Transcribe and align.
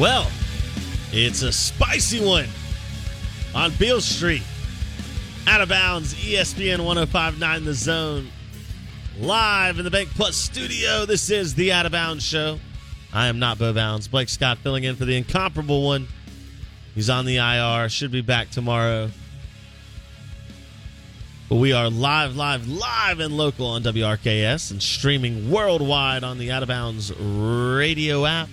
Well, 0.00 0.30
it's 1.12 1.42
a 1.42 1.52
spicy 1.52 2.24
one 2.24 2.46
on 3.54 3.70
Beale 3.72 4.00
Street. 4.00 4.42
Out 5.46 5.60
of 5.60 5.68
bounds, 5.68 6.14
ESPN 6.14 6.86
1059 6.86 7.64
The 7.64 7.74
Zone. 7.74 8.28
Live 9.18 9.78
in 9.78 9.84
the 9.84 9.90
Bank 9.90 10.08
Plus 10.08 10.36
studio. 10.36 11.04
This 11.04 11.28
is 11.28 11.54
the 11.54 11.72
Out 11.72 11.84
of 11.84 11.92
Bounds 11.92 12.24
Show. 12.24 12.58
I 13.12 13.26
am 13.26 13.38
not 13.38 13.58
Bo 13.58 13.74
Bounds. 13.74 14.08
Blake 14.08 14.30
Scott 14.30 14.56
filling 14.56 14.84
in 14.84 14.96
for 14.96 15.04
the 15.04 15.18
incomparable 15.18 15.84
one. 15.84 16.08
He's 16.94 17.10
on 17.10 17.26
the 17.26 17.36
IR, 17.36 17.90
should 17.90 18.10
be 18.10 18.22
back 18.22 18.48
tomorrow. 18.48 19.10
But 21.50 21.56
we 21.56 21.74
are 21.74 21.90
live, 21.90 22.36
live, 22.36 22.66
live 22.66 23.20
and 23.20 23.36
local 23.36 23.66
on 23.66 23.82
WRKS 23.82 24.70
and 24.70 24.82
streaming 24.82 25.50
worldwide 25.50 26.24
on 26.24 26.38
the 26.38 26.52
Out 26.52 26.62
of 26.62 26.70
Bounds 26.70 27.12
radio 27.14 28.24
app. 28.24 28.48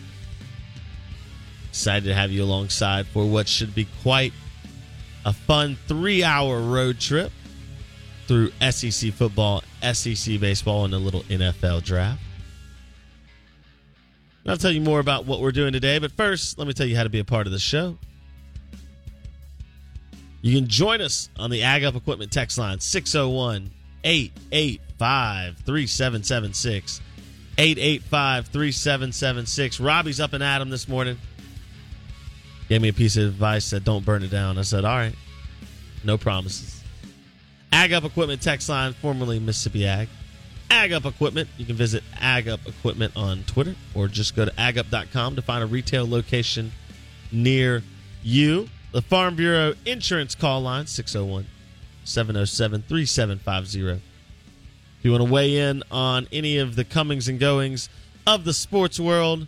Excited 1.78 2.06
to 2.06 2.16
have 2.16 2.32
you 2.32 2.44
alongside 2.44 3.06
for 3.06 3.24
what 3.24 3.48
should 3.48 3.76
be 3.76 3.88
quite 4.02 4.34
a 5.26 5.32
fun 5.32 5.78
three 5.88 6.24
hour 6.24 6.60
road 6.60 7.00
trip 7.00 7.32
through 8.26 8.52
SEC 8.72 9.14
football, 9.14 9.62
SEC 9.94 10.40
baseball, 10.40 10.86
and 10.86 10.96
a 10.96 10.98
little 10.98 11.22
NFL 11.26 11.84
draft. 11.84 12.20
I'll 14.48 14.58
tell 14.58 14.72
you 14.72 14.82
more 14.82 15.00
about 15.00 15.28
what 15.28 15.40
we're 15.40 15.52
doing 15.52 15.72
today, 15.72 16.00
but 16.00 16.12
first, 16.14 16.58
let 16.58 16.66
me 16.66 16.74
tell 16.74 16.88
you 16.88 16.96
how 16.96 17.04
to 17.04 17.10
be 17.10 17.20
a 17.20 17.24
part 17.24 17.46
of 17.46 17.54
the 17.54 17.60
show. 17.60 18.00
You 20.42 20.60
can 20.60 20.68
join 20.68 21.00
us 21.00 21.30
on 21.38 21.52
the 21.52 21.62
Ag 21.62 21.84
Up 21.84 21.94
Equipment 21.94 22.32
text 22.32 22.58
line 22.58 22.80
601 22.80 23.70
885 24.04 25.58
3776. 25.58 27.02
885 27.60 28.48
3776. 28.48 29.80
Robbie's 29.80 30.20
up 30.20 30.34
and 30.34 30.44
at 30.44 30.60
'em 30.60 30.72
this 30.72 30.88
morning. 30.88 31.20
Gave 32.70 32.82
me 32.82 32.90
a 32.90 32.94
piece 32.94 33.16
of 33.18 33.24
advice 33.26 33.66
said 33.66 33.84
don't 33.84 34.04
burn 34.04 34.24
it 34.24 34.32
down. 34.32 34.58
I 34.58 34.64
said, 34.64 34.84
all 34.84 34.96
right, 34.96 35.16
no 36.04 36.18
promises. 36.18 36.84
Ag 37.72 37.94
Up 37.94 38.04
Equipment 38.04 38.42
text 38.42 38.70
line, 38.70 38.94
formerly 38.94 39.40
Mississippi 39.40 39.86
Ag. 39.86 40.10
Ag 40.70 40.92
Up 40.92 41.06
Equipment. 41.06 41.50
You 41.58 41.66
can 41.66 41.76
visit 41.76 42.04
Ag 42.20 42.48
Up 42.48 42.60
Equipment 42.66 43.14
on 43.16 43.44
Twitter 43.44 43.76
or 43.94 44.08
just 44.08 44.36
go 44.36 44.46
to 44.46 44.52
agup.com 44.52 45.36
to 45.36 45.42
find 45.42 45.64
a 45.64 45.68
retail 45.68 46.08
location 46.08 46.72
near 47.32 47.84
you. 48.24 48.70
The 48.92 49.02
Farm 49.02 49.36
Bureau 49.36 49.74
Insurance 49.86 50.34
Call 50.36 50.62
Line, 50.62 50.88
601 50.88 51.46
707 52.04 52.84
3750. 52.88 54.02
If 55.00 55.06
you 55.06 55.12
want 55.12 55.24
to 55.24 55.32
weigh 55.32 55.58
in 55.58 55.84
on 55.92 56.28
any 56.32 56.58
of 56.58 56.76
the 56.76 56.84
comings 56.84 57.28
and 57.28 57.40
goings 57.40 57.90
of 58.26 58.44
the 58.44 58.54
sports 58.54 59.00
world, 59.00 59.46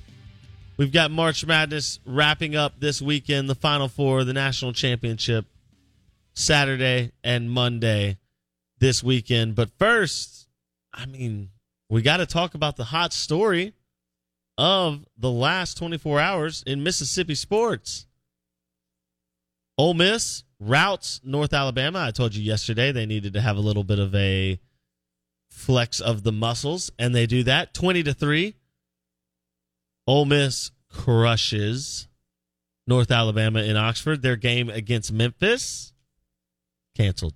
we've 0.79 0.93
got 0.93 1.11
March 1.11 1.45
Madness 1.45 1.99
wrapping 2.05 2.55
up 2.55 2.79
this 2.79 3.01
weekend, 3.01 3.49
the 3.49 3.55
Final 3.55 3.89
Four, 3.89 4.23
the 4.23 4.33
national 4.33 4.71
championship, 4.71 5.45
Saturday 6.33 7.11
and 7.21 7.51
Monday 7.51 8.17
this 8.79 9.03
weekend. 9.03 9.55
But 9.55 9.69
first, 9.77 10.47
I 10.93 11.05
mean, 11.05 11.49
we 11.89 12.01
got 12.01 12.17
to 12.17 12.25
talk 12.25 12.55
about 12.55 12.77
the 12.77 12.85
hot 12.85 13.11
story 13.11 13.73
of 14.57 15.05
the 15.17 15.29
last 15.29 15.77
24 15.77 16.19
hours 16.19 16.63
in 16.65 16.81
Mississippi 16.81 17.35
sports. 17.35 18.07
Ole 19.77 19.93
Miss 19.93 20.43
routes 20.61 21.19
North 21.23 21.53
Alabama. 21.53 21.99
I 21.99 22.11
told 22.11 22.35
you 22.35 22.41
yesterday 22.41 22.91
they 22.91 23.05
needed 23.05 23.33
to 23.33 23.41
have 23.41 23.57
a 23.57 23.61
little 23.61 23.83
bit 23.83 23.99
of 23.99 24.15
a 24.15 24.59
flex 25.49 25.99
of 25.99 26.23
the 26.23 26.31
muscles, 26.31 26.89
and 26.97 27.13
they 27.13 27.25
do 27.25 27.43
that 27.43 27.73
20 27.73 28.03
to 28.03 28.13
3. 28.13 28.55
Ole 30.09 30.25
Miss 30.25 30.71
crushes 30.89 32.07
North 32.87 33.11
Alabama 33.11 33.61
in 33.61 33.77
Oxford. 33.77 34.23
Their 34.23 34.37
game 34.37 34.67
against 34.67 35.11
Memphis 35.11 35.93
canceled 36.97 37.35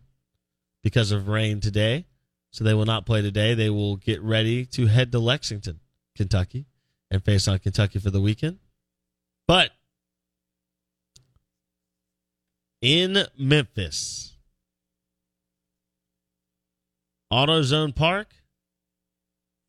because 0.82 1.12
of 1.12 1.28
rain 1.28 1.60
today. 1.60 2.08
So 2.50 2.64
they 2.64 2.74
will 2.74 2.88
not 2.88 3.06
play 3.06 3.22
today. 3.22 3.54
They 3.54 3.70
will 3.70 3.98
get 3.98 4.24
ready 4.24 4.66
to 4.66 4.88
head 4.88 5.12
to 5.12 5.20
Lexington, 5.20 5.82
Kentucky, 6.18 6.66
and 7.12 7.24
face 7.24 7.48
on 7.48 7.60
Kentucky 7.60 8.00
for 8.00 8.10
the 8.10 8.20
weekend. 8.20 8.58
But 9.48 9.70
in 12.82 13.28
Memphis, 13.38 14.36
AutoZone 17.32 17.94
Park, 17.94 18.34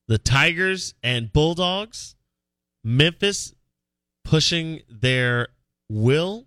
the 0.08 0.16
Tigers 0.16 0.94
and 1.02 1.30
Bulldogs, 1.30 2.14
Memphis 2.84 3.54
pushing 4.24 4.82
their 4.88 5.48
will 5.88 6.46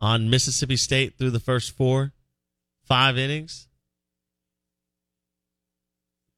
on 0.00 0.28
Mississippi 0.28 0.76
State 0.76 1.16
through 1.16 1.30
the 1.30 1.40
first 1.40 1.76
four, 1.76 2.12
five 2.84 3.16
innings. 3.16 3.68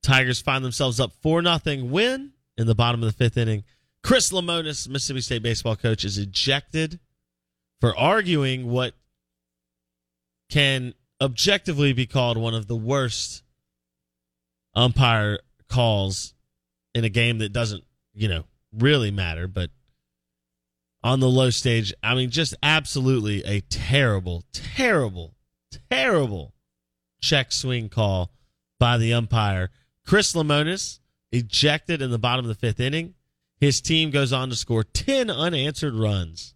Tigers 0.03 0.41
find 0.43 0.65
themselves 0.65 0.99
up 0.99 1.13
4 1.23 1.43
nothing 1.43 1.91
win 1.91 2.33
in 2.59 2.67
the 2.67 2.75
bottom 2.75 3.03
of 3.03 3.07
the 3.07 3.17
fifth 3.17 3.37
inning. 3.37 3.65
Chris 4.03 4.33
Lemonis, 4.33 4.89
Mississippi 4.89 5.21
State 5.21 5.43
baseball 5.43 5.77
coach, 5.77 6.05
is 6.05 6.19
ejected 6.19 6.99
for 7.81 7.97
arguing 7.97 8.69
what 8.69 8.95
can 10.51 10.95
objectively 11.21 11.93
be 11.93 12.07
called 12.07 12.37
one 12.37 12.55
of 12.55 12.67
the 12.67 12.77
worst 12.77 13.45
umpire 14.75 15.39
calls 15.69 16.35
in 16.95 17.05
a 17.05 17.09
game 17.09 17.39
that 17.39 17.53
doesn't, 17.53 17.85
you 18.13 18.27
know, 18.27 18.45
really 18.73 19.11
matter, 19.11 19.47
but 19.47 19.71
on 21.03 21.21
the 21.21 21.29
low 21.29 21.51
stage, 21.51 21.93
I 22.03 22.15
mean, 22.15 22.31
just 22.31 22.55
absolutely 22.63 23.45
a 23.45 23.61
terrible, 23.61 24.45
terrible, 24.53 25.35
terrible 25.91 26.55
check 27.21 27.53
swing 27.53 27.89
call 27.89 28.33
by 28.79 28.99
the 28.99 29.13
umpire. 29.13 29.71
Chris 30.07 30.33
Lemonis 30.33 31.01
ejected 31.31 32.03
in 32.03 32.11
the 32.11 32.19
bottom 32.19 32.45
of 32.45 32.49
the 32.49 32.55
fifth 32.55 32.81
inning. 32.81 33.15
His 33.59 33.81
team 33.81 34.11
goes 34.11 34.33
on 34.33 34.51
to 34.51 34.57
score 34.57 34.85
10 34.85 35.31
unanswered 35.31 35.95
runs. 35.95 36.55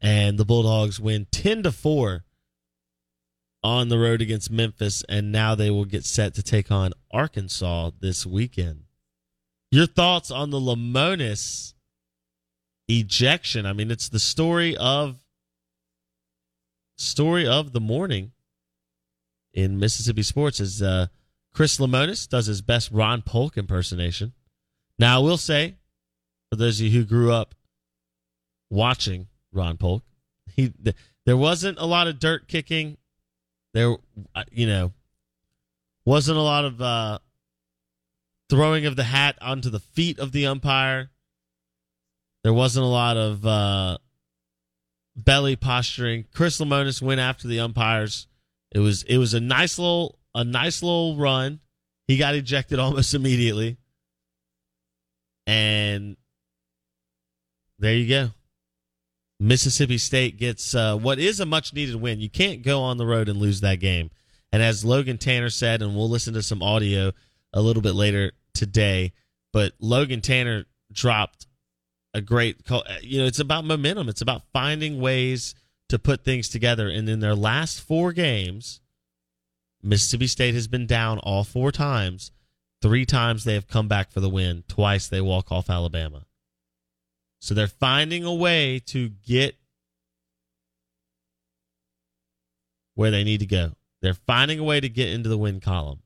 And 0.00 0.38
the 0.38 0.44
Bulldogs 0.44 1.00
win 1.00 1.26
10 1.30 1.64
to 1.64 1.72
4 1.72 2.24
on 3.64 3.88
the 3.88 3.98
road 3.98 4.22
against 4.22 4.50
Memphis, 4.50 5.02
and 5.08 5.32
now 5.32 5.54
they 5.54 5.70
will 5.70 5.84
get 5.84 6.04
set 6.04 6.34
to 6.34 6.42
take 6.42 6.70
on 6.70 6.92
Arkansas 7.10 7.90
this 8.00 8.24
weekend. 8.24 8.84
Your 9.70 9.86
thoughts 9.86 10.30
on 10.30 10.50
the 10.50 10.60
Lemonis 10.60 11.74
ejection? 12.88 13.66
I 13.66 13.72
mean, 13.72 13.90
it's 13.90 14.08
the 14.08 14.18
story 14.18 14.76
of 14.76 15.16
story 16.96 17.46
of 17.46 17.72
the 17.72 17.80
morning 17.80 18.32
in 19.52 19.78
Mississippi 19.78 20.22
sports. 20.22 20.58
Is 20.60 20.82
uh, 20.82 21.08
Chris 21.52 21.78
Lemonis 21.78 22.28
does 22.28 22.46
his 22.46 22.62
best 22.62 22.90
Ron 22.90 23.22
Polk 23.22 23.56
impersonation. 23.58 24.32
Now, 24.98 25.16
I 25.16 25.22
will 25.22 25.36
say, 25.36 25.76
for 26.50 26.56
those 26.56 26.80
of 26.80 26.86
you 26.86 27.00
who 27.00 27.04
grew 27.04 27.32
up 27.32 27.54
watching 28.70 29.28
Ron 29.52 29.76
Polk, 29.76 30.02
he 30.46 30.70
th- 30.70 30.96
there 31.26 31.36
wasn't 31.36 31.78
a 31.78 31.84
lot 31.84 32.06
of 32.08 32.18
dirt 32.18 32.48
kicking. 32.48 32.96
There, 33.74 33.96
uh, 34.34 34.44
you 34.50 34.66
know, 34.66 34.92
wasn't 36.06 36.38
a 36.38 36.42
lot 36.42 36.64
of 36.64 36.80
uh, 36.80 37.18
throwing 38.48 38.86
of 38.86 38.96
the 38.96 39.04
hat 39.04 39.36
onto 39.40 39.70
the 39.70 39.80
feet 39.80 40.18
of 40.18 40.32
the 40.32 40.46
umpire. 40.46 41.10
There 42.44 42.54
wasn't 42.54 42.84
a 42.84 42.88
lot 42.88 43.16
of 43.16 43.44
uh, 43.44 43.98
belly 45.16 45.56
posturing. 45.56 46.24
Chris 46.32 46.58
Lemonis 46.60 47.02
went 47.02 47.20
after 47.20 47.48
the 47.48 47.60
umpires. 47.60 48.26
It 48.72 48.78
was 48.78 49.02
it 49.04 49.18
was 49.18 49.34
a 49.34 49.40
nice 49.40 49.78
little 49.78 50.18
a 50.34 50.44
nice 50.44 50.82
little 50.82 51.16
run. 51.16 51.60
He 52.06 52.16
got 52.16 52.34
ejected 52.34 52.78
almost 52.78 53.14
immediately. 53.14 53.76
And 55.46 56.16
there 57.78 57.94
you 57.94 58.08
go. 58.08 58.30
Mississippi 59.40 59.98
State 59.98 60.36
gets 60.36 60.74
uh, 60.74 60.96
what 60.96 61.18
is 61.18 61.40
a 61.40 61.46
much 61.46 61.72
needed 61.72 61.96
win. 61.96 62.20
You 62.20 62.28
can't 62.28 62.62
go 62.62 62.82
on 62.82 62.96
the 62.96 63.06
road 63.06 63.28
and 63.28 63.38
lose 63.38 63.60
that 63.60 63.78
game. 63.80 64.10
And 64.50 64.62
as 64.62 64.84
Logan 64.84 65.18
Tanner 65.18 65.50
said, 65.50 65.80
and 65.82 65.94
we'll 65.94 66.08
listen 66.08 66.34
to 66.34 66.42
some 66.42 66.62
audio 66.62 67.12
a 67.52 67.60
little 67.60 67.82
bit 67.82 67.94
later 67.94 68.32
today, 68.58 69.12
but 69.52 69.72
Logan 69.80 70.20
Tanner 70.20 70.66
dropped 70.92 71.46
a 72.12 72.20
great 72.20 72.64
call. 72.64 72.84
You 73.00 73.20
know, 73.20 73.26
it's 73.26 73.38
about 73.38 73.64
momentum. 73.64 74.08
It's 74.08 74.20
about 74.20 74.42
finding 74.52 75.00
ways 75.00 75.54
to 75.88 75.98
put 75.98 76.24
things 76.24 76.48
together. 76.48 76.88
And 76.88 77.08
in 77.08 77.20
their 77.20 77.34
last 77.34 77.80
four 77.80 78.12
games, 78.12 78.80
Mississippi 79.82 80.26
State 80.26 80.54
has 80.54 80.66
been 80.66 80.86
down 80.86 81.18
all 81.20 81.44
four 81.44 81.70
times. 81.70 82.32
Three 82.82 83.06
times 83.06 83.44
they 83.44 83.54
have 83.54 83.68
come 83.68 83.88
back 83.88 84.10
for 84.10 84.20
the 84.20 84.28
win. 84.28 84.64
Twice 84.68 85.08
they 85.08 85.20
walk 85.20 85.50
off 85.52 85.70
Alabama. 85.70 86.26
So 87.40 87.54
they're 87.54 87.68
finding 87.68 88.24
a 88.24 88.34
way 88.34 88.80
to 88.86 89.08
get 89.08 89.56
where 92.94 93.12
they 93.12 93.22
need 93.22 93.38
to 93.40 93.46
go. 93.46 93.74
They're 94.02 94.14
finding 94.14 94.58
a 94.58 94.64
way 94.64 94.80
to 94.80 94.88
get 94.88 95.10
into 95.10 95.28
the 95.28 95.38
win 95.38 95.60
column. 95.60 96.02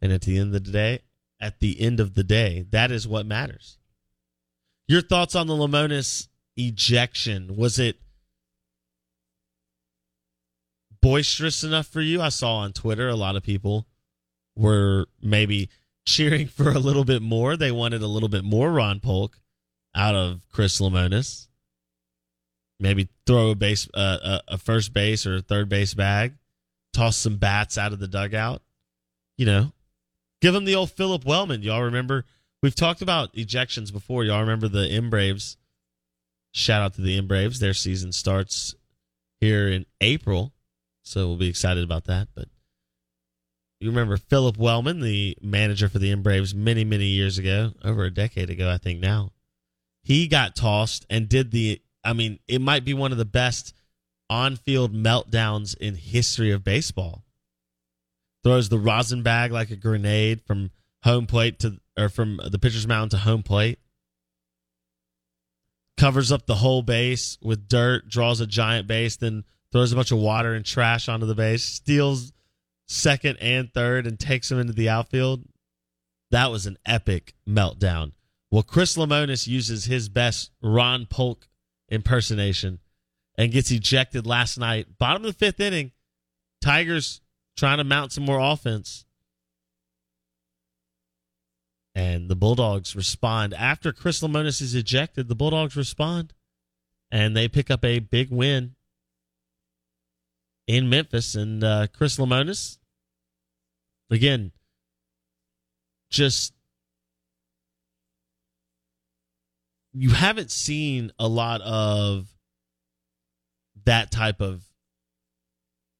And 0.00 0.12
at 0.12 0.22
the 0.22 0.38
end 0.38 0.54
of 0.54 0.64
the 0.64 0.70
day, 0.70 1.00
at 1.40 1.60
the 1.60 1.80
end 1.80 2.00
of 2.00 2.14
the 2.14 2.24
day, 2.24 2.66
that 2.70 2.90
is 2.90 3.06
what 3.06 3.26
matters. 3.26 3.78
Your 4.86 5.02
thoughts 5.02 5.34
on 5.34 5.46
the 5.46 5.54
Lemonis 5.54 6.28
ejection? 6.56 7.56
Was 7.56 7.78
it 7.78 7.96
boisterous 11.00 11.62
enough 11.62 11.86
for 11.86 12.00
you? 12.00 12.20
I 12.20 12.30
saw 12.30 12.56
on 12.56 12.72
Twitter 12.72 13.08
a 13.08 13.14
lot 13.14 13.36
of 13.36 13.42
people 13.42 13.86
were 14.56 15.06
maybe 15.22 15.68
cheering 16.06 16.48
for 16.48 16.70
a 16.70 16.78
little 16.78 17.04
bit 17.04 17.22
more. 17.22 17.56
They 17.56 17.70
wanted 17.70 18.02
a 18.02 18.08
little 18.08 18.28
bit 18.28 18.44
more 18.44 18.72
Ron 18.72 19.00
Polk 19.00 19.38
out 19.94 20.14
of 20.14 20.40
Chris 20.50 20.80
Lemonis. 20.80 21.46
Maybe 22.80 23.08
throw 23.26 23.50
a 23.50 23.54
base, 23.54 23.88
uh, 23.92 24.40
a, 24.48 24.54
a 24.54 24.58
first 24.58 24.92
base 24.92 25.26
or 25.26 25.36
a 25.36 25.42
third 25.42 25.68
base 25.68 25.94
bag, 25.94 26.34
toss 26.92 27.16
some 27.16 27.36
bats 27.36 27.76
out 27.76 27.92
of 27.92 27.98
the 27.98 28.06
dugout. 28.06 28.62
You 29.36 29.46
know, 29.46 29.72
give 30.40 30.54
him 30.54 30.64
the 30.64 30.74
old 30.74 30.90
Phillip 30.90 31.24
Wellman. 31.24 31.62
Y'all 31.62 31.82
remember? 31.82 32.24
We've 32.62 32.74
talked 32.74 33.02
about 33.02 33.32
ejections 33.34 33.92
before. 33.92 34.24
Y'all 34.24 34.40
remember 34.40 34.68
the 34.68 34.88
M 34.88 35.10
Braves? 35.10 35.56
Shout 36.52 36.82
out 36.82 36.94
to 36.94 37.02
the 37.02 37.16
M 37.16 37.26
Braves. 37.26 37.60
Their 37.60 37.74
season 37.74 38.12
starts 38.12 38.74
here 39.40 39.68
in 39.68 39.86
April, 40.00 40.52
so 41.04 41.28
we'll 41.28 41.36
be 41.36 41.48
excited 41.48 41.84
about 41.84 42.04
that. 42.04 42.28
But 42.34 42.48
you 43.80 43.90
remember 43.90 44.16
Phillip 44.16 44.56
Wellman, 44.56 45.00
the 45.00 45.36
manager 45.40 45.88
for 45.88 45.98
the 45.98 46.10
M 46.10 46.22
Braves, 46.22 46.54
many 46.54 46.84
many 46.84 47.06
years 47.06 47.38
ago, 47.38 47.72
over 47.84 48.04
a 48.04 48.10
decade 48.10 48.50
ago, 48.50 48.68
I 48.70 48.78
think 48.78 49.00
now 49.00 49.32
he 50.02 50.26
got 50.26 50.56
tossed 50.56 51.06
and 51.08 51.28
did 51.28 51.50
the 51.52 51.80
I 52.02 52.12
mean, 52.12 52.38
it 52.48 52.60
might 52.60 52.84
be 52.84 52.94
one 52.94 53.12
of 53.12 53.18
the 53.18 53.24
best 53.24 53.74
on-field 54.30 54.94
meltdowns 54.94 55.76
in 55.76 55.94
history 55.94 56.50
of 56.50 56.64
baseball. 56.64 57.24
Throws 58.48 58.70
the 58.70 58.78
rosin 58.78 59.22
bag 59.22 59.52
like 59.52 59.70
a 59.70 59.76
grenade 59.76 60.40
from 60.46 60.70
home 61.02 61.26
plate 61.26 61.58
to 61.58 61.78
or 61.98 62.08
from 62.08 62.40
the 62.50 62.58
pitcher's 62.58 62.86
mound 62.86 63.10
to 63.10 63.18
home 63.18 63.42
plate. 63.42 63.78
Covers 65.98 66.32
up 66.32 66.46
the 66.46 66.54
whole 66.54 66.80
base 66.80 67.36
with 67.42 67.68
dirt, 67.68 68.08
draws 68.08 68.40
a 68.40 68.46
giant 68.46 68.86
base, 68.86 69.16
then 69.16 69.44
throws 69.70 69.92
a 69.92 69.96
bunch 69.96 70.12
of 70.12 70.18
water 70.18 70.54
and 70.54 70.64
trash 70.64 71.10
onto 71.10 71.26
the 71.26 71.34
base, 71.34 71.62
steals 71.62 72.32
second 72.86 73.36
and 73.42 73.70
third, 73.74 74.06
and 74.06 74.18
takes 74.18 74.48
them 74.48 74.58
into 74.58 74.72
the 74.72 74.88
outfield. 74.88 75.44
That 76.30 76.50
was 76.50 76.64
an 76.64 76.78
epic 76.86 77.34
meltdown. 77.46 78.12
Well, 78.50 78.62
Chris 78.62 78.96
Lemonis 78.96 79.46
uses 79.46 79.84
his 79.84 80.08
best 80.08 80.52
Ron 80.62 81.04
Polk 81.04 81.48
impersonation 81.90 82.78
and 83.36 83.52
gets 83.52 83.70
ejected 83.70 84.26
last 84.26 84.56
night. 84.56 84.96
Bottom 84.96 85.26
of 85.26 85.34
the 85.34 85.38
fifth 85.38 85.60
inning, 85.60 85.92
Tigers 86.62 87.20
trying 87.58 87.78
to 87.78 87.84
mount 87.84 88.12
some 88.12 88.24
more 88.24 88.38
offense. 88.38 89.04
And 91.94 92.30
the 92.30 92.36
Bulldogs 92.36 92.94
respond. 92.94 93.52
After 93.52 93.92
Chris 93.92 94.20
Lemonis 94.20 94.62
is 94.62 94.74
ejected, 94.74 95.28
the 95.28 95.34
Bulldogs 95.34 95.74
respond 95.74 96.32
and 97.10 97.36
they 97.36 97.48
pick 97.48 97.70
up 97.70 97.84
a 97.84 97.98
big 97.98 98.30
win 98.30 98.76
in 100.68 100.88
Memphis. 100.88 101.34
And 101.34 101.64
uh, 101.64 101.88
Chris 101.92 102.16
Lemonis, 102.16 102.78
again, 104.10 104.52
just 106.10 106.54
you 109.92 110.10
haven't 110.10 110.52
seen 110.52 111.10
a 111.18 111.26
lot 111.26 111.60
of 111.62 112.28
that 113.84 114.12
type 114.12 114.40
of 114.40 114.67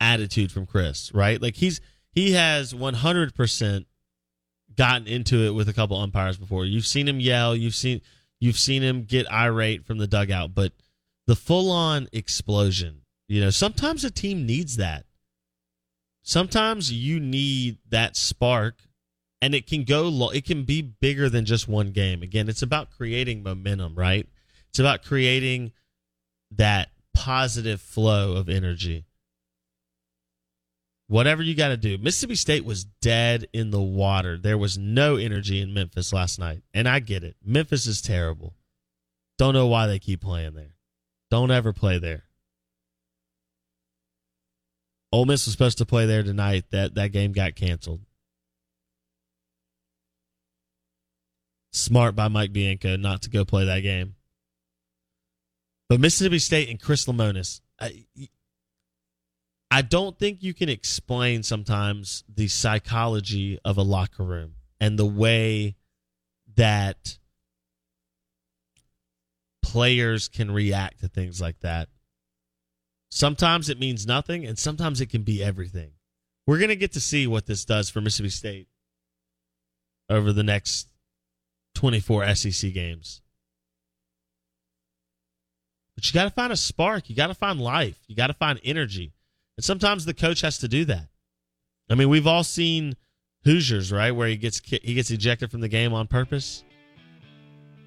attitude 0.00 0.52
from 0.52 0.66
Chris, 0.66 1.12
right? 1.14 1.40
Like 1.40 1.56
he's 1.56 1.80
he 2.12 2.32
has 2.32 2.72
100% 2.72 3.84
gotten 4.76 5.06
into 5.06 5.44
it 5.46 5.50
with 5.50 5.68
a 5.68 5.72
couple 5.72 5.96
umpires 5.96 6.38
before. 6.38 6.64
You've 6.64 6.86
seen 6.86 7.08
him 7.08 7.20
yell, 7.20 7.54
you've 7.54 7.74
seen 7.74 8.00
you've 8.40 8.58
seen 8.58 8.82
him 8.82 9.04
get 9.04 9.30
irate 9.30 9.84
from 9.84 9.98
the 9.98 10.06
dugout, 10.06 10.54
but 10.54 10.72
the 11.26 11.36
full-on 11.36 12.08
explosion, 12.12 13.02
you 13.28 13.40
know, 13.40 13.50
sometimes 13.50 14.04
a 14.04 14.10
team 14.10 14.46
needs 14.46 14.76
that. 14.76 15.04
Sometimes 16.22 16.92
you 16.92 17.20
need 17.20 17.78
that 17.88 18.16
spark 18.16 18.76
and 19.40 19.54
it 19.54 19.66
can 19.66 19.84
go 19.84 20.30
it 20.30 20.44
can 20.44 20.64
be 20.64 20.82
bigger 20.82 21.28
than 21.28 21.44
just 21.44 21.68
one 21.68 21.90
game 21.90 22.22
again 22.22 22.48
it's 22.48 22.62
about 22.62 22.90
creating 22.90 23.42
momentum 23.42 23.94
right 23.94 24.26
it's 24.68 24.78
about 24.78 25.02
creating 25.02 25.72
that 26.50 26.88
positive 27.14 27.80
flow 27.80 28.32
of 28.32 28.48
energy 28.48 29.04
whatever 31.08 31.42
you 31.42 31.54
got 31.54 31.68
to 31.68 31.76
do 31.76 31.98
mississippi 31.98 32.34
state 32.34 32.64
was 32.64 32.84
dead 32.84 33.46
in 33.52 33.70
the 33.70 33.82
water 33.82 34.38
there 34.38 34.58
was 34.58 34.78
no 34.78 35.16
energy 35.16 35.60
in 35.60 35.74
memphis 35.74 36.12
last 36.12 36.38
night 36.38 36.62
and 36.72 36.88
i 36.88 37.00
get 37.00 37.24
it 37.24 37.36
memphis 37.44 37.86
is 37.86 38.00
terrible 38.00 38.54
don't 39.36 39.54
know 39.54 39.66
why 39.66 39.86
they 39.86 39.98
keep 39.98 40.20
playing 40.20 40.54
there 40.54 40.76
don't 41.30 41.50
ever 41.50 41.72
play 41.72 41.98
there 41.98 42.24
Ole 45.10 45.24
Miss 45.24 45.46
was 45.46 45.52
supposed 45.52 45.78
to 45.78 45.86
play 45.86 46.06
there 46.06 46.22
tonight. 46.22 46.64
That 46.70 46.94
that 46.94 47.12
game 47.12 47.32
got 47.32 47.54
canceled. 47.54 48.00
Smart 51.72 52.14
by 52.14 52.28
Mike 52.28 52.52
Bianco 52.52 52.96
not 52.96 53.22
to 53.22 53.30
go 53.30 53.44
play 53.44 53.64
that 53.64 53.80
game. 53.80 54.16
But 55.88 56.00
Mississippi 56.00 56.38
State 56.38 56.68
and 56.68 56.80
Chris 56.80 57.06
Lemonis, 57.06 57.60
I, 57.80 58.04
I 59.70 59.82
don't 59.82 60.18
think 60.18 60.42
you 60.42 60.54
can 60.54 60.68
explain 60.68 61.42
sometimes 61.42 62.24
the 62.32 62.48
psychology 62.48 63.58
of 63.64 63.76
a 63.76 63.82
locker 63.82 64.24
room 64.24 64.54
and 64.80 64.98
the 64.98 65.06
way 65.06 65.76
that 66.56 67.18
players 69.62 70.28
can 70.28 70.50
react 70.50 71.00
to 71.00 71.08
things 71.08 71.40
like 71.40 71.60
that. 71.60 71.88
Sometimes 73.10 73.68
it 73.68 73.78
means 73.78 74.06
nothing, 74.06 74.46
and 74.46 74.58
sometimes 74.58 75.00
it 75.00 75.06
can 75.06 75.22
be 75.22 75.42
everything. 75.42 75.92
We're 76.46 76.58
going 76.58 76.68
to 76.68 76.76
get 76.76 76.92
to 76.92 77.00
see 77.00 77.26
what 77.26 77.46
this 77.46 77.64
does 77.64 77.90
for 77.90 78.00
Mississippi 78.00 78.30
State 78.30 78.68
over 80.08 80.32
the 80.32 80.42
next 80.42 80.88
24 81.74 82.34
SEC 82.34 82.72
games. 82.72 83.20
But 85.94 86.06
you 86.06 86.14
got 86.14 86.24
to 86.24 86.30
find 86.30 86.52
a 86.52 86.56
spark. 86.56 87.10
You 87.10 87.16
got 87.16 87.26
to 87.26 87.34
find 87.34 87.60
life. 87.60 87.98
You 88.06 88.16
got 88.16 88.28
to 88.28 88.34
find 88.34 88.60
energy. 88.64 89.12
And 89.58 89.64
sometimes 89.64 90.04
the 90.04 90.14
coach 90.14 90.40
has 90.42 90.58
to 90.58 90.68
do 90.68 90.84
that. 90.84 91.08
I 91.90 91.96
mean, 91.96 92.08
we've 92.08 92.28
all 92.28 92.44
seen 92.44 92.94
Hoosiers, 93.42 93.90
right, 93.90 94.12
where 94.12 94.28
he 94.28 94.36
gets 94.36 94.60
he 94.64 94.94
gets 94.94 95.10
ejected 95.10 95.50
from 95.50 95.60
the 95.60 95.68
game 95.68 95.92
on 95.92 96.06
purpose. 96.06 96.62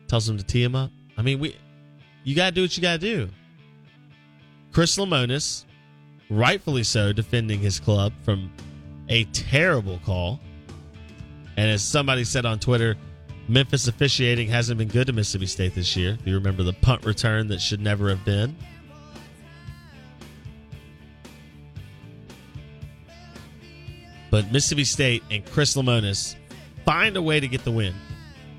Tells 0.09 0.27
him 0.27 0.37
to 0.37 0.43
tee 0.43 0.61
him 0.61 0.75
up. 0.75 0.91
I 1.17 1.21
mean, 1.21 1.39
we 1.39 1.55
you 2.25 2.35
got 2.35 2.47
to 2.47 2.51
do 2.51 2.63
what 2.63 2.75
you 2.75 2.81
got 2.83 2.99
to 2.99 3.07
do. 3.07 3.29
Chris 4.73 4.97
Lemonis, 4.97 5.63
rightfully 6.29 6.83
so, 6.83 7.13
defending 7.13 7.61
his 7.61 7.79
club 7.79 8.11
from 8.23 8.51
a 9.07 9.23
terrible 9.25 9.97
call. 10.03 10.41
And 11.55 11.71
as 11.71 11.81
somebody 11.81 12.25
said 12.25 12.45
on 12.45 12.59
Twitter, 12.59 12.97
Memphis 13.47 13.87
officiating 13.87 14.49
hasn't 14.49 14.77
been 14.77 14.89
good 14.89 15.07
to 15.07 15.13
Mississippi 15.13 15.45
State 15.45 15.75
this 15.75 15.95
year. 15.95 16.17
If 16.19 16.27
you 16.27 16.35
remember 16.35 16.63
the 16.63 16.73
punt 16.73 17.05
return 17.05 17.47
that 17.47 17.61
should 17.61 17.79
never 17.79 18.09
have 18.09 18.25
been. 18.25 18.57
But 24.31 24.51
Mississippi 24.51 24.85
State 24.85 25.23
and 25.29 25.45
Chris 25.45 25.75
Lemonis 25.75 26.35
find 26.85 27.15
a 27.17 27.21
way 27.21 27.39
to 27.39 27.47
get 27.47 27.63
the 27.63 27.71
win 27.71 27.93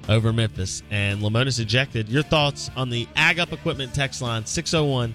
over 0.09 0.33
Memphis. 0.33 0.83
And 0.91 1.21
Lemonis 1.21 1.59
ejected. 1.59 2.09
Your 2.09 2.23
thoughts 2.23 2.71
on 2.76 2.91
the 2.91 3.09
Ag 3.17 3.41
Up 3.41 3.52
Equipment 3.52 3.93
text 3.93 4.23
line 4.23 4.47
601 4.47 5.14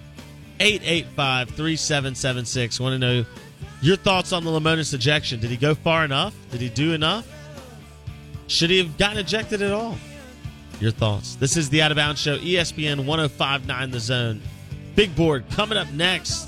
885 0.60 1.50
3776. 1.50 2.80
Want 2.80 2.92
to 2.94 2.98
know 2.98 3.24
your 3.80 3.96
thoughts 3.96 4.32
on 4.32 4.44
the 4.44 4.50
Lemonis 4.50 4.92
ejection. 4.92 5.40
Did 5.40 5.50
he 5.50 5.56
go 5.56 5.74
far 5.74 6.04
enough? 6.04 6.34
Did 6.50 6.60
he 6.60 6.68
do 6.68 6.92
enough? 6.92 7.26
Should 8.48 8.70
he 8.70 8.78
have 8.78 8.98
gotten 8.98 9.18
ejected 9.18 9.62
at 9.62 9.72
all? 9.72 9.96
Your 10.80 10.90
thoughts. 10.90 11.36
This 11.36 11.56
is 11.56 11.70
the 11.70 11.82
Out 11.82 11.90
of 11.90 11.96
Bounds 11.96 12.20
Show, 12.20 12.38
ESPN 12.38 13.04
1059 13.04 13.90
The 13.90 14.00
Zone. 14.00 14.40
Big 14.94 15.14
board 15.14 15.44
coming 15.50 15.78
up 15.78 15.90
next. 15.92 16.47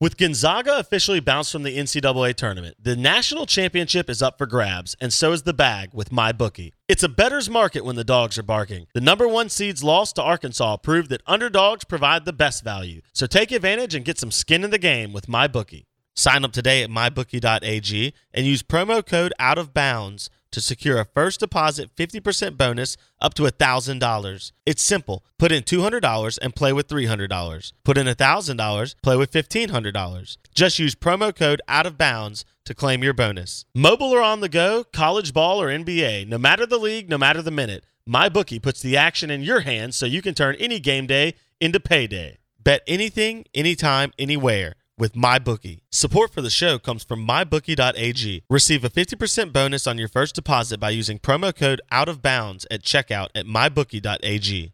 With 0.00 0.16
Gonzaga 0.16 0.78
officially 0.78 1.20
bounced 1.20 1.52
from 1.52 1.62
the 1.62 1.76
NCAA 1.76 2.34
tournament, 2.34 2.76
the 2.80 2.96
national 2.96 3.44
championship 3.44 4.08
is 4.08 4.22
up 4.22 4.38
for 4.38 4.46
grabs, 4.46 4.96
and 4.98 5.12
so 5.12 5.32
is 5.32 5.42
the 5.42 5.52
bag 5.52 5.90
with 5.92 6.08
MyBookie. 6.08 6.72
It's 6.88 7.02
a 7.02 7.08
bettor's 7.08 7.50
market 7.50 7.84
when 7.84 7.96
the 7.96 8.02
dogs 8.02 8.38
are 8.38 8.42
barking. 8.42 8.86
The 8.94 9.02
number 9.02 9.28
one 9.28 9.50
seed's 9.50 9.84
loss 9.84 10.14
to 10.14 10.22
Arkansas 10.22 10.78
proved 10.78 11.10
that 11.10 11.20
underdogs 11.26 11.84
provide 11.84 12.24
the 12.24 12.32
best 12.32 12.64
value. 12.64 13.02
So 13.12 13.26
take 13.26 13.52
advantage 13.52 13.94
and 13.94 14.02
get 14.02 14.18
some 14.18 14.30
skin 14.30 14.64
in 14.64 14.70
the 14.70 14.78
game 14.78 15.12
with 15.12 15.26
MyBookie. 15.26 15.84
Sign 16.16 16.46
up 16.46 16.52
today 16.52 16.82
at 16.82 16.88
mybookie.ag 16.88 18.14
and 18.32 18.46
use 18.46 18.62
promo 18.62 19.04
code 19.04 19.34
out 19.38 19.58
of 19.58 19.74
bounds 19.74 20.30
to 20.52 20.60
secure 20.60 20.98
a 20.98 21.04
first 21.04 21.40
deposit 21.40 21.94
50% 21.96 22.56
bonus 22.56 22.96
up 23.20 23.34
to 23.34 23.44
$1,000. 23.44 24.52
It's 24.66 24.82
simple. 24.82 25.24
Put 25.38 25.52
in 25.52 25.62
$200 25.62 26.38
and 26.40 26.54
play 26.54 26.72
with 26.72 26.88
$300. 26.88 27.72
Put 27.84 27.98
in 27.98 28.06
$1,000, 28.06 28.94
play 29.02 29.16
with 29.16 29.30
$1,500. 29.32 30.36
Just 30.54 30.78
use 30.78 30.94
promo 30.94 31.34
code 31.34 31.62
out 31.68 31.86
of 31.86 31.98
bounds 31.98 32.44
to 32.64 32.74
claim 32.74 33.02
your 33.02 33.14
bonus. 33.14 33.64
Mobile 33.74 34.10
or 34.10 34.22
on 34.22 34.40
the 34.40 34.48
go, 34.48 34.84
college 34.92 35.32
ball 35.32 35.60
or 35.60 35.68
NBA, 35.68 36.28
no 36.28 36.38
matter 36.38 36.66
the 36.66 36.78
league, 36.78 37.08
no 37.08 37.18
matter 37.18 37.42
the 37.42 37.50
minute, 37.50 37.84
MyBookie 38.08 38.62
puts 38.62 38.82
the 38.82 38.96
action 38.96 39.30
in 39.30 39.42
your 39.42 39.60
hands 39.60 39.96
so 39.96 40.06
you 40.06 40.22
can 40.22 40.34
turn 40.34 40.56
any 40.56 40.80
game 40.80 41.06
day 41.06 41.34
into 41.60 41.80
payday. 41.80 42.38
Bet 42.62 42.82
anything, 42.86 43.44
anytime, 43.54 44.12
anywhere 44.18 44.74
with 45.00 45.14
MyBookie. 45.14 45.80
Support 45.90 46.32
for 46.32 46.42
the 46.42 46.50
show 46.50 46.78
comes 46.78 47.02
from 47.02 47.26
MyBookie.ag. 47.26 48.44
Receive 48.48 48.84
a 48.84 48.90
50% 48.90 49.52
bonus 49.52 49.86
on 49.86 49.98
your 49.98 50.08
first 50.08 50.34
deposit 50.34 50.78
by 50.78 50.90
using 50.90 51.18
promo 51.18 51.56
code 51.56 51.80
out 51.90 52.08
of 52.08 52.22
bounds 52.22 52.66
at 52.70 52.82
checkout 52.82 53.28
at 53.34 53.46
MyBookie.ag. 53.46 54.72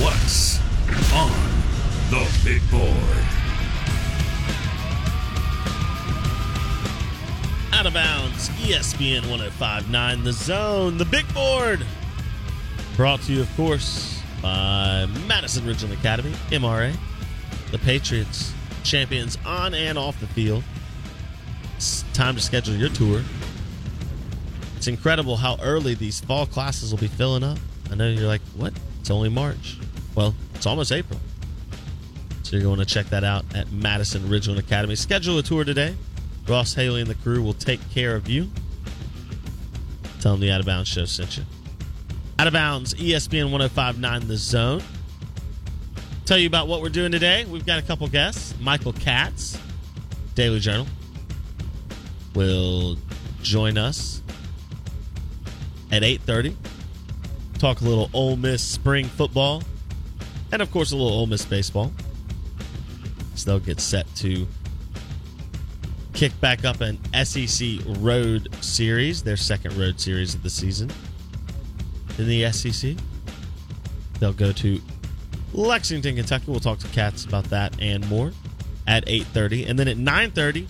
What's 0.00 0.58
on 1.12 1.30
the 2.10 2.28
big 2.44 2.60
board? 2.70 3.26
Out 7.72 7.86
of 7.86 7.94
bounds, 7.94 8.50
ESPN 8.50 9.28
1059, 9.30 10.24
The 10.24 10.32
Zone, 10.32 10.98
The 10.98 11.04
Big 11.06 11.32
Board. 11.32 11.84
Brought 12.96 13.22
to 13.22 13.32
you, 13.32 13.40
of 13.40 13.56
course, 13.56 14.20
by 14.42 15.06
Madison 15.26 15.64
Ridgeland 15.64 15.92
Academy, 15.94 16.32
MRA. 16.50 16.94
The 17.70 17.78
Patriots, 17.78 18.52
champions 18.84 19.38
on 19.44 19.74
and 19.74 19.96
off 19.98 20.18
the 20.20 20.26
field. 20.28 20.62
It's 21.76 22.04
time 22.12 22.34
to 22.34 22.40
schedule 22.40 22.74
your 22.74 22.90
tour. 22.90 23.22
It's 24.76 24.88
incredible 24.88 25.36
how 25.36 25.58
early 25.62 25.94
these 25.94 26.20
fall 26.20 26.46
classes 26.46 26.90
will 26.90 26.98
be 26.98 27.08
filling 27.08 27.42
up. 27.42 27.58
I 27.90 27.94
know 27.94 28.08
you're 28.08 28.26
like, 28.26 28.40
what? 28.56 28.72
It's 29.00 29.10
only 29.10 29.28
March. 29.28 29.78
Well, 30.14 30.34
it's 30.54 30.66
almost 30.66 30.92
April. 30.92 31.20
So 32.42 32.56
you're 32.56 32.64
going 32.64 32.78
to 32.78 32.84
check 32.84 33.06
that 33.06 33.24
out 33.24 33.44
at 33.54 33.70
Madison 33.72 34.22
Ridgeland 34.22 34.58
Academy. 34.58 34.94
Schedule 34.94 35.38
a 35.38 35.42
tour 35.42 35.64
today. 35.64 35.94
Ross 36.48 36.74
Haley 36.74 37.00
and 37.00 37.08
the 37.08 37.14
crew 37.14 37.42
will 37.42 37.54
take 37.54 37.80
care 37.90 38.14
of 38.16 38.28
you. 38.28 38.50
Tell 40.20 40.32
them 40.32 40.40
the 40.40 40.50
Out 40.50 40.60
of 40.60 40.66
Bounds 40.66 40.88
show 40.88 41.04
sent 41.04 41.36
you. 41.36 41.44
Out 42.38 42.46
of 42.46 42.52
Bounds, 42.52 42.94
ESPN 42.94 43.50
1059 43.50 44.28
The 44.28 44.36
Zone. 44.36 44.82
Tell 46.24 46.38
you 46.38 46.46
about 46.46 46.68
what 46.68 46.80
we're 46.80 46.88
doing 46.88 47.10
today. 47.10 47.44
We've 47.44 47.66
got 47.66 47.78
a 47.80 47.82
couple 47.82 48.06
guests. 48.06 48.54
Michael 48.60 48.92
Katz, 48.92 49.58
Daily 50.34 50.60
Journal, 50.60 50.86
will 52.34 52.96
join 53.42 53.76
us 53.76 54.22
at 55.90 56.02
8.30. 56.02 56.54
Talk 57.58 57.80
a 57.80 57.84
little 57.84 58.08
Ole 58.14 58.36
Miss 58.36 58.62
spring 58.62 59.06
football. 59.06 59.62
And, 60.52 60.62
of 60.62 60.70
course, 60.70 60.92
a 60.92 60.96
little 60.96 61.12
Ole 61.12 61.26
Miss 61.26 61.44
baseball. 61.44 61.92
So 63.34 63.50
they'll 63.50 63.60
get 63.60 63.80
set 63.80 64.06
to 64.16 64.46
kick 66.12 66.38
back 66.40 66.64
up 66.64 66.80
an 66.80 66.98
SEC 67.24 67.80
Road 67.98 68.48
Series, 68.62 69.24
their 69.24 69.36
second 69.36 69.76
Road 69.76 70.00
Series 70.00 70.34
of 70.36 70.42
the 70.44 70.50
season 70.50 70.90
in 72.16 72.28
the 72.28 72.50
SEC. 72.52 72.96
They'll 74.20 74.32
go 74.32 74.52
to 74.52 74.80
Lexington, 75.52 76.16
Kentucky. 76.16 76.44
We'll 76.48 76.60
talk 76.60 76.78
to 76.78 76.88
Katz 76.88 77.24
about 77.24 77.44
that 77.44 77.74
and 77.80 78.08
more 78.08 78.32
at 78.86 79.04
8:30, 79.06 79.68
and 79.68 79.78
then 79.78 79.88
at 79.88 79.96
9:30, 79.96 80.66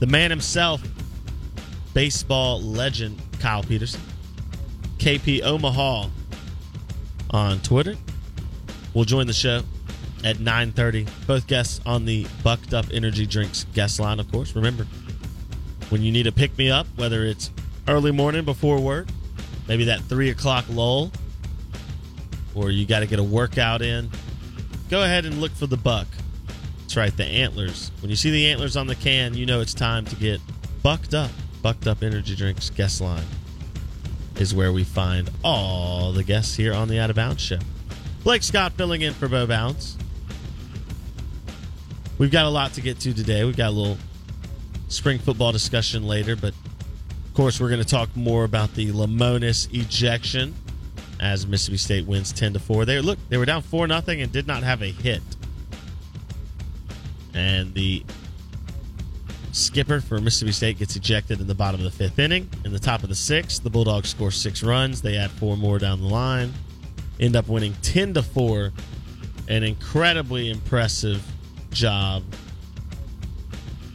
the 0.00 0.06
man 0.06 0.30
himself, 0.30 0.82
baseball 1.94 2.60
legend 2.60 3.20
Kyle 3.38 3.62
Peterson, 3.62 4.00
KP 4.98 5.42
Omaha 5.42 6.08
on 7.30 7.60
Twitter, 7.60 7.96
will 8.94 9.04
join 9.04 9.26
the 9.26 9.32
show 9.32 9.62
at 10.24 10.36
9.30 10.36 11.08
both 11.26 11.46
guests 11.46 11.80
on 11.84 12.04
the 12.04 12.26
bucked 12.44 12.72
up 12.72 12.86
energy 12.92 13.26
drinks 13.26 13.66
guest 13.74 13.98
line 13.98 14.20
of 14.20 14.30
course. 14.30 14.54
Remember 14.54 14.86
when 15.88 16.02
you 16.02 16.12
need 16.12 16.26
a 16.26 16.32
pick 16.32 16.56
me 16.56 16.70
up 16.70 16.86
whether 16.96 17.24
it's 17.24 17.50
early 17.88 18.12
morning 18.12 18.44
before 18.44 18.78
work 18.78 19.08
maybe 19.66 19.84
that 19.84 20.00
3 20.02 20.30
o'clock 20.30 20.64
lull 20.68 21.10
or 22.54 22.70
you 22.70 22.86
got 22.86 23.00
to 23.00 23.06
get 23.06 23.18
a 23.18 23.24
workout 23.24 23.82
in, 23.82 24.10
go 24.90 25.02
ahead 25.02 25.24
and 25.24 25.40
look 25.40 25.52
for 25.52 25.66
the 25.66 25.76
buck. 25.76 26.06
That's 26.80 26.96
right, 26.96 27.16
the 27.16 27.24
antlers. 27.24 27.90
When 28.00 28.10
you 28.10 28.16
see 28.16 28.30
the 28.30 28.48
antlers 28.48 28.76
on 28.76 28.86
the 28.86 28.94
can, 28.94 29.34
you 29.34 29.46
know 29.46 29.60
it's 29.60 29.74
time 29.74 30.04
to 30.06 30.16
get 30.16 30.40
bucked 30.82 31.14
up. 31.14 31.30
Bucked 31.62 31.86
Up 31.86 32.02
Energy 32.02 32.34
Drinks 32.34 32.70
guest 32.70 33.00
line 33.00 33.24
is 34.36 34.52
where 34.54 34.72
we 34.72 34.82
find 34.82 35.30
all 35.44 36.12
the 36.12 36.24
guests 36.24 36.56
here 36.56 36.74
on 36.74 36.88
the 36.88 36.98
Out 36.98 37.08
of 37.08 37.16
Bounds 37.16 37.40
show. 37.40 37.58
Blake 38.24 38.42
Scott 38.42 38.72
filling 38.72 39.02
in 39.02 39.14
for 39.14 39.28
Bo 39.28 39.46
Bounds. 39.46 39.96
We've 42.18 42.30
got 42.30 42.44
a 42.44 42.50
lot 42.50 42.72
to 42.74 42.80
get 42.80 43.00
to 43.00 43.14
today. 43.14 43.44
We've 43.44 43.56
got 43.56 43.68
a 43.68 43.70
little 43.70 43.98
spring 44.88 45.18
football 45.18 45.52
discussion 45.52 46.06
later, 46.06 46.36
but 46.36 46.52
of 46.52 47.34
course, 47.34 47.60
we're 47.60 47.68
going 47.68 47.80
to 47.80 47.88
talk 47.88 48.14
more 48.14 48.44
about 48.44 48.74
the 48.74 48.90
Lemonis 48.90 49.72
ejection 49.72 50.54
as 51.22 51.46
Mississippi 51.46 51.78
State 51.78 52.06
wins 52.06 52.32
10 52.32 52.54
to 52.54 52.58
4. 52.58 52.84
They 52.84 53.00
look, 53.00 53.18
they 53.28 53.38
were 53.38 53.46
down 53.46 53.62
4 53.62 53.86
nothing 53.86 54.20
and 54.20 54.30
did 54.30 54.46
not 54.46 54.64
have 54.64 54.82
a 54.82 54.90
hit. 54.90 55.22
And 57.32 57.72
the 57.72 58.04
skipper 59.52 60.00
for 60.00 60.20
Mississippi 60.20 60.52
State 60.52 60.78
gets 60.78 60.96
ejected 60.96 61.40
in 61.40 61.46
the 61.46 61.54
bottom 61.54 61.80
of 61.80 61.84
the 61.84 61.96
fifth 61.96 62.18
inning. 62.18 62.50
In 62.64 62.72
the 62.72 62.78
top 62.78 63.02
of 63.02 63.08
the 63.08 63.14
sixth, 63.14 63.62
the 63.62 63.70
Bulldogs 63.70 64.08
score 64.08 64.30
six 64.30 64.62
runs. 64.62 65.00
They 65.00 65.16
add 65.16 65.30
four 65.30 65.56
more 65.56 65.78
down 65.78 66.00
the 66.00 66.08
line. 66.08 66.52
End 67.20 67.36
up 67.36 67.48
winning 67.48 67.74
10 67.82 68.14
to 68.14 68.22
4. 68.22 68.72
An 69.48 69.62
incredibly 69.62 70.50
impressive 70.50 71.24
job 71.70 72.24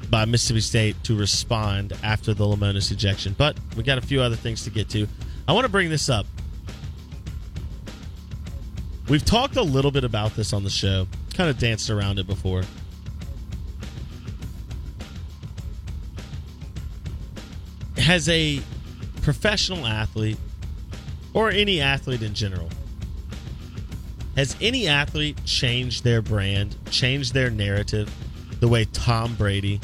by 0.09 0.25
Mississippi 0.25 0.61
State 0.61 1.03
to 1.03 1.15
respond 1.15 1.93
after 2.03 2.33
the 2.33 2.45
Lemonis 2.45 2.91
ejection. 2.91 3.35
But 3.37 3.57
we 3.75 3.83
got 3.83 3.97
a 3.97 4.01
few 4.01 4.21
other 4.21 4.35
things 4.35 4.63
to 4.63 4.69
get 4.69 4.89
to. 4.89 5.07
I 5.47 5.53
want 5.53 5.65
to 5.65 5.71
bring 5.71 5.89
this 5.89 6.09
up. 6.09 6.25
We've 9.09 9.23
talked 9.23 9.55
a 9.55 9.61
little 9.61 9.91
bit 9.91 10.03
about 10.03 10.35
this 10.35 10.53
on 10.53 10.63
the 10.63 10.69
show, 10.69 11.07
kind 11.33 11.49
of 11.49 11.57
danced 11.57 11.89
around 11.89 12.19
it 12.19 12.27
before. 12.27 12.63
Has 17.97 18.27
a 18.29 18.61
professional 19.21 19.85
athlete 19.85 20.37
or 21.33 21.49
any 21.49 21.81
athlete 21.81 22.21
in 22.21 22.33
general 22.33 22.69
has 24.37 24.55
any 24.61 24.87
athlete 24.87 25.35
changed 25.45 26.03
their 26.03 26.21
brand, 26.21 26.75
changed 26.91 27.33
their 27.33 27.49
narrative 27.49 28.13
the 28.59 28.67
way 28.67 28.85
Tom 28.85 29.33
Brady 29.33 29.81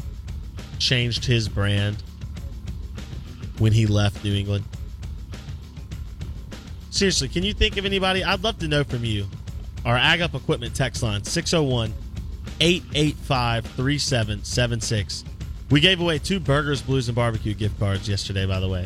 changed 0.78 1.26
his 1.26 1.50
brand 1.50 2.04
when 3.58 3.74
he 3.74 3.88
left 3.88 4.24
New 4.24 4.36
England? 4.36 4.64
Seriously, 6.94 7.28
can 7.28 7.42
you 7.42 7.56
think 7.56 7.78
of 7.78 7.86
anybody? 7.86 8.24
I'd 8.24 8.44
love 8.44 8.60
to 8.60 8.68
know 8.68 8.84
from 8.84 9.04
you. 9.04 9.26
Our 9.84 9.98
Ag 9.98 10.22
Up 10.22 10.36
Equipment 10.36 10.76
text 10.76 11.02
line 11.02 11.24
601 11.24 11.92
885 12.60 13.66
3776. 13.66 15.24
We 15.72 15.80
gave 15.80 16.00
away 16.00 16.20
two 16.20 16.40
Burgers, 16.40 16.84
Blues, 16.84 17.10
and 17.10 17.16
Barbecue 17.16 17.56
gift 17.56 17.80
cards 17.80 18.08
yesterday, 18.08 18.46
by 18.46 18.60
the 18.60 18.70
way. 18.70 18.86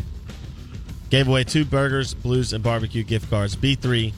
Gave 1.09 1.27
away 1.27 1.43
two 1.43 1.65
Burgers, 1.65 2.13
Blues, 2.13 2.53
and 2.53 2.63
Barbecue 2.63 3.03
gift 3.03 3.29
cards. 3.29 3.57
B3 3.57 4.13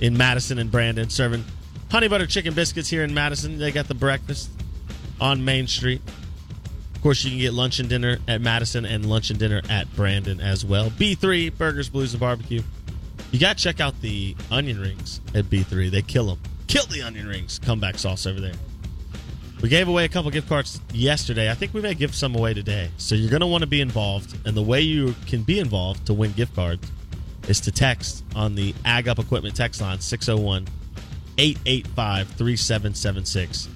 in 0.00 0.16
Madison 0.16 0.60
and 0.60 0.70
Brandon 0.70 1.10
serving 1.10 1.44
honey 1.90 2.06
butter 2.06 2.26
chicken 2.28 2.54
biscuits 2.54 2.88
here 2.88 3.02
in 3.02 3.12
Madison. 3.12 3.58
They 3.58 3.72
got 3.72 3.88
the 3.88 3.94
breakfast 3.94 4.48
on 5.20 5.44
Main 5.44 5.66
Street. 5.66 6.02
Of 6.94 7.02
course, 7.02 7.24
you 7.24 7.30
can 7.32 7.40
get 7.40 7.52
lunch 7.52 7.80
and 7.80 7.88
dinner 7.88 8.18
at 8.28 8.40
Madison 8.40 8.86
and 8.86 9.04
lunch 9.06 9.30
and 9.30 9.40
dinner 9.40 9.60
at 9.68 9.92
Brandon 9.96 10.40
as 10.40 10.64
well. 10.64 10.90
B3 10.90 11.58
Burgers, 11.58 11.88
Blues, 11.88 12.14
and 12.14 12.20
Barbecue. 12.20 12.62
You 13.30 13.38
got 13.38 13.58
to 13.58 13.62
check 13.62 13.80
out 13.80 14.00
the 14.00 14.34
onion 14.50 14.80
rings 14.80 15.20
at 15.34 15.46
B3. 15.46 15.90
They 15.90 16.02
kill 16.02 16.26
them. 16.26 16.38
Kill 16.66 16.86
the 16.86 17.02
onion 17.02 17.26
rings. 17.28 17.58
Comeback 17.58 17.98
sauce 17.98 18.26
over 18.26 18.40
there. 18.40 18.54
We 19.60 19.68
gave 19.68 19.88
away 19.88 20.04
a 20.04 20.08
couple 20.08 20.30
gift 20.30 20.48
cards 20.48 20.80
yesterday. 20.92 21.50
I 21.50 21.54
think 21.54 21.74
we 21.74 21.80
may 21.80 21.94
give 21.94 22.14
some 22.14 22.34
away 22.34 22.54
today. 22.54 22.90
So 22.96 23.14
you're 23.14 23.30
going 23.30 23.40
to 23.40 23.46
want 23.46 23.62
to 23.62 23.66
be 23.66 23.80
involved. 23.80 24.36
And 24.46 24.56
the 24.56 24.62
way 24.62 24.80
you 24.80 25.14
can 25.26 25.42
be 25.42 25.58
involved 25.58 26.06
to 26.06 26.14
win 26.14 26.32
gift 26.32 26.54
cards 26.54 26.90
is 27.48 27.60
to 27.60 27.72
text 27.72 28.24
on 28.36 28.54
the 28.54 28.74
Ag 28.84 29.08
Up 29.08 29.18
Equipment 29.18 29.56
text 29.56 29.80
line 29.80 30.00
601 30.00 30.68
885 31.38 32.28
3776. 32.28 33.68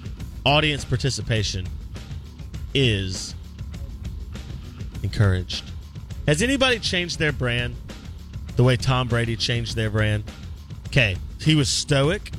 Audience 0.46 0.84
participation 0.84 1.66
is 2.74 3.34
encouraged. 5.02 5.64
Has 6.26 6.42
anybody 6.42 6.78
changed 6.78 7.18
their 7.18 7.32
brand 7.32 7.74
the 8.56 8.64
way 8.64 8.76
Tom 8.76 9.08
Brady 9.08 9.36
changed 9.36 9.76
their 9.76 9.90
brand? 9.90 10.24
Okay, 10.88 11.16
he 11.40 11.54
was 11.54 11.68
stoic. 11.68 12.30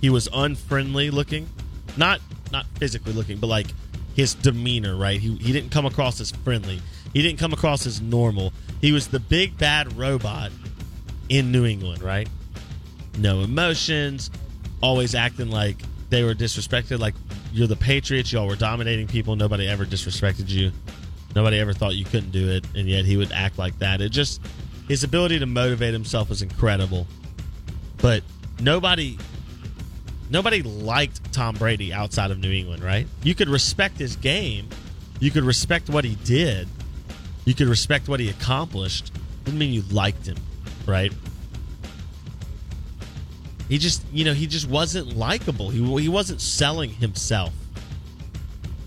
He 0.00 0.10
was 0.10 0.28
unfriendly 0.32 1.10
looking. 1.10 1.48
Not 1.96 2.20
not 2.52 2.66
physically 2.78 3.12
looking, 3.12 3.38
but 3.38 3.48
like 3.48 3.66
his 4.14 4.34
demeanor, 4.34 4.96
right? 4.96 5.20
He 5.20 5.36
he 5.36 5.52
didn't 5.52 5.70
come 5.70 5.86
across 5.86 6.20
as 6.20 6.30
friendly. 6.30 6.80
He 7.12 7.22
didn't 7.22 7.38
come 7.38 7.52
across 7.52 7.86
as 7.86 8.00
normal. 8.00 8.52
He 8.80 8.92
was 8.92 9.08
the 9.08 9.20
big 9.20 9.58
bad 9.58 9.96
robot 9.96 10.50
in 11.28 11.50
New 11.52 11.64
England, 11.64 12.02
right? 12.02 12.28
No 13.18 13.40
emotions, 13.40 14.30
always 14.80 15.14
acting 15.14 15.50
like 15.50 15.76
they 16.10 16.22
were 16.22 16.34
disrespected, 16.34 16.98
like 16.98 17.14
you're 17.52 17.66
the 17.66 17.76
Patriots, 17.76 18.32
y'all 18.32 18.46
were 18.46 18.56
dominating 18.56 19.06
people, 19.06 19.36
nobody 19.36 19.66
ever 19.66 19.84
disrespected 19.84 20.48
you. 20.48 20.70
Nobody 21.34 21.58
ever 21.58 21.72
thought 21.72 21.94
you 21.94 22.04
couldn't 22.04 22.30
do 22.30 22.48
it, 22.48 22.64
and 22.74 22.88
yet 22.88 23.04
he 23.04 23.16
would 23.16 23.32
act 23.32 23.58
like 23.58 23.78
that. 23.80 24.00
It 24.00 24.10
just 24.10 24.40
his 24.88 25.04
ability 25.04 25.38
to 25.38 25.46
motivate 25.46 25.92
himself 25.92 26.28
was 26.28 26.42
incredible. 26.42 27.06
But 27.98 28.22
nobody 28.60 29.18
nobody 30.30 30.62
liked 30.62 31.32
Tom 31.32 31.54
Brady 31.56 31.92
outside 31.92 32.30
of 32.30 32.38
New 32.38 32.50
England, 32.50 32.82
right? 32.82 33.06
You 33.22 33.34
could 33.34 33.48
respect 33.48 33.98
his 33.98 34.16
game, 34.16 34.68
you 35.20 35.30
could 35.30 35.44
respect 35.44 35.88
what 35.88 36.04
he 36.04 36.16
did, 36.24 36.68
you 37.44 37.54
could 37.54 37.68
respect 37.68 38.08
what 38.08 38.20
he 38.20 38.28
accomplished. 38.30 39.12
Didn't 39.44 39.58
mean 39.58 39.72
you 39.72 39.82
liked 39.90 40.26
him, 40.26 40.36
right? 40.86 41.12
He 43.68 43.76
just, 43.76 44.02
you 44.12 44.24
know, 44.24 44.32
he 44.32 44.46
just 44.46 44.68
wasn't 44.68 45.16
likable. 45.16 45.68
He, 45.68 45.84
he 46.00 46.08
wasn't 46.08 46.40
selling 46.40 46.90
himself. 46.90 47.52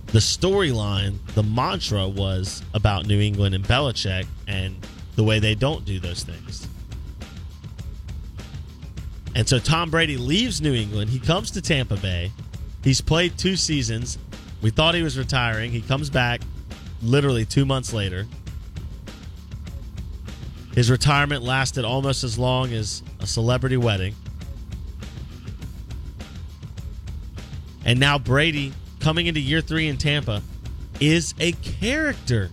The 0.08 0.20
storyline, 0.20 1.18
the 1.36 1.44
mantra 1.44 2.08
was 2.08 2.64
about 2.74 3.06
New 3.06 3.22
England 3.22 3.56
and 3.56 3.64
Belichick 3.64 4.26
and 4.48 4.76
the 5.22 5.28
way 5.28 5.38
they 5.38 5.54
don't 5.54 5.86
do 5.86 6.00
those 6.00 6.24
things. 6.24 6.68
And 9.36 9.48
so 9.48 9.60
Tom 9.60 9.92
Brady 9.92 10.18
leaves 10.18 10.62
New 10.62 10.74
England. 10.74 11.12
He 11.12 11.20
comes 11.20 11.52
to 11.52 11.62
Tampa 11.62 11.96
Bay. 11.98 12.32
He's 12.84 13.02
played 13.02 13.38
two 13.38 13.56
seasons. 13.56 14.18
We 14.64 14.72
thought 14.72 14.96
he 14.96 15.04
was 15.04 15.20
retiring. 15.20 15.70
He 15.70 15.82
comes 15.82 16.10
back 16.10 16.42
literally 17.04 17.46
two 17.46 17.66
months 17.66 17.94
later. 17.94 18.26
His 20.74 20.90
retirement 20.90 21.44
lasted 21.44 21.86
almost 21.86 22.24
as 22.24 22.40
long 22.40 22.74
as 22.74 23.04
a 23.20 23.28
celebrity 23.28 23.78
wedding. 23.78 24.16
And 27.86 28.00
now 28.00 28.18
Brady, 28.18 28.74
coming 29.00 29.28
into 29.28 29.40
year 29.40 29.62
three 29.62 29.88
in 29.88 29.98
Tampa, 29.98 30.42
is 31.00 31.36
a 31.40 31.52
character. 31.52 32.50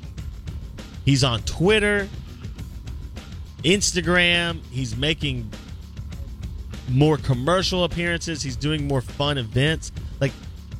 He's 1.06 1.24
on 1.24 1.40
Twitter, 1.44 2.10
Instagram. 3.62 4.60
He's 4.70 4.96
making 4.96 5.50
more 6.88 7.16
commercial 7.16 7.84
appearances. 7.84 8.42
He's 8.42 8.56
doing 8.56 8.86
more 8.86 9.00
fun 9.00 9.38
events. 9.38 9.92
Like 10.20 10.32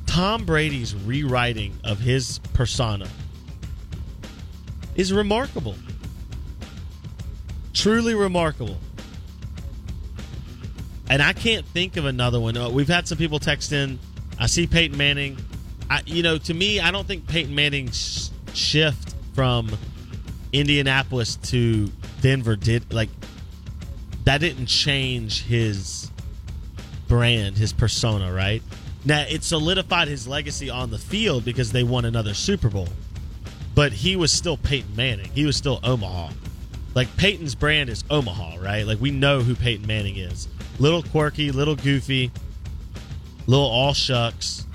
Tom 0.05 0.45
Brady's 0.45 0.95
rewriting 0.95 1.77
of 1.83 1.99
his 1.99 2.39
persona 2.53 3.07
is 4.95 5.13
remarkable. 5.13 5.75
Truly 7.73 8.15
remarkable. 8.15 8.77
And 11.09 11.21
I 11.21 11.33
can't 11.33 11.65
think 11.65 11.97
of 11.97 12.05
another 12.05 12.39
one. 12.39 12.55
Uh, 12.57 12.69
We've 12.69 12.87
had 12.87 13.07
some 13.07 13.17
people 13.17 13.39
text 13.39 13.71
in. 13.71 13.97
I 14.37 14.47
see 14.47 14.67
Peyton 14.67 14.97
Manning. 14.97 15.37
I, 15.89 16.01
you 16.05 16.21
know, 16.21 16.37
to 16.37 16.53
me, 16.53 16.79
I 16.79 16.91
don't 16.91 17.07
think 17.07 17.27
Peyton 17.27 17.55
Manning's 17.55 18.31
shift 18.53 19.15
from 19.33 19.69
Indianapolis 20.53 21.35
to 21.37 21.91
Denver 22.21 22.55
did 22.55 22.91
like 22.93 23.09
that 24.25 24.39
didn't 24.39 24.67
change 24.67 25.43
his 25.43 26.11
brand, 27.07 27.57
his 27.57 27.73
persona, 27.73 28.31
right? 28.31 28.61
Now 29.05 29.25
it 29.27 29.43
solidified 29.43 30.07
his 30.07 30.27
legacy 30.27 30.69
on 30.69 30.91
the 30.91 30.97
field 30.97 31.45
because 31.45 31.71
they 31.71 31.83
won 31.83 32.05
another 32.05 32.33
Super 32.33 32.69
Bowl. 32.69 32.89
But 33.75 33.93
he 33.93 34.15
was 34.15 34.31
still 34.31 34.57
Peyton 34.57 34.95
Manning. 34.95 35.31
He 35.33 35.45
was 35.45 35.55
still 35.55 35.79
Omaha. 35.83 36.31
Like 36.95 37.15
Peyton's 37.17 37.55
brand 37.55 37.89
is 37.89 38.03
Omaha, 38.09 38.57
right? 38.61 38.85
Like 38.85 38.99
we 38.99 39.11
know 39.11 39.41
who 39.41 39.55
Peyton 39.55 39.87
Manning 39.87 40.17
is. 40.17 40.47
Little 40.79 41.03
quirky, 41.03 41.51
little 41.51 41.75
goofy, 41.75 42.31
little 43.47 43.65
all 43.65 43.93
shucks, 43.93 44.65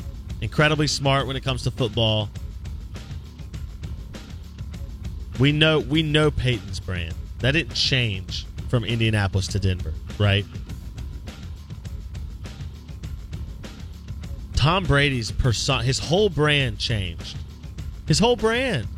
incredibly 0.41 0.87
smart 0.87 1.27
when 1.27 1.37
it 1.37 1.45
comes 1.45 1.63
to 1.65 1.71
football. 1.71 2.31
We 5.39 5.53
know 5.53 5.81
we 5.81 6.03
know 6.03 6.31
Peyton's 6.31 6.81
brand. 6.81 7.15
That 7.45 7.53
didn't 7.53 7.75
change 7.75 8.47
from 8.71 8.87
Indianapolis 8.87 9.49
to 9.49 9.59
Denver, 9.59 9.93
right? 10.19 10.47
Tom 14.55 14.85
Brady's 14.85 15.31
persona, 15.31 15.83
his 15.83 15.99
whole 15.99 16.31
brand 16.31 16.79
changed. 16.79 17.37
His 18.09 18.19
whole 18.19 18.37
brand. 18.37 18.89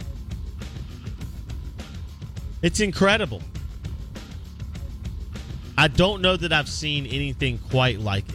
It's 2.63 2.79
incredible. 2.79 3.43
I 5.77 5.89
don't 5.89 6.23
know 6.23 6.37
that 6.37 6.53
I've 6.53 6.69
seen 6.69 7.05
anything 7.07 7.59
quite 7.69 7.99
like 7.99 8.29
it. 8.29 8.35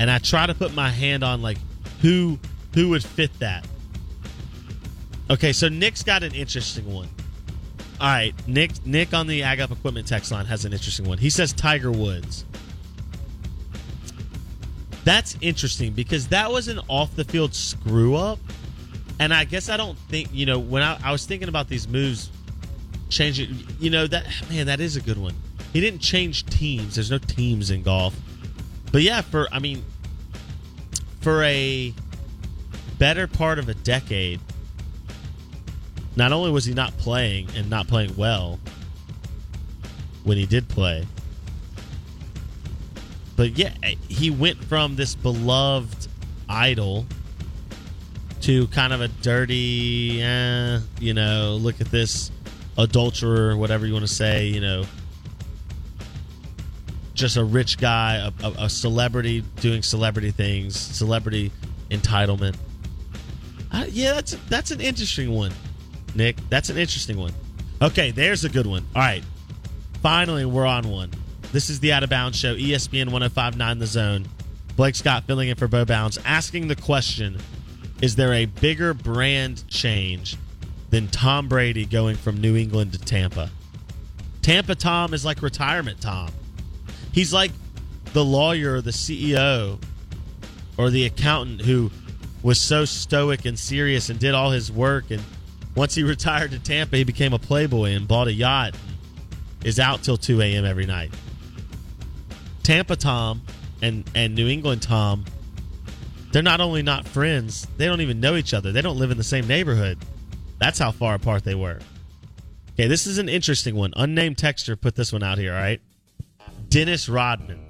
And 0.00 0.10
I 0.10 0.18
try 0.18 0.44
to 0.44 0.54
put 0.54 0.74
my 0.74 0.90
hand 0.90 1.22
on 1.22 1.40
like 1.40 1.58
who 2.00 2.40
who 2.74 2.88
would 2.88 3.04
fit 3.04 3.38
that. 3.38 3.64
Okay, 5.30 5.52
so 5.52 5.68
Nick's 5.68 6.02
got 6.02 6.24
an 6.24 6.34
interesting 6.34 6.92
one. 6.92 7.08
All 7.98 8.08
right, 8.08 8.34
Nick 8.46 8.84
Nick 8.84 9.14
on 9.14 9.26
the 9.26 9.42
Ag 9.42 9.60
Up 9.60 9.70
Equipment 9.70 10.06
text 10.06 10.30
line 10.30 10.46
has 10.46 10.64
an 10.64 10.72
interesting 10.72 11.06
one. 11.06 11.18
He 11.18 11.30
says 11.30 11.52
Tiger 11.52 11.90
Woods. 11.90 12.44
That's 15.04 15.36
interesting 15.40 15.92
because 15.92 16.28
that 16.28 16.50
was 16.50 16.68
an 16.68 16.80
off 16.88 17.14
the 17.14 17.24
field 17.24 17.54
screw 17.54 18.16
up. 18.16 18.38
And 19.18 19.32
I 19.32 19.44
guess 19.44 19.68
I 19.68 19.76
don't 19.76 19.96
think, 19.96 20.28
you 20.32 20.44
know, 20.46 20.58
when 20.58 20.82
I, 20.82 20.98
I 21.02 21.12
was 21.12 21.24
thinking 21.24 21.48
about 21.48 21.68
these 21.68 21.88
moves, 21.88 22.30
changing, 23.08 23.56
you 23.78 23.88
know, 23.88 24.06
that, 24.08 24.26
man, 24.50 24.66
that 24.66 24.80
is 24.80 24.96
a 24.96 25.00
good 25.00 25.16
one. 25.16 25.34
He 25.72 25.80
didn't 25.80 26.00
change 26.00 26.44
teams. 26.46 26.96
There's 26.96 27.10
no 27.10 27.18
teams 27.18 27.70
in 27.70 27.82
golf. 27.82 28.14
But 28.92 29.02
yeah, 29.02 29.20
for, 29.20 29.48
I 29.52 29.58
mean, 29.58 29.84
for 31.20 31.42
a 31.44 31.94
better 32.98 33.26
part 33.26 33.58
of 33.58 33.68
a 33.68 33.74
decade, 33.74 34.40
not 36.16 36.32
only 36.32 36.50
was 36.50 36.64
he 36.64 36.74
not 36.74 36.96
playing 36.96 37.48
and 37.54 37.68
not 37.70 37.86
playing 37.86 38.16
well 38.16 38.58
when 40.24 40.36
he 40.36 40.46
did 40.46 40.68
play, 40.68 41.06
but 43.36 43.58
yeah, 43.58 43.72
he 44.08 44.30
went 44.30 44.62
from 44.64 44.96
this 44.96 45.14
beloved 45.14 46.08
idol 46.48 47.06
to 48.40 48.66
kind 48.68 48.92
of 48.92 49.02
a 49.02 49.08
dirty, 49.08 50.22
eh, 50.22 50.80
you 51.00 51.12
know, 51.12 51.58
look 51.60 51.80
at 51.80 51.88
this 51.88 52.30
adulterer, 52.78 53.56
whatever 53.56 53.86
you 53.86 53.92
want 53.92 54.06
to 54.06 54.12
say, 54.12 54.46
you 54.46 54.60
know, 54.60 54.84
just 57.12 57.36
a 57.36 57.44
rich 57.44 57.78
guy, 57.78 58.30
a, 58.42 58.48
a, 58.58 58.68
celebrity 58.68 59.42
doing 59.56 59.82
celebrity 59.82 60.30
things, 60.30 60.78
celebrity 60.78 61.50
entitlement. 61.90 62.56
Yeah, 63.88 64.14
that's 64.14 64.36
that's 64.48 64.70
an 64.70 64.80
interesting 64.80 65.30
one, 65.30 65.52
Nick. 66.14 66.36
That's 66.48 66.70
an 66.70 66.78
interesting 66.78 67.16
one. 67.16 67.32
Okay, 67.82 68.10
there's 68.10 68.44
a 68.44 68.48
good 68.48 68.66
one. 68.66 68.86
All 68.94 69.02
right, 69.02 69.24
finally 70.02 70.44
we're 70.44 70.66
on 70.66 70.88
one. 70.88 71.10
This 71.52 71.70
is 71.70 71.80
the 71.80 71.92
Out 71.92 72.02
of 72.02 72.10
Bounds 72.10 72.38
Show, 72.38 72.54
ESPN 72.54 73.10
1059 73.10 73.78
The 73.78 73.86
Zone. 73.86 74.26
Blake 74.76 74.94
Scott 74.94 75.24
filling 75.24 75.48
in 75.48 75.56
for 75.56 75.68
Bo 75.68 75.84
Bounds, 75.84 76.18
asking 76.24 76.68
the 76.68 76.76
question 76.76 77.38
Is 78.00 78.16
there 78.16 78.32
a 78.32 78.46
bigger 78.46 78.94
brand 78.94 79.66
change 79.68 80.36
than 80.90 81.08
Tom 81.08 81.48
Brady 81.48 81.86
going 81.86 82.16
from 82.16 82.40
New 82.40 82.56
England 82.56 82.92
to 82.92 82.98
Tampa? 82.98 83.50
Tampa 84.42 84.74
Tom 84.74 85.14
is 85.14 85.24
like 85.24 85.42
retirement 85.42 86.00
Tom. 86.00 86.30
He's 87.12 87.32
like 87.32 87.50
the 88.12 88.24
lawyer 88.24 88.80
the 88.80 88.90
CEO 88.90 89.78
or 90.78 90.90
the 90.90 91.06
accountant 91.06 91.62
who 91.62 91.90
was 92.42 92.60
so 92.60 92.84
stoic 92.84 93.44
and 93.44 93.58
serious 93.58 94.08
and 94.08 94.18
did 94.20 94.34
all 94.34 94.50
his 94.50 94.70
work. 94.70 95.10
And 95.10 95.22
once 95.76 95.94
he 95.94 96.02
retired 96.02 96.50
to 96.50 96.58
Tampa, 96.58 96.96
he 96.96 97.04
became 97.04 97.32
a 97.32 97.38
playboy 97.38 97.90
and 97.90 98.08
bought 98.08 98.26
a 98.26 98.32
yacht. 98.32 98.74
Is 99.64 99.80
out 99.80 100.02
till 100.02 100.16
2 100.16 100.42
a.m. 100.42 100.64
every 100.64 100.86
night. 100.86 101.12
Tampa 102.62 102.94
Tom 102.94 103.42
and 103.82 104.08
and 104.14 104.34
New 104.34 104.48
England 104.48 104.82
Tom, 104.82 105.24
they're 106.32 106.42
not 106.42 106.60
only 106.60 106.82
not 106.82 107.06
friends, 107.06 107.66
they 107.76 107.86
don't 107.86 108.00
even 108.00 108.20
know 108.20 108.36
each 108.36 108.54
other. 108.54 108.70
They 108.70 108.82
don't 108.82 108.98
live 108.98 109.10
in 109.10 109.18
the 109.18 109.24
same 109.24 109.46
neighborhood. 109.46 109.98
That's 110.58 110.78
how 110.78 110.92
far 110.92 111.14
apart 111.14 111.44
they 111.44 111.54
were. 111.54 111.80
Okay, 112.72 112.88
this 112.88 113.06
is 113.06 113.18
an 113.18 113.28
interesting 113.28 113.74
one. 113.74 113.92
Unnamed 113.96 114.38
texture 114.38 114.76
put 114.76 114.94
this 114.94 115.12
one 115.12 115.22
out 115.22 115.38
here, 115.38 115.54
all 115.54 115.58
right? 115.58 115.80
Dennis 116.68 117.08
Rodman. 117.08 117.66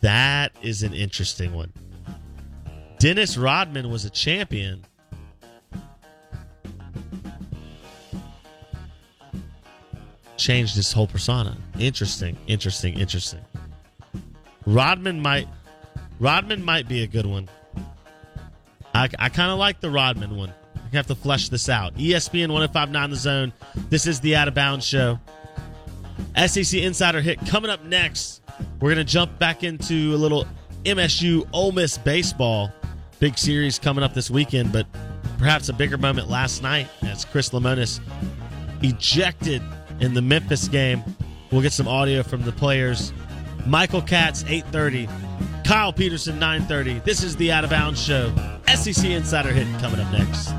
That 0.00 0.52
is 0.62 0.82
an 0.82 0.94
interesting 0.94 1.52
one. 1.52 1.72
Dennis 2.98 3.36
Rodman 3.36 3.90
was 3.90 4.04
a 4.04 4.10
champion. 4.10 4.84
Changed 10.38 10.76
his 10.76 10.92
whole 10.92 11.06
persona. 11.06 11.56
Interesting, 11.78 12.36
interesting, 12.46 12.98
interesting. 12.98 13.40
Rodman 14.64 15.20
might 15.20 15.48
Rodman 16.20 16.64
might 16.64 16.88
be 16.88 17.02
a 17.02 17.06
good 17.06 17.26
one. 17.26 17.48
I, 18.94 19.08
I 19.18 19.28
kind 19.28 19.52
of 19.52 19.58
like 19.58 19.80
the 19.80 19.90
Rodman 19.90 20.36
one. 20.36 20.52
I 20.76 20.96
have 20.96 21.06
to 21.08 21.14
flesh 21.14 21.48
this 21.48 21.68
out. 21.68 21.94
ESPN 21.96 22.50
1059 22.50 23.10
The 23.10 23.16
Zone. 23.16 23.52
This 23.90 24.06
is 24.06 24.20
the 24.20 24.36
Out 24.36 24.48
of 24.48 24.54
Bounds 24.54 24.86
Show. 24.86 25.18
SEC 26.46 26.80
Insider 26.80 27.20
Hit 27.20 27.38
coming 27.46 27.70
up 27.70 27.84
next. 27.84 28.42
We're 28.80 28.94
going 28.94 28.96
to 28.96 29.12
jump 29.12 29.38
back 29.38 29.62
into 29.62 30.14
a 30.14 30.16
little 30.16 30.46
MSU 30.84 31.46
Ole 31.52 31.72
Miss 31.72 31.98
baseball. 31.98 32.72
Big 33.20 33.36
series 33.36 33.78
coming 33.78 34.02
up 34.02 34.14
this 34.14 34.30
weekend, 34.30 34.72
but 34.72 34.86
perhaps 35.38 35.68
a 35.68 35.72
bigger 35.72 35.98
moment 35.98 36.28
last 36.28 36.62
night 36.62 36.88
as 37.02 37.24
Chris 37.24 37.50
Lemonis 37.50 38.00
ejected 38.82 39.62
in 40.00 40.14
the 40.14 40.22
Memphis 40.22 40.68
game. 40.68 41.02
We'll 41.50 41.62
get 41.62 41.72
some 41.72 41.88
audio 41.88 42.22
from 42.22 42.42
the 42.42 42.52
players. 42.52 43.12
Michael 43.66 44.02
Katz, 44.02 44.44
8.30. 44.44 45.64
Kyle 45.64 45.92
Peterson, 45.92 46.38
9.30. 46.38 47.04
This 47.04 47.22
is 47.22 47.36
the 47.36 47.52
Out 47.52 47.64
of 47.64 47.70
Bounds 47.70 48.02
Show. 48.02 48.32
SEC 48.66 49.04
Insider 49.04 49.52
Hit 49.52 49.66
coming 49.80 50.00
up 50.00 50.10
next. 50.12 50.52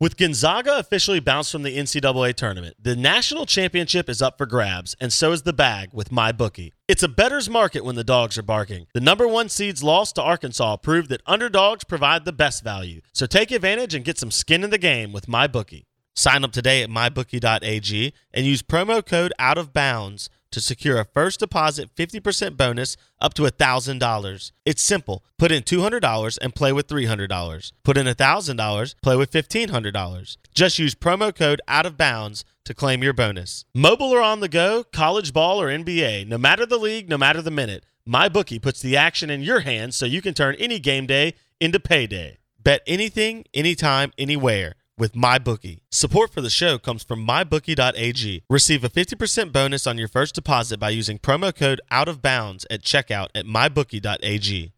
With 0.00 0.16
Gonzaga 0.16 0.78
officially 0.78 1.18
bounced 1.18 1.50
from 1.50 1.64
the 1.64 1.76
NCAA 1.76 2.34
tournament, 2.36 2.76
the 2.80 2.94
national 2.94 3.46
championship 3.46 4.08
is 4.08 4.22
up 4.22 4.38
for 4.38 4.46
grabs, 4.46 4.94
and 5.00 5.12
so 5.12 5.32
is 5.32 5.42
the 5.42 5.52
bag 5.52 5.88
with 5.92 6.10
MyBookie. 6.10 6.70
It's 6.86 7.02
a 7.02 7.08
bettor's 7.08 7.50
market 7.50 7.84
when 7.84 7.96
the 7.96 8.04
dogs 8.04 8.38
are 8.38 8.44
barking. 8.44 8.86
The 8.94 9.00
number 9.00 9.26
one 9.26 9.48
seeds 9.48 9.82
lost 9.82 10.14
to 10.14 10.22
Arkansas 10.22 10.76
proved 10.76 11.08
that 11.08 11.22
underdogs 11.26 11.82
provide 11.82 12.24
the 12.24 12.32
best 12.32 12.62
value. 12.62 13.00
So 13.12 13.26
take 13.26 13.50
advantage 13.50 13.92
and 13.92 14.04
get 14.04 14.18
some 14.18 14.30
skin 14.30 14.62
in 14.62 14.70
the 14.70 14.78
game 14.78 15.12
with 15.12 15.26
MyBookie. 15.26 15.86
Sign 16.14 16.44
up 16.44 16.52
today 16.52 16.84
at 16.84 16.90
mybookie.ag 16.90 18.12
and 18.32 18.46
use 18.46 18.62
promo 18.62 19.04
code 19.04 19.32
out 19.40 19.58
of 19.58 19.72
bounds 19.72 20.30
to 20.50 20.60
secure 20.60 20.98
a 20.98 21.04
first 21.04 21.40
deposit 21.40 21.94
50% 21.94 22.56
bonus 22.56 22.96
up 23.20 23.34
to 23.34 23.42
$1,000. 23.42 24.52
It's 24.64 24.82
simple. 24.82 25.24
Put 25.38 25.52
in 25.52 25.62
$200 25.62 26.38
and 26.40 26.54
play 26.54 26.72
with 26.72 26.86
$300. 26.88 27.72
Put 27.84 27.96
in 27.96 28.06
$1,000, 28.06 28.94
play 29.02 29.16
with 29.16 29.30
$1,500. 29.32 30.36
Just 30.54 30.78
use 30.78 30.94
promo 30.94 31.34
code 31.34 31.60
out 31.68 31.86
of 31.86 31.96
bounds 31.96 32.44
to 32.64 32.74
claim 32.74 33.02
your 33.02 33.12
bonus. 33.12 33.64
Mobile 33.74 34.10
or 34.10 34.20
on 34.20 34.40
the 34.40 34.48
go, 34.48 34.84
college 34.84 35.32
ball 35.32 35.60
or 35.60 35.68
NBA, 35.68 36.26
no 36.26 36.38
matter 36.38 36.66
the 36.66 36.78
league, 36.78 37.08
no 37.08 37.18
matter 37.18 37.42
the 37.42 37.50
minute, 37.50 37.84
MyBookie 38.08 38.62
puts 38.62 38.80
the 38.80 38.96
action 38.96 39.30
in 39.30 39.42
your 39.42 39.60
hands 39.60 39.96
so 39.96 40.06
you 40.06 40.22
can 40.22 40.34
turn 40.34 40.54
any 40.58 40.78
game 40.78 41.06
day 41.06 41.34
into 41.60 41.80
payday. 41.80 42.38
Bet 42.58 42.82
anything, 42.86 43.44
anytime, 43.54 44.12
anywhere 44.18 44.74
with 44.98 45.14
MyBookie. 45.14 45.80
Support 45.90 46.32
for 46.32 46.40
the 46.40 46.50
show 46.50 46.78
comes 46.78 47.02
from 47.02 47.26
MyBookie.ag. 47.26 48.42
Receive 48.48 48.84
a 48.84 48.88
50% 48.88 49.52
bonus 49.52 49.86
on 49.86 49.98
your 49.98 50.08
first 50.08 50.34
deposit 50.34 50.78
by 50.78 50.90
using 50.90 51.18
promo 51.18 51.54
code 51.54 51.80
Out 51.90 52.08
of 52.08 52.22
Bounds 52.22 52.66
at 52.70 52.82
checkout 52.82 53.28
at 53.34 53.44
MyBookie.ag. 53.44 54.72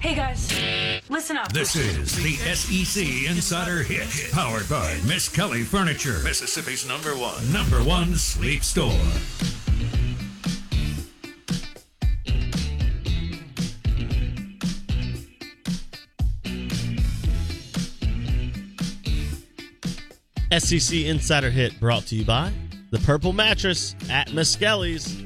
Hey 0.00 0.14
guys, 0.14 0.52
listen 1.08 1.36
up. 1.36 1.52
This 1.52 1.74
is 1.74 2.14
the 2.22 2.34
SEC 2.54 3.28
Insider 3.28 3.82
Hit, 3.82 4.30
powered 4.30 4.68
by 4.68 4.94
Miskelly 5.02 5.64
Furniture, 5.64 6.20
Mississippi's 6.22 6.86
number 6.86 7.16
one, 7.16 7.52
number 7.52 7.82
one 7.82 8.14
sleep 8.14 8.62
store. 8.62 8.92
SEC 20.56 20.96
Insider 20.98 21.50
Hit 21.50 21.78
brought 21.78 22.06
to 22.06 22.16
you 22.16 22.24
by 22.24 22.52
the 22.90 22.98
Purple 23.00 23.32
Mattress 23.32 23.94
at 24.10 24.28
Miskelly's. 24.28 25.22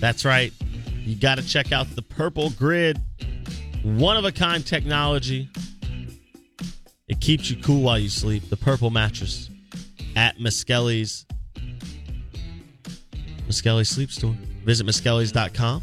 That's 0.00 0.24
right. 0.24 0.52
You 1.00 1.14
got 1.14 1.36
to 1.36 1.46
check 1.46 1.72
out 1.72 1.94
the 1.94 2.02
Purple 2.02 2.50
Grid. 2.50 3.00
One 3.82 4.16
of 4.16 4.24
a 4.24 4.32
kind 4.32 4.64
technology. 4.64 5.50
It 7.08 7.20
keeps 7.20 7.50
you 7.50 7.60
cool 7.62 7.82
while 7.82 7.98
you 7.98 8.08
sleep. 8.08 8.48
The 8.48 8.56
Purple 8.56 8.90
Mattress 8.90 9.50
at 10.16 10.38
Miskelly's. 10.38 11.26
Miskelly 13.48 13.86
Sleep 13.86 14.10
Store. 14.10 14.36
Visit 14.64 14.86
Miskellys.com. 14.86 15.82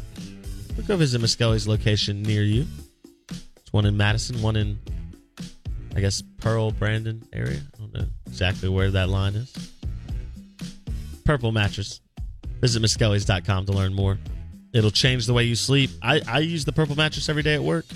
Or 0.78 0.82
go 0.82 0.96
visit 0.96 1.20
Miskelly's 1.20 1.68
location 1.68 2.22
near 2.22 2.42
you. 2.42 2.66
It's 3.30 3.72
one 3.72 3.86
in 3.86 3.96
Madison, 3.96 4.42
one 4.42 4.56
in 4.56 4.80
I 5.94 6.00
guess 6.00 6.22
Pearl 6.38 6.70
Brandon 6.70 7.22
area. 7.32 7.60
I 7.74 7.78
don't 7.78 7.92
know 7.92 8.06
exactly 8.26 8.68
where 8.68 8.90
that 8.90 9.08
line 9.08 9.34
is. 9.34 9.72
Purple 11.24 11.52
mattress 11.52 12.00
Visit 12.60 12.82
Miskellys.com 12.82 13.66
to 13.66 13.72
learn 13.72 13.94
more. 13.94 14.18
It'll 14.72 14.90
change 14.90 15.26
the 15.26 15.32
way 15.32 15.44
you 15.44 15.54
sleep. 15.54 15.90
I, 16.02 16.20
I 16.28 16.38
use 16.40 16.64
the 16.64 16.72
purple 16.72 16.94
mattress 16.94 17.28
every 17.28 17.42
day 17.42 17.54
at 17.54 17.62
work. 17.62 17.86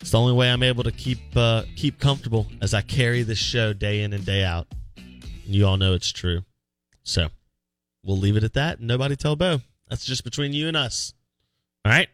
It's 0.00 0.10
the 0.10 0.18
only 0.18 0.32
way 0.32 0.50
I'm 0.50 0.62
able 0.62 0.84
to 0.84 0.92
keep 0.92 1.18
uh, 1.36 1.62
keep 1.76 1.98
comfortable 1.98 2.46
as 2.60 2.74
I 2.74 2.80
carry 2.80 3.22
this 3.22 3.38
show 3.38 3.72
day 3.72 4.02
in 4.02 4.12
and 4.12 4.24
day 4.24 4.44
out. 4.44 4.66
And 4.96 5.54
you 5.54 5.66
all 5.66 5.76
know 5.76 5.92
it's 5.92 6.10
true. 6.10 6.44
So 7.02 7.28
we'll 8.04 8.18
leave 8.18 8.36
it 8.36 8.44
at 8.44 8.54
that. 8.54 8.80
Nobody 8.80 9.16
tell 9.16 9.36
Bo. 9.36 9.60
That's 9.88 10.04
just 10.04 10.24
between 10.24 10.52
you 10.52 10.68
and 10.68 10.76
us. 10.76 11.12
All 11.84 11.92
right? 11.92 12.08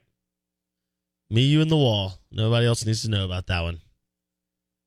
Me, 1.31 1.43
you, 1.43 1.61
and 1.61 1.71
the 1.71 1.77
wall. 1.77 2.18
Nobody 2.31 2.67
else 2.67 2.85
needs 2.85 3.03
to 3.03 3.11
know 3.11 3.25
about 3.25 3.47
that 3.47 3.63
one. 3.63 3.81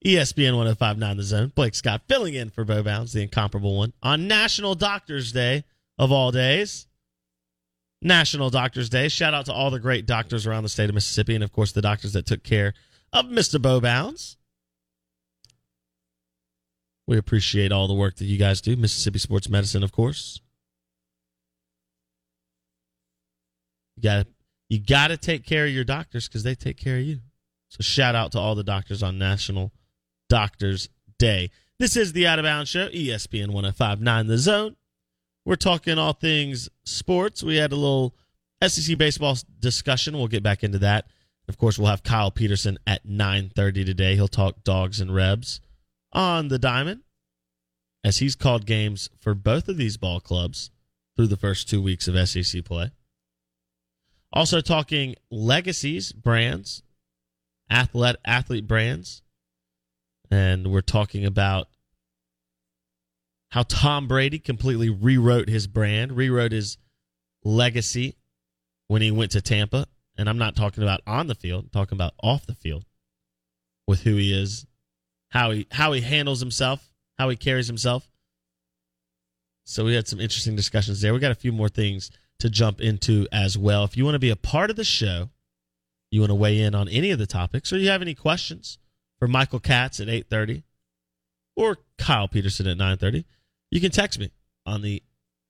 ESPN 0.05 0.57
1059 0.57 1.17
The 1.17 1.23
Zone. 1.23 1.51
Blake 1.55 1.75
Scott 1.75 2.01
filling 2.07 2.33
in 2.33 2.49
for 2.49 2.65
Bo 2.65 2.81
Bounds, 2.83 3.13
the 3.13 3.21
incomparable 3.21 3.77
one, 3.77 3.93
on 4.01 4.27
National 4.27 4.75
Doctors 4.75 5.31
Day 5.31 5.63
of 5.97 6.11
all 6.11 6.31
days. 6.31 6.87
National 8.01 8.49
Doctors 8.49 8.89
Day. 8.89 9.09
Shout 9.09 9.33
out 9.33 9.45
to 9.45 9.53
all 9.53 9.69
the 9.69 9.79
great 9.79 10.07
doctors 10.07 10.47
around 10.47 10.63
the 10.63 10.69
state 10.69 10.89
of 10.89 10.95
Mississippi 10.95 11.35
and, 11.35 11.43
of 11.43 11.51
course, 11.51 11.71
the 11.71 11.81
doctors 11.81 12.13
that 12.13 12.25
took 12.25 12.43
care 12.43 12.73
of 13.13 13.25
Mr. 13.25 13.61
Bo 13.61 13.79
Bounds. 13.79 14.37
We 17.07 17.17
appreciate 17.17 17.71
all 17.71 17.87
the 17.87 17.93
work 17.93 18.15
that 18.15 18.25
you 18.25 18.37
guys 18.37 18.61
do. 18.61 18.75
Mississippi 18.75 19.19
Sports 19.19 19.49
Medicine, 19.49 19.83
of 19.83 19.91
course. 19.91 20.39
You 23.97 24.03
got 24.03 24.27
you 24.69 24.79
got 24.79 25.09
to 25.09 25.17
take 25.17 25.45
care 25.45 25.65
of 25.65 25.71
your 25.71 25.83
doctors 25.83 26.27
because 26.27 26.43
they 26.43 26.55
take 26.55 26.77
care 26.77 26.97
of 26.97 27.03
you. 27.03 27.19
So 27.71 27.77
shout 27.79 28.15
out 28.15 28.33
to 28.33 28.39
all 28.39 28.53
the 28.53 28.65
doctors 28.65 29.01
on 29.01 29.17
National 29.17 29.71
Doctors 30.27 30.89
Day. 31.17 31.51
This 31.79 31.95
is 31.95 32.11
the 32.11 32.27
Out 32.27 32.37
of 32.37 32.43
Bounds 32.43 32.69
Show, 32.69 32.89
ESPN 32.89 33.51
1059 33.51 34.27
The 34.27 34.37
Zone. 34.37 34.75
We're 35.45 35.55
talking 35.55 35.97
all 35.97 36.11
things 36.11 36.67
sports. 36.83 37.41
We 37.41 37.55
had 37.55 37.71
a 37.71 37.77
little 37.77 38.13
SEC 38.61 38.97
baseball 38.97 39.37
discussion. 39.57 40.17
We'll 40.17 40.27
get 40.27 40.43
back 40.43 40.65
into 40.65 40.79
that. 40.79 41.07
Of 41.47 41.57
course, 41.57 41.79
we'll 41.79 41.87
have 41.87 42.03
Kyle 42.03 42.29
Peterson 42.29 42.77
at 42.85 43.07
9:30 43.07 43.85
today. 43.85 44.15
He'll 44.15 44.27
talk 44.27 44.65
dogs 44.65 44.99
and 44.99 45.15
rebs 45.15 45.61
on 46.11 46.49
the 46.49 46.59
diamond 46.59 47.03
as 48.03 48.17
he's 48.17 48.35
called 48.35 48.65
games 48.65 49.09
for 49.17 49.33
both 49.33 49.69
of 49.69 49.77
these 49.77 49.95
ball 49.95 50.19
clubs 50.19 50.71
through 51.15 51.27
the 51.27 51.37
first 51.37 51.69
2 51.69 51.81
weeks 51.81 52.09
of 52.09 52.27
SEC 52.27 52.65
play. 52.65 52.91
Also 54.33 54.59
talking 54.59 55.15
legacies, 55.31 56.11
brands, 56.11 56.83
athlete 57.71 58.17
athlete 58.25 58.67
brands. 58.67 59.23
And 60.29 60.71
we're 60.71 60.81
talking 60.81 61.25
about 61.25 61.67
how 63.49 63.63
Tom 63.63 64.07
Brady 64.07 64.39
completely 64.39 64.89
rewrote 64.89 65.49
his 65.49 65.67
brand, 65.67 66.13
rewrote 66.13 66.51
his 66.51 66.77
legacy 67.43 68.15
when 68.87 69.01
he 69.01 69.11
went 69.11 69.31
to 69.31 69.41
Tampa. 69.41 69.87
And 70.17 70.29
I'm 70.29 70.37
not 70.37 70.55
talking 70.55 70.83
about 70.83 71.01
on 71.07 71.27
the 71.27 71.35
field, 71.35 71.65
I'm 71.65 71.69
talking 71.69 71.97
about 71.97 72.13
off 72.21 72.45
the 72.45 72.55
field 72.55 72.85
with 73.87 74.01
who 74.01 74.15
he 74.15 74.33
is, 74.33 74.65
how 75.29 75.51
he 75.51 75.67
how 75.71 75.93
he 75.93 76.01
handles 76.01 76.39
himself, 76.39 76.93
how 77.17 77.29
he 77.29 77.35
carries 77.35 77.67
himself. 77.67 78.09
So 79.65 79.85
we 79.85 79.95
had 79.95 80.07
some 80.07 80.19
interesting 80.19 80.55
discussions 80.55 81.01
there. 81.01 81.13
We 81.13 81.19
got 81.19 81.31
a 81.31 81.35
few 81.35 81.51
more 81.51 81.69
things 81.69 82.11
to 82.39 82.49
jump 82.49 82.81
into 82.81 83.27
as 83.31 83.57
well. 83.57 83.83
If 83.83 83.95
you 83.95 84.03
want 84.03 84.15
to 84.15 84.19
be 84.19 84.29
a 84.29 84.35
part 84.35 84.69
of 84.69 84.75
the 84.75 84.83
show, 84.83 85.29
you 86.11 86.21
want 86.21 86.29
to 86.29 86.35
weigh 86.35 86.59
in 86.59 86.75
on 86.75 86.87
any 86.89 87.11
of 87.11 87.19
the 87.19 87.25
topics, 87.25 87.71
or 87.71 87.77
you 87.77 87.89
have 87.89 88.01
any 88.01 88.13
questions 88.13 88.77
for 89.19 89.27
Michael 89.27 89.59
Katz 89.59 89.99
at 89.99 90.07
8:30 90.07 90.63
or 91.55 91.77
Kyle 91.97 92.27
Peterson 92.27 92.67
at 92.67 92.77
9:30, 92.77 93.25
you 93.69 93.79
can 93.79 93.91
text 93.91 94.19
me 94.19 94.31
on 94.65 94.81
the 94.81 95.01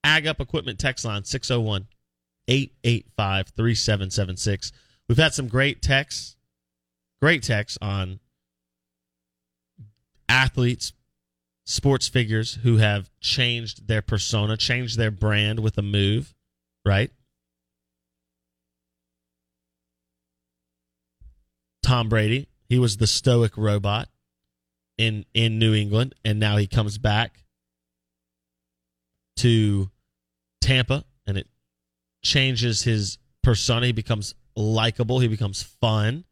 Ag 0.04 0.28
Up 0.28 0.40
Equipment 0.40 0.80
text 0.80 1.06
line 1.06 1.24
601 1.24 1.88
885 2.48 3.48
3776. 3.50 4.72
We've 5.08 5.18
had 5.18 5.34
some 5.34 5.48
great 5.48 5.82
texts, 5.82 6.36
great 7.22 7.44
texts 7.44 7.78
on 7.82 8.20
athletes, 10.28 10.94
sports 11.66 12.08
figures 12.08 12.56
who 12.64 12.78
have 12.78 13.10
changed 13.20 13.88
their 13.88 14.02
persona, 14.02 14.58
changed 14.58 14.98
their 14.98 15.12
brand 15.12 15.60
with 15.60 15.78
a 15.78 15.82
move, 15.82 16.34
right? 16.86 17.12
Tom 21.92 22.08
Brady, 22.08 22.48
he 22.70 22.80
was 22.80 22.96
the 22.96 23.06
stoic 23.06 23.58
robot 23.58 24.08
in 24.98 25.26
in 25.34 25.60
New 25.60 25.74
England 25.74 26.16
and 26.24 26.40
now 26.40 26.56
he 26.56 26.66
comes 26.66 26.98
back 26.98 27.44
to 29.36 29.92
Tampa 30.62 31.04
and 31.28 31.38
it 31.38 31.50
changes 32.24 32.84
his 32.84 33.18
persona. 33.44 33.88
He 33.88 33.92
becomes 33.92 34.36
likable, 34.56 35.20
he 35.20 35.28
becomes 35.28 35.64
fun, 35.64 36.24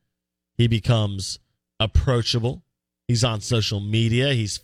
he 0.58 0.70
becomes 0.70 1.40
approachable. 1.78 2.64
He's 3.10 3.26
on 3.26 3.42
social 3.42 3.82
media. 3.82 4.34
He's 4.34 4.62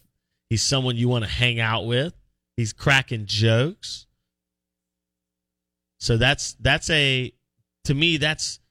he's 0.49 0.63
someone 0.63 0.95
you 0.95 1.09
want 1.09 1.25
to 1.25 1.29
hang 1.29 1.59
out 1.59 1.85
with. 1.85 2.13
He's 2.55 2.71
cracking 2.71 3.25
jokes. 3.25 4.07
So 5.99 6.15
that's 6.15 6.53
that's 6.61 6.89
a 6.89 7.33
to 7.83 7.93
me 7.93 8.15
that's 8.15 8.61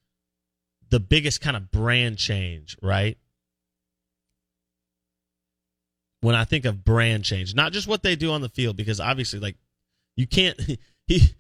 the 0.91 1.01
biggest 1.01 1.41
kind 1.41 1.57
of 1.57 1.71
brand 1.71 2.19
change, 2.19 2.77
right? 2.83 3.19
When 6.21 6.35
I 6.35 6.45
think 6.45 6.65
of 6.65 6.85
brand 6.85 7.25
change, 7.25 7.55
not 7.55 7.73
just 7.73 7.87
what 7.87 8.03
they 8.03 8.17
do 8.17 8.33
on 8.33 8.41
the 8.41 8.49
field, 8.49 8.77
because 8.77 9.01
obviously, 9.01 9.41
like 9.41 9.57
you 10.17 10.27
can't 10.27 10.59
he 11.07 11.35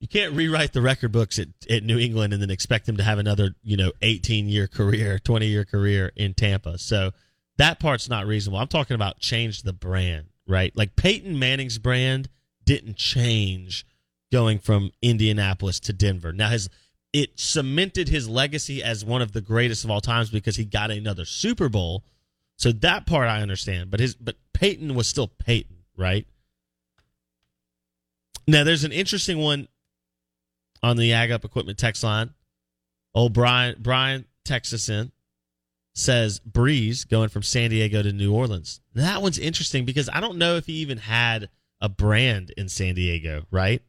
you 0.00 0.08
can't 0.08 0.32
rewrite 0.32 0.72
the 0.72 0.80
record 0.80 1.12
books 1.12 1.38
at, 1.38 1.48
at 1.68 1.84
New 1.84 1.98
England 1.98 2.32
and 2.32 2.40
then 2.42 2.50
expect 2.50 2.88
him 2.88 2.96
to 2.96 3.02
have 3.02 3.18
another, 3.18 3.54
you 3.62 3.76
know, 3.76 3.92
18 4.00 4.48
year 4.48 4.66
career, 4.66 5.18
20 5.18 5.46
year 5.46 5.64
career 5.64 6.10
in 6.16 6.32
Tampa. 6.32 6.78
So 6.78 7.12
that 7.58 7.78
part's 7.78 8.08
not 8.08 8.26
reasonable. 8.26 8.58
I'm 8.58 8.68
talking 8.68 8.94
about 8.94 9.18
change 9.18 9.62
the 9.62 9.74
brand, 9.74 10.28
right? 10.48 10.74
Like 10.74 10.96
Peyton 10.96 11.38
Manning's 11.38 11.78
brand 11.78 12.30
didn't 12.64 12.96
change 12.96 13.84
going 14.32 14.58
from 14.58 14.90
Indianapolis 15.02 15.80
to 15.80 15.92
Denver. 15.92 16.32
Now 16.32 16.48
his 16.48 16.70
it 17.12 17.38
cemented 17.38 18.08
his 18.08 18.28
legacy 18.28 18.82
as 18.82 19.04
one 19.04 19.22
of 19.22 19.32
the 19.32 19.40
greatest 19.40 19.84
of 19.84 19.90
all 19.90 20.00
times 20.00 20.30
because 20.30 20.56
he 20.56 20.64
got 20.64 20.90
another 20.90 21.24
Super 21.24 21.68
Bowl. 21.68 22.04
So 22.56 22.72
that 22.72 23.06
part 23.06 23.28
I 23.28 23.40
understand, 23.40 23.90
but 23.90 24.00
his 24.00 24.14
but 24.14 24.36
Peyton 24.52 24.94
was 24.94 25.06
still 25.06 25.28
Peyton, 25.28 25.78
right? 25.96 26.26
Now 28.46 28.64
there's 28.64 28.84
an 28.84 28.92
interesting 28.92 29.38
one 29.38 29.68
on 30.82 30.96
the 30.96 31.12
Ag 31.12 31.30
Up 31.30 31.44
Equipment 31.44 31.78
text 31.78 32.02
line. 32.04 32.30
Old 33.14 33.32
Brian 33.32 33.76
Brian 33.80 34.26
texts 34.44 34.74
us 34.74 34.88
in 34.88 35.12
says 35.94 36.40
Brees 36.40 37.08
going 37.08 37.28
from 37.28 37.42
San 37.42 37.70
Diego 37.70 38.02
to 38.02 38.12
New 38.12 38.32
Orleans. 38.32 38.80
Now, 38.94 39.02
That 39.02 39.22
one's 39.22 39.38
interesting 39.38 39.84
because 39.84 40.08
I 40.12 40.20
don't 40.20 40.38
know 40.38 40.56
if 40.56 40.66
he 40.66 40.74
even 40.74 40.98
had 40.98 41.48
a 41.80 41.88
brand 41.88 42.52
in 42.56 42.68
San 42.68 42.94
Diego, 42.94 43.46
right? 43.50 43.82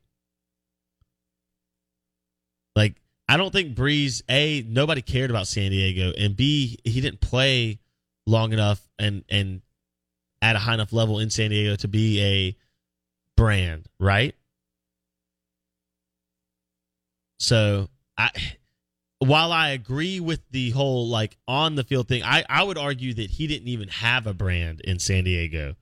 Like 2.75 2.95
I 3.31 3.37
don't 3.37 3.53
think 3.53 3.75
Brees 3.77 4.21
A 4.29 4.61
nobody 4.67 5.01
cared 5.01 5.29
about 5.29 5.47
San 5.47 5.71
Diego 5.71 6.11
and 6.17 6.35
B 6.35 6.77
he 6.83 6.99
didn't 6.99 7.21
play 7.21 7.79
long 8.27 8.51
enough 8.51 8.85
and 8.99 9.23
and 9.29 9.61
at 10.41 10.57
a 10.57 10.59
high 10.59 10.73
enough 10.73 10.91
level 10.91 11.17
in 11.19 11.29
San 11.29 11.49
Diego 11.49 11.77
to 11.77 11.87
be 11.87 12.21
a 12.21 12.57
brand, 13.37 13.87
right? 14.01 14.35
So 17.39 17.87
I 18.17 18.31
while 19.19 19.53
I 19.53 19.69
agree 19.69 20.19
with 20.19 20.41
the 20.51 20.71
whole 20.71 21.07
like 21.07 21.37
on 21.47 21.75
the 21.75 21.85
field 21.85 22.09
thing, 22.09 22.23
I, 22.23 22.43
I 22.49 22.63
would 22.63 22.77
argue 22.77 23.13
that 23.13 23.29
he 23.29 23.47
didn't 23.47 23.69
even 23.69 23.87
have 23.87 24.27
a 24.27 24.33
brand 24.33 24.81
in 24.81 24.99
San 24.99 25.23
Diego. 25.23 25.75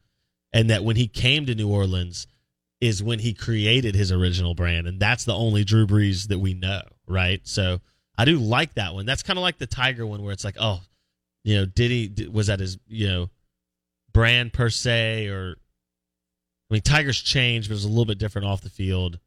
And 0.53 0.69
that 0.69 0.83
when 0.83 0.97
he 0.97 1.07
came 1.07 1.47
to 1.47 1.55
New 1.55 1.71
Orleans 1.71 2.27
is 2.81 3.03
when 3.03 3.19
he 3.19 3.33
created 3.33 3.95
his 3.95 4.11
original 4.11 4.55
brand. 4.55 4.87
And 4.87 4.99
that's 4.99 5.25
the 5.25 5.35
only 5.35 5.63
Drew 5.63 5.85
Brees 5.85 6.27
that 6.29 6.39
we 6.39 6.53
know, 6.53 6.81
right? 7.07 7.41
So 7.43 7.81
I 8.17 8.25
do 8.25 8.37
like 8.37 8.75
that 8.75 8.93
one. 8.93 9.05
That's 9.05 9.23
kind 9.23 9.37
of 9.37 9.43
like 9.43 9.57
the 9.57 9.67
Tiger 9.67 10.05
one 10.05 10.23
where 10.23 10.31
it's 10.31 10.45
like, 10.45 10.55
oh, 10.59 10.81
you 11.43 11.57
know, 11.57 11.65
did 11.65 11.91
he, 11.91 12.27
was 12.27 12.47
that 12.47 12.59
his, 12.59 12.77
you 12.87 13.07
know, 13.07 13.29
brand 14.13 14.53
per 14.53 14.69
se? 14.69 15.27
Or, 15.27 15.55
I 16.69 16.73
mean, 16.73 16.81
Tiger's 16.81 17.21
changed, 17.21 17.67
but 17.69 17.73
it 17.73 17.75
was 17.75 17.85
a 17.85 17.89
little 17.89 18.05
bit 18.05 18.17
different 18.17 18.47
off 18.47 18.61
the 18.61 18.69
field. 18.69 19.19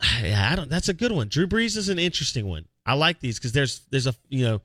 Yeah, 0.20 0.48
I 0.50 0.56
don't. 0.56 0.68
That's 0.68 0.88
a 0.88 0.94
good 0.94 1.12
one. 1.12 1.28
Drew 1.28 1.46
Brees 1.46 1.76
is 1.76 1.88
an 1.88 1.98
interesting 1.98 2.48
one. 2.48 2.66
I 2.84 2.94
like 2.94 3.20
these 3.20 3.38
because 3.38 3.52
there's 3.52 3.82
there's 3.90 4.08
a 4.08 4.14
you 4.28 4.44
know, 4.44 4.60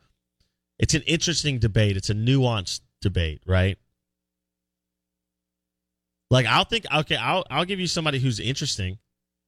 it's 0.80 0.95
an 0.95 1.03
interesting 1.03 1.60
debate. 1.60 1.95
It's 1.95 2.10
a 2.10 2.15
nuanced 2.15 2.82
debate, 3.01 3.41
right? 3.45 3.77
Like 6.30 6.46
I'll 6.46 6.66
think 6.66 6.86
okay, 6.94 7.16
I'll 7.16 7.46
I'll 7.50 7.66
give 7.66 7.80
you 7.80 7.88
somebody 7.88 8.20
who's 8.20 8.40
interesting, 8.40 8.98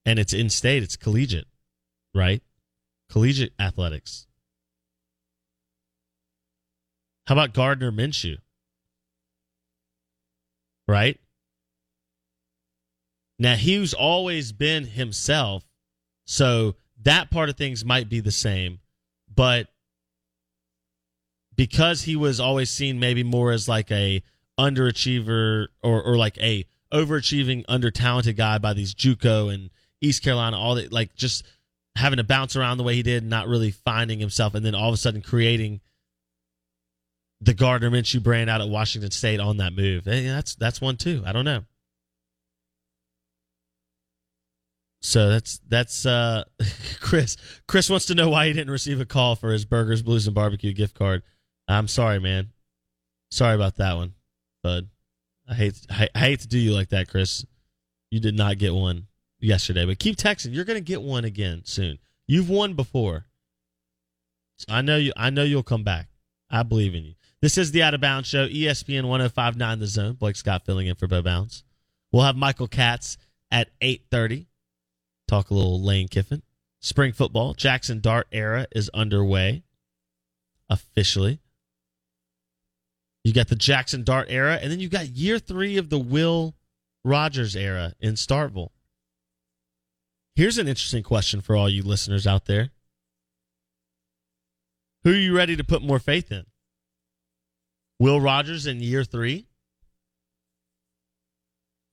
and 0.05 0.17
it's 0.17 0.33
in 0.33 0.49
state. 0.49 0.83
It's 0.83 0.95
collegiate, 0.95 1.47
right? 2.13 2.41
Collegiate 3.09 3.53
athletics. 3.59 4.27
How 7.27 7.35
about 7.35 7.53
Gardner 7.53 7.91
Minshew? 7.91 8.37
Right? 10.87 11.19
Now, 13.37 13.55
he's 13.55 13.93
always 13.93 14.51
been 14.51 14.85
himself, 14.85 15.63
so 16.25 16.75
that 17.03 17.29
part 17.31 17.49
of 17.49 17.55
things 17.55 17.85
might 17.85 18.09
be 18.09 18.19
the 18.19 18.31
same, 18.31 18.79
but 19.33 19.67
because 21.55 22.03
he 22.03 22.15
was 22.15 22.39
always 22.39 22.69
seen 22.69 22.99
maybe 22.99 23.23
more 23.23 23.51
as 23.51 23.67
like 23.69 23.91
a 23.91 24.23
underachiever 24.59 25.67
or 25.81 26.03
or 26.03 26.17
like 26.17 26.37
a 26.39 26.65
overachieving, 26.93 27.63
under 27.69 27.91
talented 27.91 28.35
guy 28.35 28.57
by 28.57 28.73
these 28.73 28.93
JUCO 28.93 29.53
and 29.53 29.69
East 30.01 30.23
Carolina, 30.23 30.57
all 30.57 30.75
that 30.75 30.91
like 30.91 31.15
just 31.15 31.45
having 31.95 32.17
to 32.17 32.23
bounce 32.23 32.55
around 32.55 32.77
the 32.77 32.83
way 32.83 32.95
he 32.95 33.03
did, 33.03 33.23
not 33.23 33.47
really 33.47 33.71
finding 33.71 34.19
himself, 34.19 34.53
and 34.55 34.65
then 34.65 34.75
all 34.75 34.89
of 34.89 34.93
a 34.93 34.97
sudden 34.97 35.21
creating 35.21 35.81
the 37.41 37.53
Gardner 37.53 37.89
Minshew 37.89 38.21
brand 38.21 38.49
out 38.49 38.61
at 38.61 38.69
Washington 38.69 39.11
State 39.11 39.39
on 39.39 39.57
that 39.57 39.73
move. 39.73 40.05
Hey, 40.05 40.27
that's 40.27 40.55
that's 40.55 40.81
one 40.81 40.97
too. 40.97 41.23
I 41.25 41.31
don't 41.31 41.45
know. 41.45 41.63
So 45.01 45.29
that's 45.29 45.59
that's 45.67 46.05
uh 46.05 46.43
Chris. 46.99 47.37
Chris 47.67 47.89
wants 47.89 48.07
to 48.07 48.15
know 48.15 48.29
why 48.29 48.47
he 48.47 48.53
didn't 48.53 48.71
receive 48.71 48.99
a 48.99 49.05
call 49.05 49.35
for 49.35 49.51
his 49.51 49.65
burgers, 49.65 50.01
blues, 50.01 50.27
and 50.27 50.35
barbecue 50.35 50.73
gift 50.73 50.95
card. 50.95 51.23
I'm 51.67 51.87
sorry, 51.87 52.19
man. 52.19 52.49
Sorry 53.31 53.55
about 53.55 53.75
that 53.77 53.95
one, 53.95 54.15
bud. 54.63 54.89
I 55.47 55.55
hate 55.55 55.85
I, 55.89 56.09
I 56.13 56.19
hate 56.19 56.41
to 56.41 56.47
do 56.47 56.59
you 56.59 56.73
like 56.73 56.89
that, 56.89 57.09
Chris. 57.09 57.45
You 58.11 58.19
did 58.19 58.35
not 58.35 58.57
get 58.57 58.73
one 58.73 59.07
yesterday, 59.39 59.85
but 59.85 59.99
keep 59.99 60.15
texting. 60.15 60.53
You're 60.53 60.65
going 60.65 60.77
to 60.77 60.83
get 60.83 61.01
one 61.01 61.25
again 61.25 61.61
soon. 61.65 61.99
You've 62.27 62.49
won 62.49 62.73
before, 62.73 63.25
so 64.57 64.65
I 64.69 64.81
know 64.81 64.97
you. 64.97 65.13
I 65.17 65.29
know 65.29 65.43
you'll 65.43 65.63
come 65.63 65.83
back. 65.83 66.07
I 66.49 66.63
believe 66.63 66.95
in 66.95 67.03
you. 67.03 67.13
This 67.41 67.57
is 67.57 67.71
the 67.71 67.83
Out 67.83 67.93
of 67.93 68.01
Bounds 68.01 68.27
Show, 68.27 68.47
ESPN 68.47 69.07
1059 69.07 69.79
The 69.79 69.87
Zone. 69.87 70.13
Blake 70.13 70.35
Scott 70.35 70.65
filling 70.65 70.87
in 70.87 70.95
for 70.95 71.07
Bo 71.07 71.21
Bounds. 71.21 71.63
We'll 72.11 72.23
have 72.23 72.35
Michael 72.35 72.67
Katz 72.67 73.17
at 73.49 73.69
8.30. 73.79 74.47
Talk 75.27 75.49
a 75.49 75.53
little 75.53 75.81
Lane 75.81 76.07
Kiffin. 76.07 76.41
Spring 76.81 77.13
football, 77.13 77.53
Jackson 77.53 77.99
Dart 77.99 78.27
era 78.31 78.67
is 78.71 78.89
underway 78.93 79.63
officially. 80.69 81.39
You 83.29 83.35
got 83.35 83.47
the 83.47 83.55
Jackson 83.55 84.03
Dart 84.03 84.25
era, 84.31 84.57
and 84.59 84.71
then 84.71 84.79
you 84.79 84.89
got 84.89 85.09
year 85.09 85.37
three 85.37 85.77
of 85.77 85.91
the 85.91 85.99
Will 85.99 86.55
Rogers 87.05 87.55
era 87.55 87.93
in 87.99 88.15
Starkville. 88.15 88.71
Here's 90.35 90.57
an 90.57 90.67
interesting 90.67 91.03
question 91.03 91.39
for 91.39 91.55
all 91.55 91.69
you 91.69 91.83
listeners 91.83 92.25
out 92.25 92.45
there. 92.45 92.71
Who 95.03 95.11
are 95.11 95.15
you 95.15 95.37
ready 95.37 95.55
to 95.55 95.63
put 95.63 95.83
more 95.83 95.99
faith 95.99 96.31
in? 96.31 96.47
Will 97.99 98.19
Rogers 98.19 98.65
in 98.65 98.81
year 98.81 99.03
three 99.03 99.45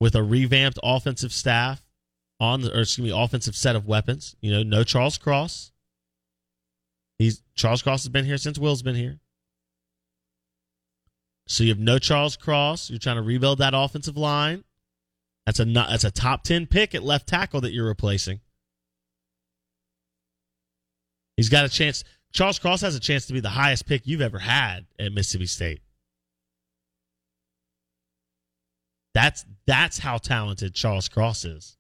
with 0.01 0.15
a 0.15 0.23
revamped 0.23 0.79
offensive 0.83 1.35
staff 1.35 1.85
on 2.41 2.63
the, 2.63 2.75
or 2.75 2.81
excuse 2.81 3.07
me, 3.07 3.13
offensive 3.15 3.55
set 3.55 3.77
of 3.77 3.87
weapons. 3.87 4.37
You 4.41 4.53
know, 4.53 4.63
no 4.63 4.85
Charles 4.85 5.19
Cross. 5.19 5.71
He's 7.19 7.43
Charles 7.55 7.83
Cross 7.83 8.05
has 8.05 8.09
been 8.09 8.25
here 8.25 8.39
since 8.39 8.59
Will's 8.59 8.83
been 8.83 8.97
here. 8.97 9.21
So 11.47 11.63
you 11.63 11.71
have 11.71 11.79
no 11.79 11.99
Charles 11.99 12.37
Cross. 12.37 12.91
You're 12.91 12.99
trying 12.99 13.17
to 13.17 13.23
rebuild 13.23 13.59
that 13.59 13.75
offensive 13.75 14.17
line. 14.17 14.65
That's 15.45 15.61
a 15.61 15.65
that's 15.65 16.05
a 16.05 16.11
top 16.11 16.43
ten 16.43 16.67
pick 16.67 16.95
at 16.95 17.05
left 17.05 17.29
tackle 17.29 17.61
that 17.61 17.73
you're 17.73 17.87
replacing. 17.87 18.41
He's 21.37 21.49
got 21.49 21.65
a 21.65 21.69
chance. 21.69 22.03
Charles 22.33 22.59
Cross 22.59 22.81
has 22.81 22.97
a 22.97 23.01
chance 23.01 23.27
to 23.27 23.33
be 23.33 23.41
the 23.41 23.51
highest 23.51 23.87
pick 23.87 24.07
you've 24.07 24.21
ever 24.21 24.41
had 24.41 24.87
at 24.99 25.13
Mississippi 25.13 25.47
State. 25.47 25.81
That's 29.15 29.45
that's 29.67 29.99
how 29.99 30.19
talented 30.19 30.75
Charles 30.75 31.09
Cross 31.09 31.45
is. 31.45 31.77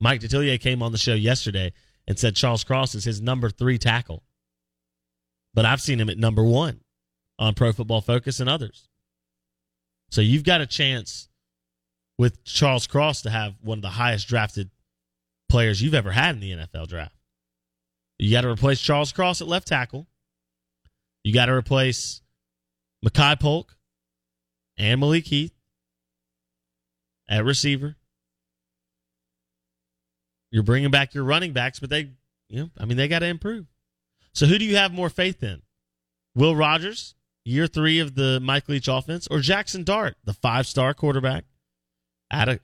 Mike 0.00 0.22
Detillier 0.22 0.58
came 0.58 0.82
on 0.82 0.92
the 0.92 0.98
show 0.98 1.14
yesterday 1.14 1.72
and 2.08 2.18
said 2.18 2.34
Charles 2.34 2.64
Cross 2.64 2.94
is 2.94 3.04
his 3.04 3.20
number 3.20 3.50
three 3.50 3.78
tackle. 3.78 4.24
But 5.52 5.66
I've 5.66 5.82
seen 5.82 6.00
him 6.00 6.08
at 6.08 6.16
number 6.18 6.42
one 6.42 6.80
on 7.40 7.54
Pro 7.54 7.72
Football 7.72 8.02
Focus 8.02 8.38
and 8.38 8.48
others. 8.48 8.88
So 10.10 10.20
you've 10.20 10.44
got 10.44 10.60
a 10.60 10.66
chance 10.66 11.28
with 12.18 12.44
Charles 12.44 12.86
Cross 12.86 13.22
to 13.22 13.30
have 13.30 13.54
one 13.62 13.78
of 13.78 13.82
the 13.82 13.88
highest 13.88 14.28
drafted 14.28 14.70
players 15.48 15.80
you've 15.80 15.94
ever 15.94 16.12
had 16.12 16.34
in 16.34 16.40
the 16.40 16.52
NFL 16.52 16.88
draft. 16.88 17.16
You 18.18 18.30
got 18.30 18.42
to 18.42 18.50
replace 18.50 18.80
Charles 18.80 19.10
Cross 19.10 19.40
at 19.40 19.48
left 19.48 19.66
tackle. 19.66 20.06
You 21.24 21.32
got 21.32 21.46
to 21.46 21.52
replace 21.52 22.20
Makai 23.04 23.40
Polk 23.40 23.74
and 24.76 25.00
Malik 25.00 25.26
Heath 25.26 25.54
at 27.28 27.44
receiver. 27.44 27.96
You're 30.50 30.62
bringing 30.62 30.90
back 30.90 31.14
your 31.14 31.24
running 31.24 31.52
backs, 31.52 31.80
but 31.80 31.88
they, 31.88 32.10
you 32.48 32.60
know, 32.60 32.70
I 32.78 32.84
mean, 32.84 32.98
they 32.98 33.08
got 33.08 33.20
to 33.20 33.26
improve. 33.26 33.66
So 34.34 34.46
who 34.46 34.58
do 34.58 34.64
you 34.64 34.76
have 34.76 34.92
more 34.92 35.08
faith 35.08 35.42
in? 35.42 35.62
Will 36.34 36.54
Rogers, 36.54 37.14
year 37.50 37.66
three 37.66 37.98
of 37.98 38.14
the 38.14 38.40
Mike 38.40 38.68
Leach 38.68 38.88
offense, 38.88 39.26
or 39.30 39.40
Jackson 39.40 39.84
Dart, 39.84 40.16
the 40.24 40.32
five 40.32 40.66
star 40.66 40.94
quarterback 40.94 41.44
out 42.30 42.48
of 42.48 42.60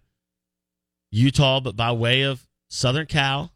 Utah, 1.10 1.60
but 1.60 1.76
by 1.76 1.92
way 1.92 2.22
of 2.22 2.46
Southern 2.68 3.06
Cal? 3.06 3.52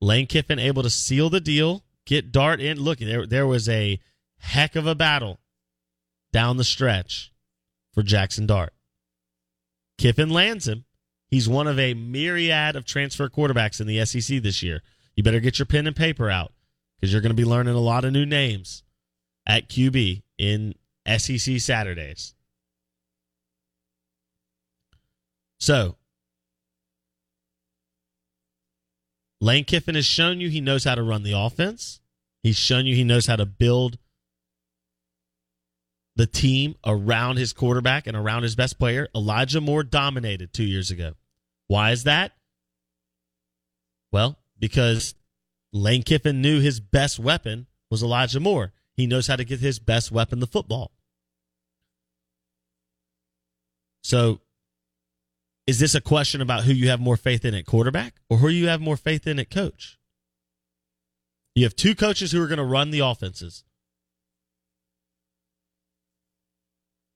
Lane 0.00 0.26
Kiffin 0.26 0.58
able 0.58 0.82
to 0.82 0.90
seal 0.90 1.30
the 1.30 1.40
deal, 1.40 1.84
get 2.06 2.32
Dart 2.32 2.60
in. 2.60 2.80
Look, 2.80 2.98
there, 2.98 3.26
there 3.26 3.46
was 3.46 3.68
a 3.68 4.00
heck 4.38 4.74
of 4.74 4.86
a 4.86 4.94
battle 4.94 5.38
down 6.32 6.56
the 6.56 6.64
stretch 6.64 7.32
for 7.92 8.02
Jackson 8.02 8.46
Dart. 8.46 8.72
Kiffin 9.98 10.30
lands 10.30 10.66
him. 10.66 10.84
He's 11.28 11.48
one 11.48 11.66
of 11.66 11.78
a 11.78 11.94
myriad 11.94 12.76
of 12.76 12.84
transfer 12.84 13.28
quarterbacks 13.28 13.80
in 13.80 13.86
the 13.86 14.04
SEC 14.04 14.42
this 14.42 14.62
year. 14.62 14.82
You 15.14 15.22
better 15.22 15.40
get 15.40 15.58
your 15.58 15.66
pen 15.66 15.86
and 15.86 15.96
paper 15.96 16.28
out 16.28 16.52
because 16.98 17.12
you're 17.12 17.22
going 17.22 17.30
to 17.30 17.36
be 17.40 17.44
learning 17.44 17.74
a 17.74 17.80
lot 17.80 18.04
of 18.04 18.12
new 18.12 18.26
names 18.26 18.82
at 19.46 19.68
QB 19.68 20.22
in 20.38 20.74
SEC 21.06 21.60
Saturdays. 21.60 22.34
So, 25.58 25.96
Lane 29.40 29.64
Kiffin 29.64 29.94
has 29.94 30.06
shown 30.06 30.40
you 30.40 30.48
he 30.48 30.60
knows 30.60 30.84
how 30.84 30.94
to 30.94 31.02
run 31.02 31.22
the 31.22 31.36
offense. 31.36 32.00
He's 32.42 32.56
shown 32.56 32.86
you 32.86 32.94
he 32.94 33.04
knows 33.04 33.26
how 33.26 33.36
to 33.36 33.46
build 33.46 33.98
the 36.16 36.26
team 36.26 36.74
around 36.86 37.38
his 37.38 37.52
quarterback 37.52 38.06
and 38.06 38.16
around 38.16 38.42
his 38.42 38.54
best 38.54 38.78
player. 38.78 39.08
Elijah 39.14 39.60
Moore 39.60 39.82
dominated 39.82 40.52
two 40.52 40.64
years 40.64 40.90
ago. 40.90 41.14
Why 41.68 41.90
is 41.92 42.04
that? 42.04 42.32
Well, 44.10 44.38
because 44.58 45.14
Lane 45.72 46.02
Kiffin 46.02 46.42
knew 46.42 46.60
his 46.60 46.80
best 46.80 47.18
weapon 47.18 47.66
was 47.90 48.02
Elijah 48.02 48.40
Moore. 48.40 48.72
He 48.96 49.06
knows 49.06 49.26
how 49.26 49.36
to 49.36 49.44
get 49.44 49.60
his 49.60 49.78
best 49.78 50.12
weapon, 50.12 50.40
the 50.40 50.46
football. 50.46 50.92
So, 54.02 54.40
is 55.66 55.78
this 55.78 55.94
a 55.94 56.00
question 56.00 56.40
about 56.40 56.64
who 56.64 56.72
you 56.72 56.88
have 56.88 57.00
more 57.00 57.16
faith 57.16 57.44
in 57.44 57.54
at 57.54 57.66
quarterback 57.66 58.14
or 58.28 58.38
who 58.38 58.48
you 58.48 58.68
have 58.68 58.80
more 58.80 58.96
faith 58.96 59.26
in 59.26 59.38
at 59.38 59.50
coach? 59.50 59.98
You 61.54 61.64
have 61.64 61.76
two 61.76 61.94
coaches 61.94 62.32
who 62.32 62.42
are 62.42 62.48
going 62.48 62.58
to 62.58 62.64
run 62.64 62.90
the 62.90 63.00
offenses. 63.00 63.64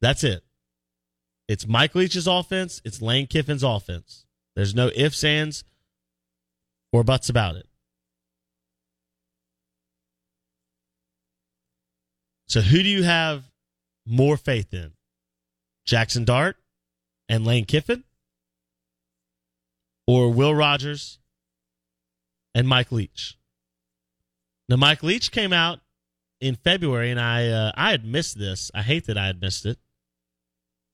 That's 0.01 0.23
it. 0.23 0.45
It's 1.49 1.67
Mike 1.67 1.95
Leach's 1.95 2.27
offense. 2.27 2.81
It's 2.85 3.01
Lane 3.01 3.27
Kiffin's 3.27 3.63
offense. 3.63 4.27
There's 4.55 4.75
no 4.75 4.91
ifs, 4.95 5.25
ands, 5.25 5.65
or 6.93 7.03
buts 7.03 7.29
about 7.29 7.57
it. 7.57 7.67
So, 12.49 12.61
who 12.61 12.83
do 12.83 12.89
you 12.89 13.03
have 13.03 13.45
more 14.07 14.37
faith 14.37 14.73
in? 14.73 14.93
Jackson 15.85 16.25
Dart 16.25 16.57
and 17.29 17.45
Lane 17.45 17.65
Kiffin? 17.65 18.05
Or 20.07 20.33
Will 20.33 20.55
Rogers 20.55 21.19
and 22.55 22.69
Mike 22.69 22.93
Leach? 22.93 23.37
Now, 24.69 24.77
Mike 24.77 25.03
Leach 25.03 25.33
came 25.33 25.53
out 25.53 25.81
in 26.41 26.55
February, 26.55 27.11
and 27.11 27.21
I 27.21 27.49
uh, 27.49 27.73
I 27.75 27.91
had 27.91 28.05
missed 28.05 28.39
this. 28.39 28.71
I 28.75 28.83
hate 28.83 29.07
that 29.07 29.19
I 29.19 29.27
had 29.27 29.41
missed 29.41 29.67
it. 29.67 29.79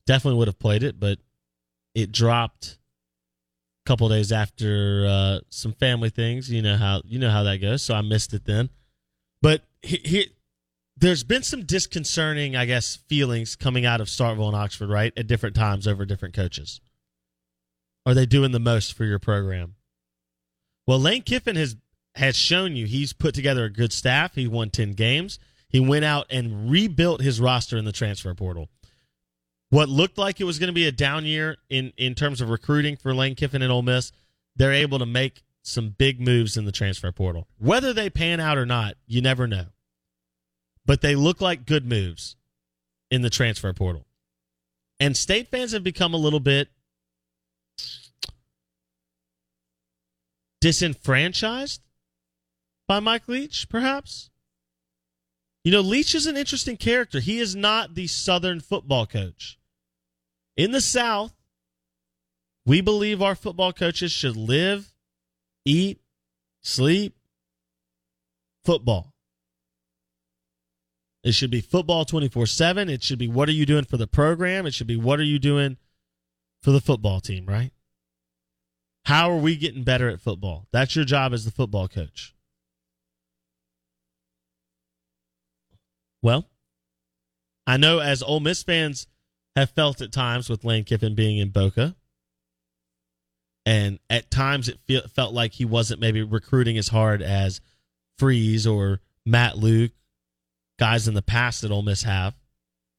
Definitely 0.07 0.39
would 0.39 0.49
have 0.49 0.59
played 0.59 0.83
it, 0.83 0.99
but 0.99 1.19
it 1.95 2.13
dropped 2.13 2.79
a 3.85 3.89
couple 3.89 4.09
days 4.09 4.33
after 4.33 5.07
uh, 5.07 5.41
some 5.51 5.73
family 5.73 6.11
things. 6.11 6.51
You 6.51 6.63
know 6.63 6.77
how 6.77 7.03
you 7.05 7.19
know 7.19 7.31
how 7.31 7.43
that 7.43 7.59
goes. 7.59 7.83
So 7.83 7.95
I 7.95 8.01
missed 8.01 8.33
it 8.35 8.45
then. 8.45 8.71
But 9.41 9.63
he, 9.83 10.01
he, 10.05 10.33
there's 11.03 11.25
been 11.25 11.43
some 11.43 11.65
disconcerting, 11.65 12.57
I 12.57 12.65
guess, 12.65 12.97
feelings 13.09 13.57
coming 13.57 13.85
out 13.85 14.01
of 14.01 14.09
Starkville 14.09 14.47
and 14.47 14.57
Oxford, 14.57 14.89
right, 14.89 15.13
at 15.17 15.27
different 15.27 15.55
times 15.55 15.87
over 15.87 16.07
different 16.07 16.35
coaches. 16.35 16.81
Are 18.07 18.15
they 18.15 18.27
doing 18.27 18.53
the 18.53 18.59
most 18.59 18.95
for 18.95 19.05
your 19.05 19.19
program? 19.19 19.75
Well, 20.87 20.99
Lane 20.99 21.23
Kiffin 21.23 21.57
has 21.57 21.77
has 22.15 22.37
shown 22.37 22.77
you 22.77 22.87
he's 22.87 23.13
put 23.13 23.35
together 23.35 23.65
a 23.65 23.71
good 23.71 23.93
staff. 23.93 24.35
He 24.35 24.47
won 24.47 24.71
ten 24.71 24.93
games. 24.93 25.39
He 25.69 25.81
went 25.81 26.05
out 26.05 26.27
and 26.31 26.71
rebuilt 26.71 27.23
his 27.23 27.41
roster 27.41 27.77
in 27.77 27.85
the 27.85 27.93
transfer 27.93 28.35
portal 28.35 28.69
what 29.73 29.89
looked 29.89 30.19
like 30.19 30.39
it 30.39 30.45
was 30.45 30.59
going 30.59 30.69
to 30.69 30.75
be 30.75 30.87
a 30.87 30.93
down 30.93 31.25
year 31.25 31.57
in 31.71 31.95
in 31.97 32.15
terms 32.15 32.43
of 32.43 32.51
recruiting 32.51 32.95
for 32.95 33.15
Lane 33.15 33.35
Kiffin 33.35 33.63
and 33.63 33.73
Ole 33.73 33.81
Miss, 33.81 34.13
they're 34.55 34.71
able 34.71 34.99
to 34.99 35.07
make 35.07 35.43
some 35.63 35.95
big 35.97 36.21
moves 36.21 36.59
in 36.59 36.67
the 36.67 36.73
transfer 36.73 37.11
portal. 37.11 37.49
Whether 37.59 37.95
they 37.95 38.11
pan 38.11 38.39
out 38.39 38.59
or 38.59 38.67
not, 38.67 38.97
you 39.07 39.23
never 39.23 39.47
know. 39.47 39.67
But 40.85 41.01
they 41.01 41.15
look 41.15 41.41
like 41.41 41.67
good 41.67 41.87
moves 41.87 42.37
in 43.11 43.23
the 43.23 43.31
transfer 43.31 43.73
portal. 43.73 44.07
And 44.99 45.17
state 45.17 45.51
fans 45.51 45.73
have 45.73 45.85
become 45.85 46.15
a 46.15 46.19
little 46.19 46.41
bit 46.41 46.69
disenfranchised 50.61 51.81
by 52.87 53.01
Mike 53.01 53.27
Leach, 53.27 53.69
perhaps. 53.69 54.31
You 55.65 55.73
know, 55.73 55.81
Leach 55.81 56.15
is 56.15 56.27
an 56.27 56.37
interesting 56.37 56.77
character. 56.77 57.21
He 57.21 57.39
is 57.39 57.55
not 57.55 57.95
the 57.95 58.07
Southern 58.07 58.61
football 58.61 59.07
coach. 59.07 59.59
In 60.57 60.73
the 60.73 60.81
South, 60.81 61.35
we 62.65 62.81
believe 62.81 63.23
our 63.23 63.35
football 63.35 63.73
coaches 63.73 64.13
should 64.13 64.37
live, 64.37 64.93
eat, 65.65 66.01
sleep, 66.63 67.17
football. 68.65 69.12
It 71.25 71.33
should 71.33 71.51
be 71.51 71.61
football 71.61 72.05
24 72.05 72.47
7. 72.47 72.89
It 72.89 73.03
should 73.03 73.19
be 73.19 73.29
what 73.29 73.49
are 73.49 73.53
you 73.53 73.67
doing 73.67 73.85
for 73.85 73.97
the 73.97 74.07
program? 74.07 74.67
It 74.67 74.75
should 74.75 74.87
be 74.87 74.97
what 74.97 75.21
are 75.21 75.25
you 75.25 75.39
doing 75.39 75.77
for 76.63 76.71
the 76.71 76.81
football 76.81 77.21
team, 77.21 77.47
right? 77.47 77.71
How 79.05 79.31
are 79.31 79.39
we 79.39 79.57
getting 79.57 79.83
better 79.83 80.09
at 80.09 80.21
football? 80.21 80.67
That's 80.73 80.95
your 80.95 81.05
job 81.05 81.33
as 81.33 81.45
the 81.45 81.51
football 81.51 81.89
coach. 81.89 82.35
Well, 86.23 86.49
I 87.67 87.77
know 87.77 87.99
as 87.99 88.23
Ole 88.23 88.41
Miss 88.41 88.63
fans 88.63 89.09
have 89.57 89.71
felt 89.71 90.01
at 90.01 90.13
times 90.13 90.49
with 90.49 90.65
Lane 90.65 90.85
Kiffin 90.85 91.15
being 91.15 91.39
in 91.39 91.51
Boca, 91.51 91.97
and 93.67 93.99
at 94.09 94.31
times 94.31 94.69
it 94.69 94.79
feel, 94.87 95.07
felt 95.09 95.35
like 95.35 95.53
he 95.55 95.65
wasn't 95.65 96.01
maybe 96.01 96.23
recruiting 96.23 96.79
as 96.79 96.89
hard 96.89 97.23
as 97.23 97.61
Freeze 98.19 98.67
or 98.67 99.01
Matt 99.27 99.59
Luke, 99.59 99.93
guys 100.83 101.07
in 101.07 101.15
the 101.15 101.23
past 101.23 101.63
that 101.63 101.71
Ole 101.71 101.83
Miss 101.83 102.03
have. 102.03 102.35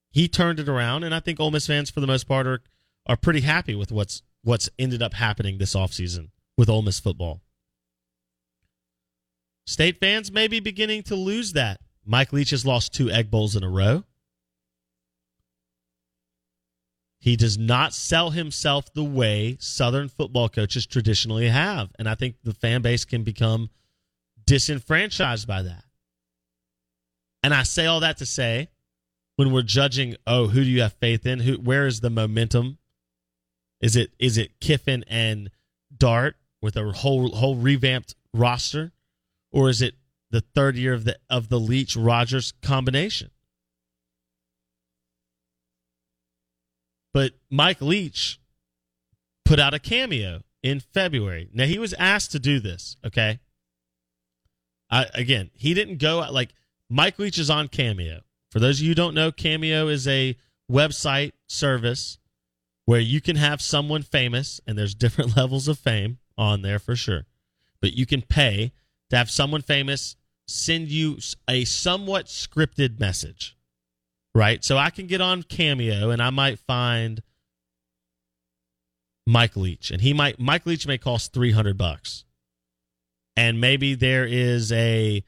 He 0.10 0.30
turned 0.30 0.58
it 0.58 0.70
around, 0.70 1.04
and 1.04 1.14
I 1.14 1.20
think 1.20 1.42
Ole 1.42 1.52
Miss 1.52 1.68
fans, 1.68 1.90
for 1.90 2.00
the 2.00 2.08
most 2.08 2.30
part, 2.30 2.48
are 2.48 2.62
are 3.06 3.18
pretty 3.18 3.42
happy 3.42 3.76
with 3.76 3.92
what's 3.92 4.22
what's 4.42 4.70
ended 4.80 5.04
up 5.04 5.14
happening 5.14 5.58
this 5.58 5.76
offseason 5.76 6.30
with 6.58 6.70
Ole 6.70 6.82
Miss 6.82 7.02
football. 7.02 7.42
State 9.68 10.00
fans 10.00 10.32
may 10.32 10.48
be 10.48 10.62
beginning 10.62 11.04
to 11.04 11.16
lose 11.16 11.52
that 11.54 11.82
Mike 12.06 12.32
Leach 12.32 12.52
has 12.52 12.66
lost 12.66 12.94
two 12.94 13.12
Egg 13.12 13.30
Bowls 13.30 13.54
in 13.54 13.66
a 13.66 13.70
row. 13.70 14.06
He 17.20 17.36
does 17.36 17.58
not 17.58 17.94
sell 17.94 18.30
himself 18.30 18.94
the 18.94 19.04
way 19.04 19.58
Southern 19.60 20.08
football 20.08 20.48
coaches 20.48 20.86
traditionally 20.86 21.50
have. 21.50 21.92
And 22.00 22.08
I 22.08 22.16
think 22.16 22.36
the 22.44 22.54
fan 22.54 22.82
base 22.82 23.04
can 23.04 23.24
become 23.24 23.70
disenfranchised 24.46 25.46
by 25.46 25.64
that. 25.64 25.84
And 27.44 27.54
I 27.54 27.64
say 27.64 27.86
all 27.86 28.00
that 28.00 28.18
to 28.18 28.26
say, 28.26 28.70
when 29.36 29.52
we're 29.52 29.62
judging, 29.62 30.16
oh, 30.26 30.48
who 30.48 30.64
do 30.64 30.70
you 30.70 30.82
have 30.82 30.94
faith 30.94 31.26
in? 31.26 31.40
Who 31.42 31.56
where 31.56 31.86
is 31.86 32.00
the 32.00 32.10
momentum? 32.10 32.78
Is 33.82 33.96
it 33.96 34.12
is 34.18 34.38
it 34.38 34.60
Kiffin 34.62 35.04
and 35.08 35.50
Dart 35.96 36.38
with 36.62 36.78
a 36.78 36.92
whole 36.92 37.30
whole 37.36 37.56
revamped 37.56 38.16
roster? 38.34 38.94
Or 39.52 39.70
is 39.70 39.82
it 39.82 39.96
the 40.34 40.42
third 40.42 40.76
year 40.76 40.94
of 40.94 41.06
the 41.06 41.16
of 41.30 41.48
the 41.48 41.60
Leach 41.60 41.96
Rogers 41.96 42.54
combination. 42.64 43.30
But 47.14 47.34
Mike 47.52 47.80
Leach 47.80 48.40
put 49.46 49.60
out 49.60 49.76
a 49.76 49.80
cameo 49.80 50.42
in 50.64 50.80
February. 50.80 51.50
Now 51.54 51.66
he 51.66 51.78
was 51.78 51.94
asked 51.94 52.32
to 52.32 52.40
do 52.40 52.60
this, 52.60 52.98
okay? 53.06 53.40
I, 54.90 55.06
again, 55.14 55.52
he 55.54 55.76
didn't 55.76 55.98
go 56.00 56.28
like 56.32 56.56
Mike 56.94 57.18
Leach 57.18 57.40
is 57.40 57.50
on 57.50 57.70
Cameo. 57.70 58.22
For 58.52 58.60
those 58.60 58.78
of 58.78 58.84
you 58.84 58.92
who 58.92 58.96
don't 58.96 59.16
know, 59.16 59.32
Cameo 59.32 59.88
is 59.88 60.08
a 60.08 60.38
website 60.72 61.32
service 61.48 62.20
where 62.86 63.00
you 63.00 63.20
can 63.20 63.36
have 63.36 63.64
someone 63.64 64.04
famous, 64.04 64.62
and 64.68 64.78
there's 64.78 64.94
different 64.94 65.36
levels 65.38 65.68
of 65.68 65.80
fame 65.80 66.20
on 66.38 66.62
there 66.62 66.78
for 66.78 66.96
sure. 66.96 67.26
But 67.82 67.94
you 67.94 68.06
can 68.06 68.22
pay 68.22 68.74
to 69.10 69.18
have 69.18 69.32
someone 69.32 69.64
famous 69.64 70.16
send 70.48 70.90
you 70.90 71.18
a 71.50 71.66
somewhat 71.66 72.28
scripted 72.28 73.00
message, 73.00 73.58
right? 74.36 74.64
So 74.64 74.78
I 74.78 74.92
can 74.92 75.08
get 75.08 75.20
on 75.20 75.42
Cameo 75.42 76.12
and 76.12 76.22
I 76.22 76.30
might 76.30 76.60
find 76.60 77.24
Mike 79.26 79.56
Leach, 79.56 79.90
and 79.90 80.00
he 80.00 80.14
might 80.14 80.40
Mike 80.40 80.68
Leach 80.68 80.86
may 80.86 81.00
cost 81.00 81.34
three 81.34 81.54
hundred 81.54 81.76
bucks, 81.76 82.24
and 83.36 83.60
maybe 83.60 83.96
there 83.96 84.28
is 84.28 84.72
a 84.72 85.24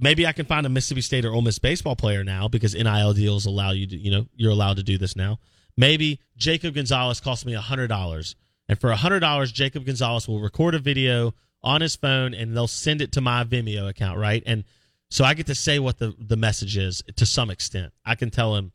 maybe 0.00 0.26
I 0.26 0.32
can 0.32 0.46
find 0.46 0.66
a 0.66 0.68
Mississippi 0.68 1.00
State 1.00 1.24
or 1.24 1.32
Ole 1.32 1.42
Miss 1.42 1.58
baseball 1.58 1.96
player 1.96 2.24
now 2.24 2.48
because 2.48 2.74
NIL 2.74 3.12
deals 3.14 3.46
allow 3.46 3.70
you 3.70 3.86
to 3.86 3.96
you 3.96 4.10
know 4.10 4.26
you're 4.34 4.52
allowed 4.52 4.76
to 4.76 4.82
do 4.82 4.98
this 4.98 5.16
now. 5.16 5.38
Maybe 5.76 6.20
Jacob 6.36 6.74
Gonzalez 6.74 7.20
cost 7.20 7.46
me 7.46 7.54
a 7.54 7.60
hundred 7.60 7.88
dollars, 7.88 8.36
and 8.68 8.80
for 8.80 8.90
a 8.90 8.96
hundred 8.96 9.20
dollars, 9.20 9.52
Jacob 9.52 9.84
Gonzalez 9.84 10.28
will 10.28 10.40
record 10.40 10.74
a 10.74 10.78
video 10.78 11.34
on 11.62 11.80
his 11.80 11.96
phone 11.96 12.34
and 12.34 12.56
they'll 12.56 12.68
send 12.68 13.00
it 13.00 13.12
to 13.12 13.20
my 13.20 13.44
Vimeo 13.44 13.88
account, 13.88 14.18
right? 14.18 14.42
And 14.46 14.64
so 15.10 15.24
I 15.24 15.34
get 15.34 15.46
to 15.46 15.54
say 15.54 15.78
what 15.78 15.98
the, 15.98 16.14
the 16.18 16.36
message 16.36 16.76
is 16.76 17.02
to 17.16 17.26
some 17.26 17.50
extent. 17.50 17.92
I 18.04 18.14
can 18.14 18.30
tell 18.30 18.56
him, 18.56 18.72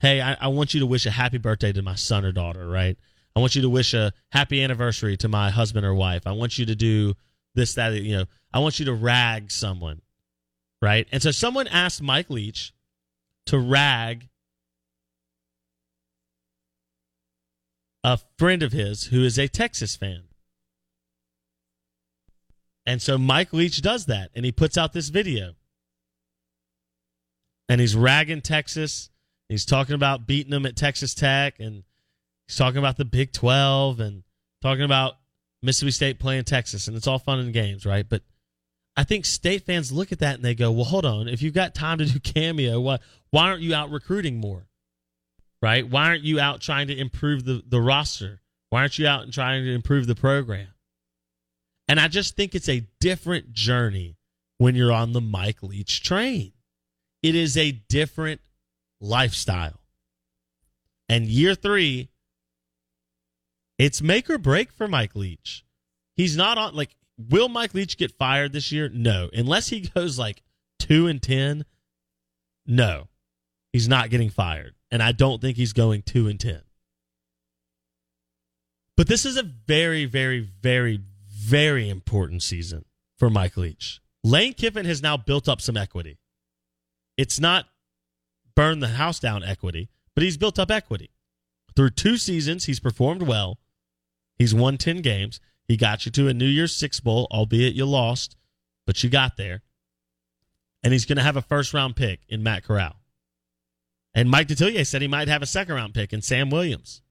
hey, 0.00 0.20
I, 0.20 0.34
I 0.40 0.48
want 0.48 0.74
you 0.74 0.80
to 0.80 0.86
wish 0.86 1.06
a 1.06 1.10
happy 1.10 1.38
birthday 1.38 1.72
to 1.72 1.82
my 1.82 1.94
son 1.94 2.24
or 2.24 2.32
daughter, 2.32 2.66
right? 2.66 2.96
I 3.34 3.40
want 3.40 3.54
you 3.54 3.62
to 3.62 3.70
wish 3.70 3.94
a 3.94 4.12
happy 4.30 4.62
anniversary 4.62 5.16
to 5.18 5.28
my 5.28 5.50
husband 5.50 5.86
or 5.86 5.94
wife. 5.94 6.26
I 6.26 6.32
want 6.32 6.58
you 6.58 6.66
to 6.66 6.74
do 6.74 7.14
this, 7.54 7.74
that, 7.74 7.94
you 7.94 8.16
know, 8.16 8.24
I 8.52 8.60
want 8.60 8.78
you 8.78 8.86
to 8.86 8.94
rag 8.94 9.50
someone, 9.50 10.00
right? 10.82 11.06
And 11.12 11.22
so 11.22 11.30
someone 11.30 11.68
asked 11.68 12.02
Mike 12.02 12.28
Leach 12.28 12.74
to 13.46 13.58
rag 13.58 14.28
a 18.04 18.18
friend 18.36 18.62
of 18.62 18.72
his 18.72 19.04
who 19.04 19.24
is 19.24 19.38
a 19.38 19.46
Texas 19.46 19.94
fan. 19.94 20.24
And 22.84 23.00
so 23.00 23.16
Mike 23.16 23.52
Leach 23.52 23.80
does 23.80 24.06
that 24.06 24.30
and 24.34 24.44
he 24.44 24.50
puts 24.50 24.76
out 24.76 24.92
this 24.92 25.08
video. 25.08 25.52
And 27.68 27.80
he's 27.80 27.94
ragging 27.94 28.40
Texas. 28.40 29.08
He's 29.48 29.64
talking 29.64 29.94
about 29.94 30.26
beating 30.26 30.50
them 30.50 30.66
at 30.66 30.76
Texas 30.76 31.14
Tech 31.14 31.60
and 31.60 31.84
he's 32.48 32.56
talking 32.56 32.78
about 32.78 32.96
the 32.96 33.04
Big 33.04 33.32
12 33.32 34.00
and 34.00 34.24
talking 34.62 34.82
about 34.82 35.14
Mississippi 35.62 35.92
State 35.92 36.18
playing 36.18 36.42
Texas 36.42 36.88
and 36.88 36.96
it's 36.96 37.06
all 37.06 37.20
fun 37.20 37.38
and 37.38 37.52
games, 37.52 37.86
right? 37.86 38.06
But 38.08 38.22
I 38.96 39.04
think 39.04 39.24
state 39.24 39.64
fans 39.64 39.90
look 39.90 40.12
at 40.12 40.18
that 40.18 40.34
and 40.36 40.44
they 40.44 40.54
go, 40.54 40.70
"Well, 40.70 40.84
hold 40.84 41.06
on. 41.06 41.28
If 41.28 41.40
you've 41.42 41.54
got 41.54 41.74
time 41.74 41.98
to 41.98 42.04
do 42.04 42.20
cameo, 42.20 42.80
why 42.80 42.98
why 43.30 43.48
aren't 43.48 43.62
you 43.62 43.74
out 43.74 43.90
recruiting 43.90 44.38
more? 44.38 44.68
Right? 45.62 45.88
Why 45.88 46.08
aren't 46.08 46.24
you 46.24 46.40
out 46.40 46.60
trying 46.60 46.88
to 46.88 46.96
improve 46.96 47.44
the 47.44 47.62
the 47.66 47.80
roster? 47.80 48.40
Why 48.70 48.80
aren't 48.80 48.98
you 48.98 49.06
out 49.06 49.22
and 49.22 49.32
trying 49.32 49.64
to 49.64 49.72
improve 49.72 50.06
the 50.06 50.14
program?" 50.14 50.68
And 51.88 51.98
I 51.98 52.08
just 52.08 52.36
think 52.36 52.54
it's 52.54 52.68
a 52.68 52.86
different 53.00 53.52
journey 53.52 54.16
when 54.58 54.74
you're 54.74 54.92
on 54.92 55.12
the 55.12 55.20
Mike 55.20 55.62
Leach 55.62 56.02
train. 56.02 56.52
It 57.22 57.34
is 57.34 57.56
a 57.56 57.72
different 57.72 58.40
lifestyle. 59.00 59.80
And 61.08 61.26
year 61.26 61.54
three, 61.54 62.08
it's 63.78 64.00
make 64.00 64.30
or 64.30 64.38
break 64.38 64.72
for 64.72 64.86
Mike 64.88 65.16
Leach. 65.16 65.64
He's 66.16 66.36
not 66.36 66.58
on, 66.58 66.74
like, 66.74 66.96
will 67.30 67.48
Mike 67.48 67.74
Leach 67.74 67.96
get 67.96 68.12
fired 68.12 68.52
this 68.52 68.72
year? 68.72 68.88
No. 68.88 69.28
Unless 69.32 69.68
he 69.68 69.80
goes 69.94 70.18
like 70.18 70.42
two 70.78 71.06
and 71.06 71.22
10, 71.22 71.64
no, 72.66 73.08
he's 73.72 73.88
not 73.88 74.10
getting 74.10 74.30
fired. 74.30 74.74
And 74.90 75.02
I 75.02 75.12
don't 75.12 75.40
think 75.40 75.56
he's 75.56 75.72
going 75.72 76.02
two 76.02 76.28
and 76.28 76.38
10. 76.38 76.62
But 78.96 79.08
this 79.08 79.24
is 79.24 79.36
a 79.36 79.42
very, 79.42 80.04
very, 80.04 80.40
very, 80.40 81.00
very 81.28 81.88
important 81.88 82.42
season 82.42 82.84
for 83.18 83.30
Mike 83.30 83.56
Leach. 83.56 84.00
Lane 84.22 84.54
Kiffin 84.54 84.86
has 84.86 85.02
now 85.02 85.16
built 85.16 85.48
up 85.48 85.60
some 85.60 85.76
equity. 85.76 86.18
It's 87.16 87.40
not 87.40 87.66
burn 88.54 88.80
the 88.80 88.88
house 88.88 89.18
down 89.18 89.42
equity, 89.42 89.88
but 90.14 90.22
he's 90.22 90.36
built 90.36 90.58
up 90.58 90.70
equity. 90.70 91.10
Through 91.74 91.90
two 91.90 92.16
seasons, 92.16 92.66
he's 92.66 92.80
performed 92.80 93.22
well. 93.22 93.58
He's 94.36 94.54
won 94.54 94.76
10 94.76 95.00
games. 95.00 95.40
He 95.66 95.76
got 95.76 96.04
you 96.04 96.12
to 96.12 96.28
a 96.28 96.34
New 96.34 96.46
Year's 96.46 96.74
Six 96.74 97.00
Bowl, 97.00 97.26
albeit 97.30 97.74
you 97.74 97.86
lost, 97.86 98.36
but 98.86 99.02
you 99.02 99.10
got 99.10 99.36
there. 99.36 99.62
And 100.82 100.92
he's 100.92 101.04
going 101.04 101.16
to 101.16 101.22
have 101.22 101.36
a 101.36 101.42
first 101.42 101.72
round 101.72 101.96
pick 101.96 102.20
in 102.28 102.42
Matt 102.42 102.64
Corral. 102.64 102.96
And 104.14 104.30
Mike 104.30 104.48
Detillier 104.48 104.86
said 104.86 105.00
he 105.00 105.08
might 105.08 105.28
have 105.28 105.42
a 105.42 105.46
second 105.46 105.74
round 105.74 105.94
pick 105.94 106.12
in 106.12 106.20
Sam 106.20 106.50
Williams. 106.50 107.02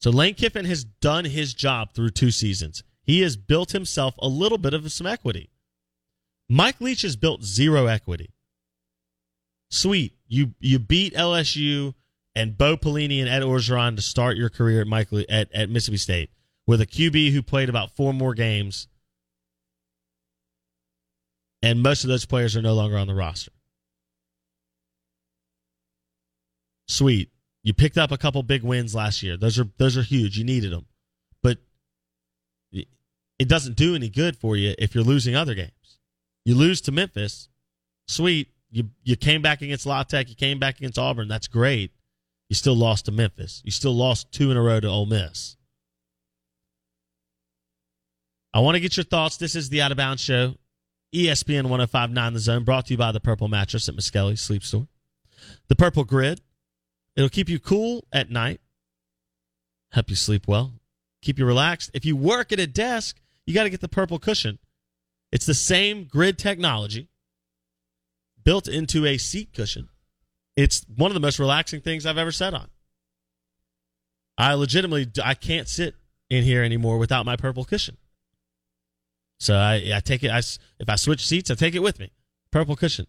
So 0.00 0.10
Lane 0.10 0.34
Kiffin 0.34 0.66
has 0.66 0.84
done 0.84 1.24
his 1.24 1.54
job 1.54 1.94
through 1.94 2.10
two 2.10 2.30
seasons. 2.30 2.82
He 3.02 3.22
has 3.22 3.36
built 3.36 3.72
himself 3.72 4.14
a 4.18 4.28
little 4.28 4.58
bit 4.58 4.74
of 4.74 4.90
some 4.92 5.06
equity. 5.06 5.50
Mike 6.48 6.80
Leach 6.80 7.02
has 7.02 7.16
built 7.16 7.42
zero 7.42 7.86
equity. 7.86 8.30
Sweet, 9.70 10.12
you 10.28 10.54
you 10.60 10.78
beat 10.78 11.14
LSU 11.14 11.94
and 12.34 12.56
Bo 12.56 12.76
Pelini 12.76 13.20
and 13.20 13.28
Ed 13.28 13.42
Orgeron 13.42 13.96
to 13.96 14.02
start 14.02 14.36
your 14.36 14.50
career 14.50 14.82
at 14.82 14.86
Michael 14.86 15.24
at, 15.28 15.50
at 15.52 15.70
Mississippi 15.70 15.96
State 15.96 16.30
with 16.66 16.80
a 16.80 16.86
QB 16.86 17.32
who 17.32 17.42
played 17.42 17.68
about 17.68 17.94
four 17.96 18.12
more 18.12 18.34
games, 18.34 18.88
and 21.62 21.82
most 21.82 22.04
of 22.04 22.08
those 22.08 22.26
players 22.26 22.56
are 22.56 22.62
no 22.62 22.74
longer 22.74 22.96
on 22.96 23.06
the 23.06 23.14
roster. 23.14 23.52
Sweet. 26.86 27.30
You 27.62 27.72
picked 27.72 27.96
up 27.96 28.12
a 28.12 28.18
couple 28.18 28.42
big 28.42 28.62
wins 28.62 28.94
last 28.94 29.22
year. 29.22 29.38
Those 29.38 29.58
are 29.58 29.66
those 29.78 29.96
are 29.96 30.02
huge. 30.02 30.36
You 30.36 30.44
needed 30.44 30.70
them, 30.70 30.84
but 31.42 31.58
it 32.72 33.48
doesn't 33.48 33.76
do 33.76 33.94
any 33.94 34.10
good 34.10 34.36
for 34.36 34.56
you 34.56 34.74
if 34.78 34.94
you're 34.94 35.04
losing 35.04 35.34
other 35.34 35.54
games. 35.54 35.98
You 36.44 36.54
lose 36.54 36.82
to 36.82 36.92
Memphis, 36.92 37.48
sweet. 38.06 38.48
You 38.70 38.90
you 39.02 39.16
came 39.16 39.40
back 39.40 39.62
against 39.62 39.86
La 39.86 40.02
Tech. 40.02 40.28
You 40.28 40.34
came 40.34 40.58
back 40.58 40.76
against 40.78 40.98
Auburn. 40.98 41.28
That's 41.28 41.48
great. 41.48 41.90
You 42.50 42.54
still 42.54 42.76
lost 42.76 43.06
to 43.06 43.12
Memphis. 43.12 43.62
You 43.64 43.70
still 43.70 43.94
lost 43.94 44.30
two 44.30 44.50
in 44.50 44.58
a 44.58 44.62
row 44.62 44.80
to 44.80 44.88
Ole 44.88 45.06
Miss. 45.06 45.56
I 48.54 48.60
want 48.60 48.76
to 48.76 48.80
get 48.80 48.96
your 48.96 49.04
thoughts. 49.04 49.36
This 49.36 49.56
is 49.56 49.68
the 49.68 49.82
Out 49.82 49.90
of 49.90 49.96
Bounds 49.96 50.22
Show, 50.22 50.54
ESPN 51.12 51.64
1059 51.64 52.34
The 52.34 52.38
Zone, 52.38 52.62
brought 52.62 52.86
to 52.86 52.94
you 52.94 52.96
by 52.96 53.10
the 53.10 53.18
Purple 53.18 53.48
Mattress 53.48 53.88
at 53.88 53.96
Miskelly's 53.96 54.40
Sleep 54.40 54.62
Store. 54.62 54.86
The 55.66 55.74
Purple 55.74 56.04
Grid. 56.04 56.40
It'll 57.16 57.28
keep 57.28 57.48
you 57.48 57.58
cool 57.58 58.04
at 58.12 58.30
night, 58.30 58.60
help 59.92 60.08
you 60.08 60.16
sleep 60.16 60.48
well, 60.48 60.72
keep 61.22 61.38
you 61.38 61.46
relaxed. 61.46 61.90
If 61.94 62.04
you 62.04 62.16
work 62.16 62.52
at 62.52 62.58
a 62.58 62.66
desk, 62.66 63.20
you 63.44 63.54
got 63.54 63.64
to 63.64 63.70
get 63.70 63.80
the 63.80 63.88
Purple 63.88 64.18
Cushion. 64.18 64.58
It's 65.30 65.46
the 65.46 65.54
same 65.54 66.04
grid 66.04 66.38
technology 66.38 67.08
built 68.44 68.68
into 68.68 69.04
a 69.06 69.16
seat 69.18 69.52
cushion. 69.52 69.88
It's 70.56 70.84
one 70.94 71.10
of 71.10 71.14
the 71.14 71.20
most 71.20 71.38
relaxing 71.38 71.80
things 71.80 72.06
I've 72.06 72.18
ever 72.18 72.32
sat 72.32 72.54
on. 72.54 72.68
I 74.38 74.54
legitimately 74.54 75.10
I 75.24 75.34
can't 75.34 75.68
sit 75.68 75.94
in 76.30 76.44
here 76.44 76.62
anymore 76.62 76.98
without 76.98 77.26
my 77.26 77.36
purple 77.36 77.64
cushion. 77.64 77.96
So 79.38 79.56
I, 79.56 79.92
I 79.94 80.00
take 80.00 80.22
it. 80.22 80.30
I, 80.30 80.38
if 80.38 80.88
I 80.88 80.96
switch 80.96 81.26
seats, 81.26 81.50
I 81.50 81.54
take 81.54 81.74
it 81.74 81.82
with 81.82 81.98
me. 81.98 82.12
Purple 82.50 82.76
cushion. 82.76 83.06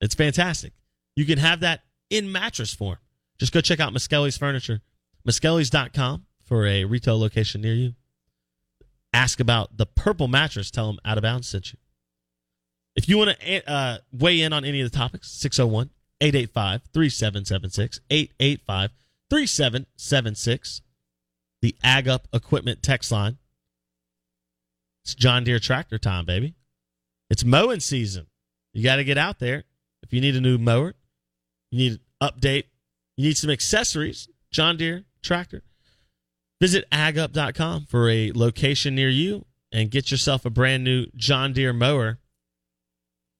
It's 0.00 0.14
fantastic. 0.14 0.72
You 1.16 1.24
can 1.24 1.38
have 1.38 1.60
that 1.60 1.82
in 2.10 2.30
mattress 2.32 2.74
form. 2.74 2.98
Just 3.38 3.52
go 3.52 3.60
check 3.60 3.80
out 3.80 3.92
Miskelly's 3.92 4.36
Furniture, 4.36 4.80
Miskellys.com 5.26 6.26
for 6.44 6.66
a 6.66 6.84
retail 6.84 7.18
location 7.18 7.60
near 7.60 7.74
you. 7.74 7.94
Ask 9.14 9.40
about 9.40 9.76
the 9.76 9.86
purple 9.86 10.28
mattress. 10.28 10.70
Tell 10.70 10.86
them 10.86 10.98
out 11.04 11.18
of 11.18 11.22
bounds 11.22 11.48
sent 11.48 11.72
you. 11.72 11.78
If 12.94 13.08
you 13.08 13.18
want 13.18 13.38
to 13.38 13.70
uh, 13.70 13.98
weigh 14.12 14.40
in 14.42 14.52
on 14.52 14.64
any 14.64 14.80
of 14.80 14.90
the 14.90 14.96
topics, 14.96 15.30
601 15.30 15.90
885 16.20 16.82
3776, 16.92 18.00
885 18.10 18.90
3776, 19.30 20.82
the 21.62 21.76
Ag 21.82 22.08
Up 22.08 22.28
Equipment 22.32 22.82
text 22.82 23.10
line. 23.10 23.38
It's 25.04 25.14
John 25.14 25.44
Deere 25.44 25.58
tractor 25.58 25.98
time, 25.98 26.24
baby. 26.24 26.54
It's 27.30 27.44
mowing 27.44 27.80
season. 27.80 28.26
You 28.72 28.82
got 28.82 28.96
to 28.96 29.04
get 29.04 29.18
out 29.18 29.38
there. 29.38 29.64
If 30.02 30.12
you 30.12 30.20
need 30.20 30.36
a 30.36 30.40
new 30.40 30.58
mower, 30.58 30.94
you 31.70 31.78
need 31.78 32.00
an 32.20 32.30
update, 32.30 32.64
you 33.16 33.28
need 33.28 33.36
some 33.36 33.50
accessories, 33.50 34.28
John 34.50 34.76
Deere 34.76 35.04
tractor. 35.22 35.62
Visit 36.60 36.88
agup.com 36.90 37.86
for 37.86 38.08
a 38.08 38.32
location 38.34 38.94
near 38.94 39.08
you 39.08 39.44
and 39.72 39.90
get 39.90 40.10
yourself 40.10 40.44
a 40.44 40.50
brand 40.50 40.84
new 40.84 41.06
John 41.16 41.52
Deere 41.52 41.72
mower. 41.72 42.18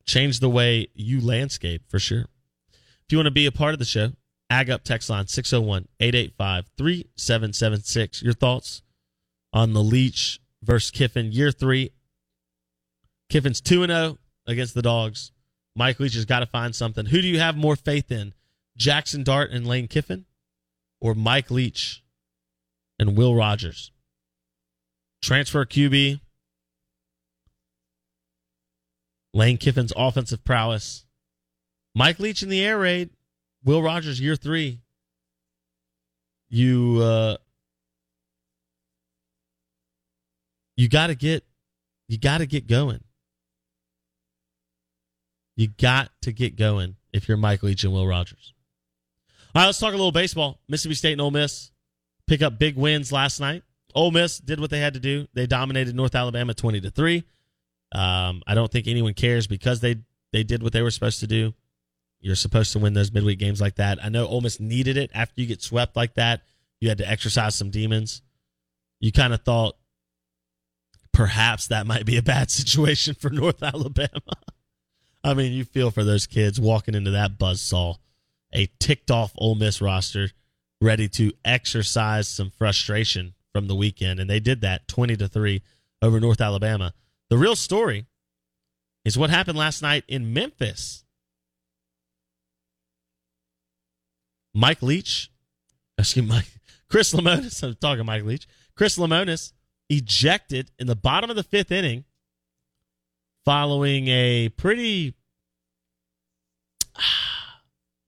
Change 0.04 0.40
the 0.40 0.50
way 0.50 0.88
you 0.94 1.20
landscape 1.20 1.82
for 1.88 1.98
sure. 1.98 2.26
If 2.72 3.10
you 3.10 3.18
want 3.18 3.26
to 3.26 3.32
be 3.32 3.46
a 3.46 3.52
part 3.52 3.74
of 3.74 3.78
the 3.78 3.84
show, 3.84 4.12
AgUp 4.50 4.82
text 4.82 5.08
line 5.08 5.28
601 5.28 5.88
885 6.00 6.70
3776. 6.76 8.22
Your 8.22 8.32
thoughts 8.32 8.82
on 9.52 9.72
the 9.72 9.82
Leach 9.82 10.40
versus 10.62 10.90
Kiffin 10.90 11.32
year 11.32 11.50
three. 11.50 11.92
Kiffin's 13.28 13.60
2 13.60 13.86
0 13.86 14.18
against 14.46 14.74
the 14.74 14.82
Dogs. 14.82 15.32
Mike 15.74 15.98
Leach 15.98 16.14
has 16.14 16.24
got 16.24 16.40
to 16.40 16.46
find 16.46 16.74
something. 16.74 17.06
Who 17.06 17.22
do 17.22 17.28
you 17.28 17.38
have 17.38 17.56
more 17.56 17.76
faith 17.76 18.12
in? 18.12 18.34
Jackson 18.76 19.22
Dart 19.22 19.50
and 19.50 19.66
Lane 19.66 19.88
Kiffin 19.88 20.26
or 21.00 21.14
Mike 21.14 21.50
Leach 21.50 22.02
and 22.98 23.16
Will 23.16 23.34
Rogers? 23.34 23.90
Transfer 25.22 25.64
QB. 25.64 26.20
Lane 29.34 29.56
Kiffin's 29.56 29.92
offensive 29.96 30.44
prowess. 30.44 31.06
Mike 31.94 32.18
Leach 32.18 32.42
in 32.42 32.48
the 32.48 32.62
air 32.62 32.78
raid. 32.78 33.10
Will 33.64 33.82
Rogers 33.82 34.20
year 34.20 34.36
three. 34.36 34.80
You 36.48 37.00
uh 37.00 37.36
you 40.76 40.88
gotta 40.88 41.14
get 41.14 41.44
you 42.08 42.18
gotta 42.18 42.46
get 42.46 42.66
going. 42.66 43.02
You 45.56 45.68
got 45.68 46.10
to 46.22 46.32
get 46.32 46.56
going 46.56 46.96
if 47.12 47.28
you're 47.28 47.36
Mike 47.36 47.62
Leach 47.62 47.84
and 47.84 47.92
Will 47.92 48.06
Rogers. 48.06 48.54
All 49.54 49.60
right, 49.60 49.66
let's 49.66 49.78
talk 49.78 49.90
a 49.90 49.96
little 49.96 50.12
baseball. 50.12 50.60
Mississippi 50.66 50.94
State 50.94 51.12
and 51.12 51.20
Ole 51.20 51.30
Miss 51.30 51.70
pick 52.26 52.40
up 52.40 52.58
big 52.58 52.76
wins 52.76 53.12
last 53.12 53.38
night. 53.38 53.62
Ole 53.94 54.10
Miss 54.10 54.38
did 54.38 54.60
what 54.60 54.70
they 54.70 54.80
had 54.80 54.94
to 54.94 55.00
do. 55.00 55.26
They 55.34 55.46
dominated 55.46 55.94
North 55.94 56.14
Alabama 56.14 56.54
twenty 56.54 56.80
to 56.80 56.90
three. 56.90 57.24
Um, 57.94 58.42
I 58.46 58.54
don't 58.54 58.72
think 58.72 58.88
anyone 58.88 59.12
cares 59.12 59.46
because 59.46 59.80
they 59.80 59.96
they 60.32 60.42
did 60.42 60.62
what 60.62 60.72
they 60.72 60.80
were 60.80 60.90
supposed 60.90 61.20
to 61.20 61.26
do. 61.26 61.52
You're 62.20 62.36
supposed 62.36 62.72
to 62.72 62.78
win 62.78 62.94
those 62.94 63.12
midweek 63.12 63.38
games 63.38 63.60
like 63.60 63.74
that. 63.76 64.02
I 64.02 64.08
know 64.08 64.26
Ole 64.26 64.40
Miss 64.40 64.60
needed 64.60 64.96
it 64.96 65.10
after 65.12 65.40
you 65.40 65.46
get 65.46 65.60
swept 65.60 65.96
like 65.96 66.14
that. 66.14 66.42
You 66.80 66.88
had 66.88 66.98
to 66.98 67.08
exercise 67.08 67.54
some 67.54 67.70
demons. 67.70 68.22
You 69.00 69.12
kind 69.12 69.34
of 69.34 69.42
thought 69.42 69.76
perhaps 71.12 71.68
that 71.68 71.86
might 71.86 72.06
be 72.06 72.16
a 72.16 72.22
bad 72.22 72.50
situation 72.50 73.14
for 73.14 73.30
North 73.30 73.62
Alabama. 73.62 74.20
I 75.24 75.34
mean, 75.34 75.52
you 75.52 75.64
feel 75.64 75.90
for 75.90 76.04
those 76.04 76.26
kids 76.26 76.60
walking 76.60 76.94
into 76.94 77.12
that 77.12 77.38
buzz 77.38 77.60
saw, 77.60 77.94
a 78.52 78.66
ticked 78.80 79.10
off 79.10 79.32
Ole 79.38 79.54
Miss 79.54 79.80
roster 79.80 80.30
ready 80.80 81.08
to 81.08 81.32
exercise 81.44 82.28
some 82.28 82.50
frustration 82.50 83.34
from 83.52 83.68
the 83.68 83.74
weekend, 83.74 84.18
and 84.18 84.28
they 84.28 84.40
did 84.40 84.62
that 84.62 84.88
twenty 84.88 85.16
to 85.16 85.28
three 85.28 85.62
over 86.00 86.18
North 86.18 86.40
Alabama. 86.40 86.92
The 87.30 87.38
real 87.38 87.56
story 87.56 88.06
is 89.04 89.16
what 89.16 89.30
happened 89.30 89.56
last 89.56 89.80
night 89.80 90.04
in 90.08 90.32
Memphis. 90.32 91.04
Mike 94.54 94.82
Leach, 94.82 95.30
excuse 95.96 96.28
me, 96.28 96.40
Chris 96.90 97.14
Lemonis. 97.14 97.62
I'm 97.66 97.74
talking 97.76 98.04
Mike 98.04 98.24
Leach. 98.24 98.46
Chris 98.74 98.98
Lemonis 98.98 99.52
ejected 99.92 100.70
in 100.78 100.86
the 100.86 100.96
bottom 100.96 101.28
of 101.28 101.36
the 101.36 101.42
fifth 101.42 101.70
inning 101.70 102.04
following 103.44 104.08
a 104.08 104.48
pretty 104.48 105.14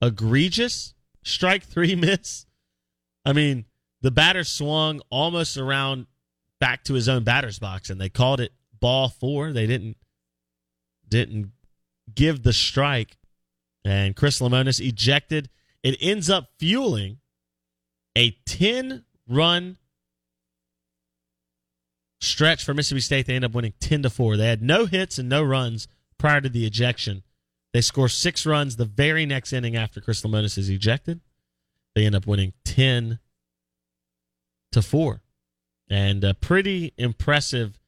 egregious 0.03 0.95
strike 1.23 1.63
three 1.65 1.95
miss. 1.95 2.47
I 3.25 3.33
mean, 3.33 3.67
the 4.01 4.11
batter 4.11 4.45
swung 4.45 5.03
almost 5.11 5.57
around 5.57 6.07
back 6.59 6.85
to 6.85 6.95
his 6.95 7.09
own 7.09 7.25
batter's 7.25 7.59
box, 7.59 7.91
and 7.91 8.01
they 8.01 8.09
called 8.09 8.41
it 8.41 8.53
ball 8.81 9.09
four. 9.09 9.53
They 9.53 9.67
didn't 9.67 9.97
didn't 11.09 11.53
give 12.15 12.43
the 12.43 12.53
strike, 12.53 13.19
and 13.85 14.17
Chris 14.17 14.41
Lemonis 14.41 14.87
ejected. 14.87 15.51
It 15.83 15.99
ends 16.01 16.31
up 16.31 16.49
fueling 16.59 17.19
a 18.17 18.31
ten 18.47 19.05
run 19.29 19.77
stretch 22.25 22.65
for 22.65 22.75
Mississippi 22.75 23.01
State. 23.01 23.27
They 23.27 23.35
end 23.35 23.45
up 23.45 23.53
winning 23.53 23.75
10 23.81 24.03
to 24.03 24.11
4. 24.11 24.37
They 24.37 24.49
had 24.49 24.63
no 24.63 24.87
hits 24.87 25.19
and 25.19 25.29
no 25.29 25.43
runs 25.43 25.89
prior 26.19 26.41
to 26.41 26.49
the 26.49 26.67
ejection. 26.67 27.23
They 27.73 27.81
score 27.81 28.09
six 28.09 28.47
runs 28.47 28.77
the 28.77 28.85
very 28.85 29.27
next 29.27 29.53
inning 29.53 29.77
after 29.77 30.01
Chris 30.01 30.23
Lemonis 30.23 30.59
is 30.59 30.69
ejected. 30.69 31.21
They 31.95 32.07
end 32.07 32.15
up 32.15 32.27
winning 32.27 32.53
10 32.65 33.19
to 34.73 34.83
4. 34.83 35.21
And 35.91 36.25
a 36.25 36.35
pretty 36.35 36.93
impressive 36.97 37.79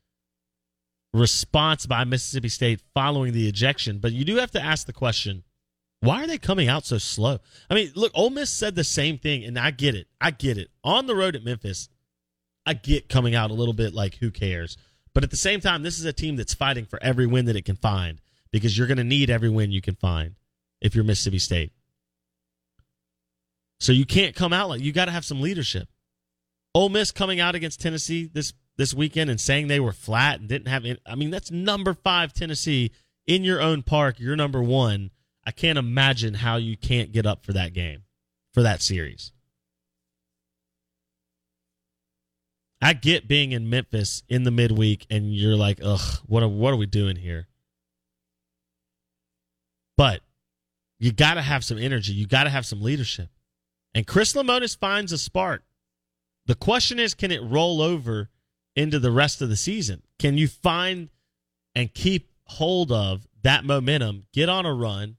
response 1.13 1.87
by 1.87 2.05
Mississippi 2.05 2.49
State 2.49 2.81
following 2.95 3.33
the 3.33 3.49
ejection. 3.49 3.99
But 3.99 4.13
you 4.13 4.25
do 4.25 4.37
have 4.37 4.51
to 4.53 4.63
ask 4.63 4.87
the 4.87 4.93
question 4.93 5.45
why 6.01 6.23
are 6.23 6.27
they 6.27 6.39
coming 6.39 6.69
out 6.69 6.85
so 6.85 6.99
slow? 6.99 7.39
I 7.71 7.75
mean, 7.75 7.91
look, 7.95 8.13
Ole 8.15 8.31
Miss 8.31 8.51
said 8.51 8.75
the 8.75 8.85
same 8.85 9.19
thing, 9.19 9.45
and 9.45 9.59
I 9.59 9.71
get 9.71 9.95
it. 9.95 10.09
I 10.21 10.31
get 10.31 10.59
it. 10.59 10.71
On 10.85 11.07
the 11.07 11.17
road 11.17 11.35
at 11.35 11.43
Memphis, 11.43 11.89
I 12.67 12.75
get 12.75 13.09
coming 13.09 13.35
out 13.35 13.51
a 13.51 13.55
little 13.55 13.73
bit 13.73 13.95
like 13.95 14.17
who 14.17 14.31
cares. 14.31 14.77
But 15.15 15.25
at 15.25 15.31
the 15.31 15.37
same 15.37 15.61
time, 15.61 15.83
this 15.83 15.99
is 15.99 16.05
a 16.05 16.13
team 16.13 16.37
that's 16.37 16.53
fighting 16.53 16.85
for 16.85 17.03
every 17.03 17.27
win 17.27 17.47
that 17.47 17.57
it 17.57 17.65
can 17.65 17.77
find 17.77 18.21
because 18.51 18.77
you're 18.77 18.87
going 18.87 18.99
to 18.99 19.05
need 19.05 19.31
every 19.31 19.49
win 19.49 19.71
you 19.71 19.81
can 19.81 19.95
find 19.95 20.35
if 20.81 20.95
you're 20.95 21.05
Mississippi 21.05 21.39
State. 21.39 21.73
So 23.81 23.93
you 23.93 24.05
can't 24.05 24.35
come 24.35 24.53
out 24.53 24.69
like 24.69 24.81
you 24.81 24.93
got 24.93 25.07
to 25.07 25.13
have 25.13 25.25
some 25.25 25.41
leadership. 25.41 25.89
Ole 26.75 26.89
Miss 26.89 27.13
coming 27.13 27.41
out 27.41 27.55
against 27.55 27.81
Tennessee 27.81 28.31
this 28.33 28.53
this 28.77 28.93
weekend 28.93 29.31
and 29.31 29.41
saying 29.41 29.69
they 29.69 29.81
were 29.81 29.93
flat 29.93 30.41
and 30.41 30.49
didn't 30.49 30.69
have 30.69 30.85
any, 30.85 30.99
I 31.07 31.15
mean 31.15 31.31
that's 31.31 31.51
number 31.51 31.95
5 31.95 32.35
Tennessee 32.35 32.91
in 33.27 33.43
your 33.43 33.61
own 33.61 33.83
park, 33.83 34.21
you're 34.21 34.37
number 34.37 34.63
1. 34.63 35.11
I 35.47 35.51
can't 35.51 35.79
imagine 35.79 36.35
how 36.35 36.57
you 36.57 36.77
can't 36.77 37.13
get 37.13 37.25
up 37.25 37.45
for 37.45 37.55
that 37.55 37.73
game 37.73 38.03
for 38.53 38.63
that 38.63 38.83
series. 38.83 39.33
I 42.81 42.93
get 42.93 43.27
being 43.27 43.53
in 43.53 43.71
Memphis 43.71 44.23
in 44.29 44.43
the 44.43 44.51
midweek 44.51 45.07
and 45.11 45.35
you're 45.35 45.57
like, 45.57 45.81
ugh, 45.83 46.21
what 46.27 46.43
are, 46.43 46.49
what 46.49 46.73
are 46.73 46.77
we 46.77 46.87
doing 46.87 47.17
here? 47.17 47.49
But 49.97 50.21
you 50.99 51.13
got 51.13 51.35
to 51.35 51.43
have 51.43 51.65
some 51.65 51.79
energy. 51.79 52.13
You 52.13 52.27
got 52.27 52.45
to 52.45 52.51
have 52.51 52.67
some 52.67 52.83
leadership. 52.83 53.31
And 53.95 54.07
Chris 54.07 54.35
Lemonis 54.35 54.77
finds 54.77 55.13
a 55.13 55.19
spark. 55.19 55.63
The 56.47 56.55
question 56.55 56.99
is, 56.99 57.15
can 57.15 57.31
it 57.31 57.43
roll 57.43 57.81
over 57.81 58.29
into 58.75 58.99
the 58.99 59.11
rest 59.11 59.41
of 59.41 59.49
the 59.49 59.57
season? 59.57 60.03
Can 60.19 60.37
you 60.37 60.49
find 60.49 61.09
and 61.75 61.93
keep 61.93 62.31
hold 62.45 62.93
of 62.93 63.27
that 63.43 63.65
momentum, 63.65 64.27
get 64.33 64.49
on 64.49 64.67
a 64.67 64.73
run, 64.73 65.17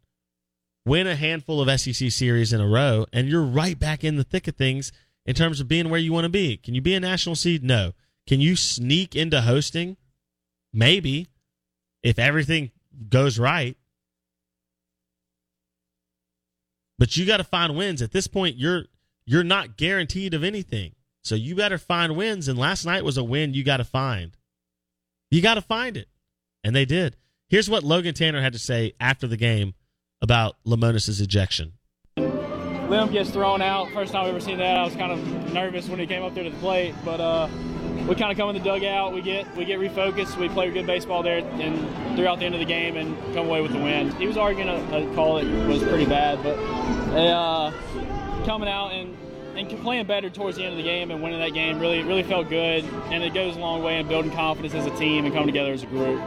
win 0.86 1.08
a 1.08 1.16
handful 1.16 1.62
of 1.62 1.80
SEC 1.80 2.12
series 2.12 2.54
in 2.54 2.62
a 2.62 2.68
row, 2.68 3.06
and 3.12 3.28
you're 3.28 3.44
right 3.44 3.78
back 3.78 4.04
in 4.04 4.16
the 4.16 4.24
thick 4.24 4.48
of 4.48 4.56
things 4.56 4.92
in 5.28 5.36
terms 5.36 5.60
of 5.60 5.68
being 5.68 5.90
where 5.90 6.00
you 6.00 6.14
want 6.14 6.24
to 6.24 6.30
be. 6.30 6.58
Can 6.58 6.74
you 6.74 6.82
be 6.82 6.96
a 6.96 7.00
national 7.00 7.36
seed? 7.36 7.64
No. 7.64 7.92
Can 8.26 8.40
you 8.40 8.56
sneak 8.56 9.16
into 9.16 9.42
hosting? 9.42 9.98
Maybe. 10.74 11.28
If 12.02 12.18
everything 12.18 12.72
goes 13.10 13.38
right. 13.38 13.78
But 16.98 17.16
you 17.16 17.26
got 17.26 17.38
to 17.38 17.44
find 17.44 17.76
wins. 17.76 18.02
At 18.02 18.12
this 18.12 18.28
point, 18.28 18.58
you're 18.58 18.86
you're 19.26 19.44
not 19.44 19.78
guaranteed 19.78 20.34
of 20.34 20.44
anything. 20.44 20.96
So 21.24 21.36
you 21.36 21.56
better 21.56 21.78
find 21.78 22.16
wins. 22.16 22.48
And 22.48 22.58
last 22.58 22.86
night 22.86 23.04
was 23.04 23.18
a 23.18 23.24
win 23.24 23.54
you 23.54 23.64
got 23.64 23.78
to 23.78 23.84
find. 23.84 24.36
You 25.30 25.42
got 25.42 25.56
to 25.56 25.62
find 25.62 25.98
it. 25.98 26.08
And 26.64 26.76
they 26.76 26.86
did. 26.86 27.18
Here's 27.50 27.70
what 27.70 27.84
Logan 27.84 28.14
Tanner 28.14 28.42
had 28.42 28.54
to 28.54 28.60
say 28.60 28.94
after 29.00 29.28
the 29.28 29.38
game 29.38 29.74
about 30.22 30.56
Lemonis' 30.66 31.22
ejection. 31.22 31.74
Lim 32.90 33.12
gets 33.12 33.30
thrown 33.30 33.62
out. 33.62 33.92
First 33.92 34.14
time 34.14 34.24
I've 34.24 34.30
ever 34.30 34.40
seen 34.40 34.58
that. 34.60 34.78
I 34.78 34.84
was 34.84 34.96
kind 34.96 35.12
of 35.12 35.54
nervous 35.54 35.90
when 35.90 36.00
he 36.00 36.08
came 36.08 36.24
up 36.24 36.34
there 36.34 36.46
to 36.46 36.50
the 36.50 36.58
plate, 36.58 36.96
but 37.04 37.20
uh, 37.20 37.50
we 38.08 38.16
kind 38.16 38.32
of 38.32 38.38
come 38.38 38.50
in 38.50 38.56
the 38.56 38.64
dugout. 38.64 39.14
We 39.14 39.22
get 39.22 39.54
we 39.58 39.66
get 39.66 39.80
refocused. 39.80 40.38
We 40.38 40.48
play 40.48 40.72
good 40.72 40.88
baseball 40.88 41.22
there, 41.22 41.40
and 41.40 42.16
throughout 42.16 42.40
the 42.40 42.46
end 42.46 42.56
of 42.56 42.60
the 42.60 42.66
game, 42.66 42.96
and 42.96 43.18
come 43.34 43.48
away 43.48 43.62
with 43.62 43.74
the 43.74 43.80
win. 43.80 44.12
He 44.16 44.26
was 44.26 44.38
arguing 44.38 44.70
a, 44.70 44.76
a 44.76 45.16
call 45.16 45.36
that 45.36 45.68
was 45.68 45.84
pretty 45.84 46.06
bad, 46.06 46.42
but 46.44 46.58
uh, 47.18 47.72
coming 48.46 48.70
out 48.70 48.94
and 48.94 49.18
and 49.58 49.70
playing 49.82 50.06
better 50.06 50.30
towards 50.30 50.56
the 50.56 50.64
end 50.64 50.74
of 50.74 50.78
the 50.78 50.84
game 50.84 51.10
and 51.12 51.22
winning 51.22 51.40
that 51.40 51.54
game 51.54 51.80
really 51.80 52.04
really 52.04 52.24
felt 52.24 52.48
good. 52.48 52.86
And 53.12 53.22
it 53.22 53.34
goes 53.34 53.58
a 53.58 53.60
long 53.60 53.84
way 53.84 54.00
in 54.00 54.08
building 54.08 54.32
confidence 54.32 54.74
as 54.74 54.86
a 54.86 54.96
team 54.98 55.26
and 55.26 55.34
coming 55.34 55.48
together 55.48 55.74
as 55.74 55.84
a 55.84 55.88
group. 55.88 56.22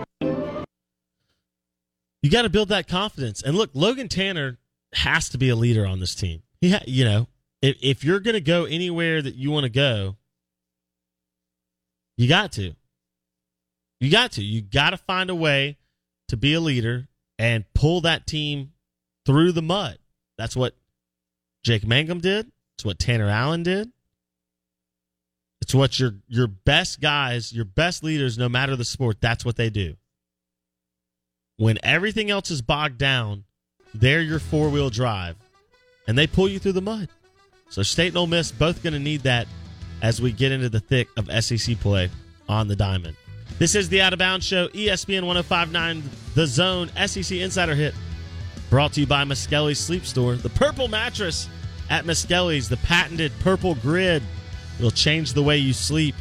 You 2.23 2.31
got 2.31 2.43
to 2.43 2.51
build 2.51 2.69
that 2.69 2.87
confidence. 2.87 3.41
And 3.43 3.57
look, 3.57 3.71
Logan 3.73 4.09
Tanner 4.09 4.59
has 4.93 5.31
to 5.31 5.39
be 5.39 5.49
a 5.49 5.57
leader 5.57 5.87
on 5.87 6.01
this 6.01 6.15
team. 6.15 6.43
Ha- 6.63 6.85
you 6.87 7.05
know, 7.05 7.27
if 7.63 7.77
if 7.83 8.05
you're 8.05 8.21
to 8.21 8.41
go 8.41 8.65
anywhere 8.65 9.23
that 9.23 9.35
you 9.35 9.51
want 9.51 9.65
to 9.65 9.71
go, 9.71 10.17
you 12.17 12.29
got 12.29 12.53
to. 12.53 12.75
You 14.01 14.11
got 14.11 14.33
to. 14.33 14.43
You 14.43 14.63
got 14.63 14.91
to 14.91 14.97
find 14.97 15.31
a 15.31 15.35
way 15.35 15.79
to 16.29 16.37
be 16.37 16.55
a 16.55 16.61
leader 16.61 17.09
and 17.39 17.65
pull 17.75 18.03
that 18.03 18.27
team 18.27 18.73
through 19.27 19.53
the 19.53 19.63
mud. 19.63 19.99
That's 20.39 20.57
what 20.57 20.75
Jake 21.63 21.87
Mangum 21.87 22.21
did. 22.21 22.51
It's 22.77 22.85
what 22.85 22.99
Tanner 22.99 23.29
Allen 23.29 23.63
did. 23.63 23.91
It's 25.61 25.75
what 25.75 25.99
your 25.99 26.15
your 26.27 26.47
best 26.47 27.01
guys, 27.01 27.53
your 27.53 27.65
best 27.65 28.03
leaders, 28.03 28.39
no 28.39 28.49
matter 28.49 28.77
the 28.77 28.85
sport, 28.85 29.19
that's 29.21 29.45
what 29.45 29.57
they 29.57 29.71
do. 29.71 29.97
When 31.59 31.79
everything 31.83 32.31
else 32.31 32.51
is 32.51 32.63
bogged 32.63 32.97
down, 32.97 33.45
they're 33.93 34.23
your 34.23 34.39
four 34.39 34.71
wheel 34.71 34.89
drive, 34.89 35.37
and 36.11 36.19
they 36.19 36.27
pull 36.27 36.49
you 36.49 36.59
through 36.59 36.73
the 36.73 36.83
mud. 36.83 37.09
So 37.69 37.85
State 37.85 38.09
and 38.09 38.17
Ole 38.17 38.27
Miss 38.27 38.51
both 38.51 38.83
going 38.83 38.95
to 38.95 38.99
need 38.99 39.21
that 39.21 39.47
as 40.03 40.21
we 40.21 40.33
get 40.33 40.51
into 40.51 40.69
the 40.69 40.81
thick 40.81 41.07
of 41.17 41.31
SEC 41.45 41.79
play 41.79 42.11
on 42.49 42.67
the 42.67 42.75
diamond. 42.75 43.17
This 43.61 43.77
is 43.77 43.89
the 43.89 44.01
Out 44.01 44.13
of 44.13 44.19
Bounds 44.19 44.45
Show, 44.45 44.67
ESPN 44.71 45.25
1059, 45.25 46.03
The 46.35 46.49
Zone, 46.49 46.91
SEC 47.07 47.39
Insider 47.39 47.77
Hit, 47.77 47.95
brought 48.71 48.93
to 48.95 49.01
you 49.01 49.07
by 49.07 49.23
Miskelly's 49.23 49.79
Sleep 49.79 50.05
Store. 50.05 50.35
The 50.35 50.49
purple 50.49 50.89
mattress 50.89 51.49
at 51.91 52.05
Miskelly's, 52.07 52.69
the 52.69 52.79
patented 52.79 53.31
purple 53.39 53.77
grid, 53.77 54.25
will 54.81 54.91
change 54.91 55.33
the 55.33 55.45
way 55.45 55.59
you 55.59 55.73
sleep. 55.73 56.17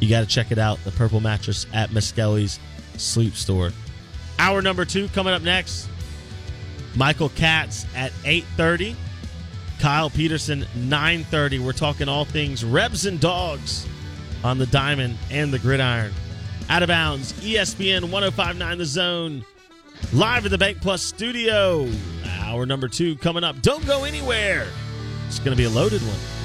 You 0.00 0.10
got 0.10 0.22
to 0.22 0.26
check 0.26 0.50
it 0.50 0.58
out, 0.58 0.82
the 0.82 0.90
purple 0.90 1.20
mattress 1.20 1.66
at 1.72 1.90
Miskelly's 1.90 2.58
Sleep 2.96 3.36
Store. 3.36 3.70
Hour 4.40 4.60
number 4.60 4.84
two 4.84 5.06
coming 5.10 5.34
up 5.34 5.42
next. 5.42 5.88
Michael 6.96 7.28
Katz 7.30 7.86
at 7.94 8.12
8.30. 8.24 8.94
Kyle 9.80 10.10
Peterson, 10.10 10.66
9.30. 10.76 11.64
We're 11.64 11.72
talking 11.72 12.08
all 12.08 12.24
things 12.24 12.64
Rebs 12.64 13.06
and 13.06 13.18
Dogs 13.18 13.86
on 14.44 14.58
the 14.58 14.66
Diamond 14.66 15.16
and 15.30 15.52
the 15.52 15.58
Gridiron. 15.58 16.12
Out 16.68 16.82
of 16.82 16.88
bounds, 16.88 17.32
ESPN 17.34 18.10
1059 18.10 18.78
The 18.78 18.84
Zone. 18.84 19.44
Live 20.12 20.44
at 20.44 20.50
the 20.50 20.58
Bank 20.58 20.80
Plus 20.80 21.02
studio. 21.02 21.88
Hour 22.40 22.66
number 22.66 22.88
two 22.88 23.16
coming 23.16 23.44
up. 23.44 23.60
Don't 23.62 23.86
go 23.86 24.04
anywhere. 24.04 24.66
It's 25.26 25.38
going 25.38 25.52
to 25.52 25.56
be 25.56 25.64
a 25.64 25.70
loaded 25.70 26.02
one. 26.02 26.39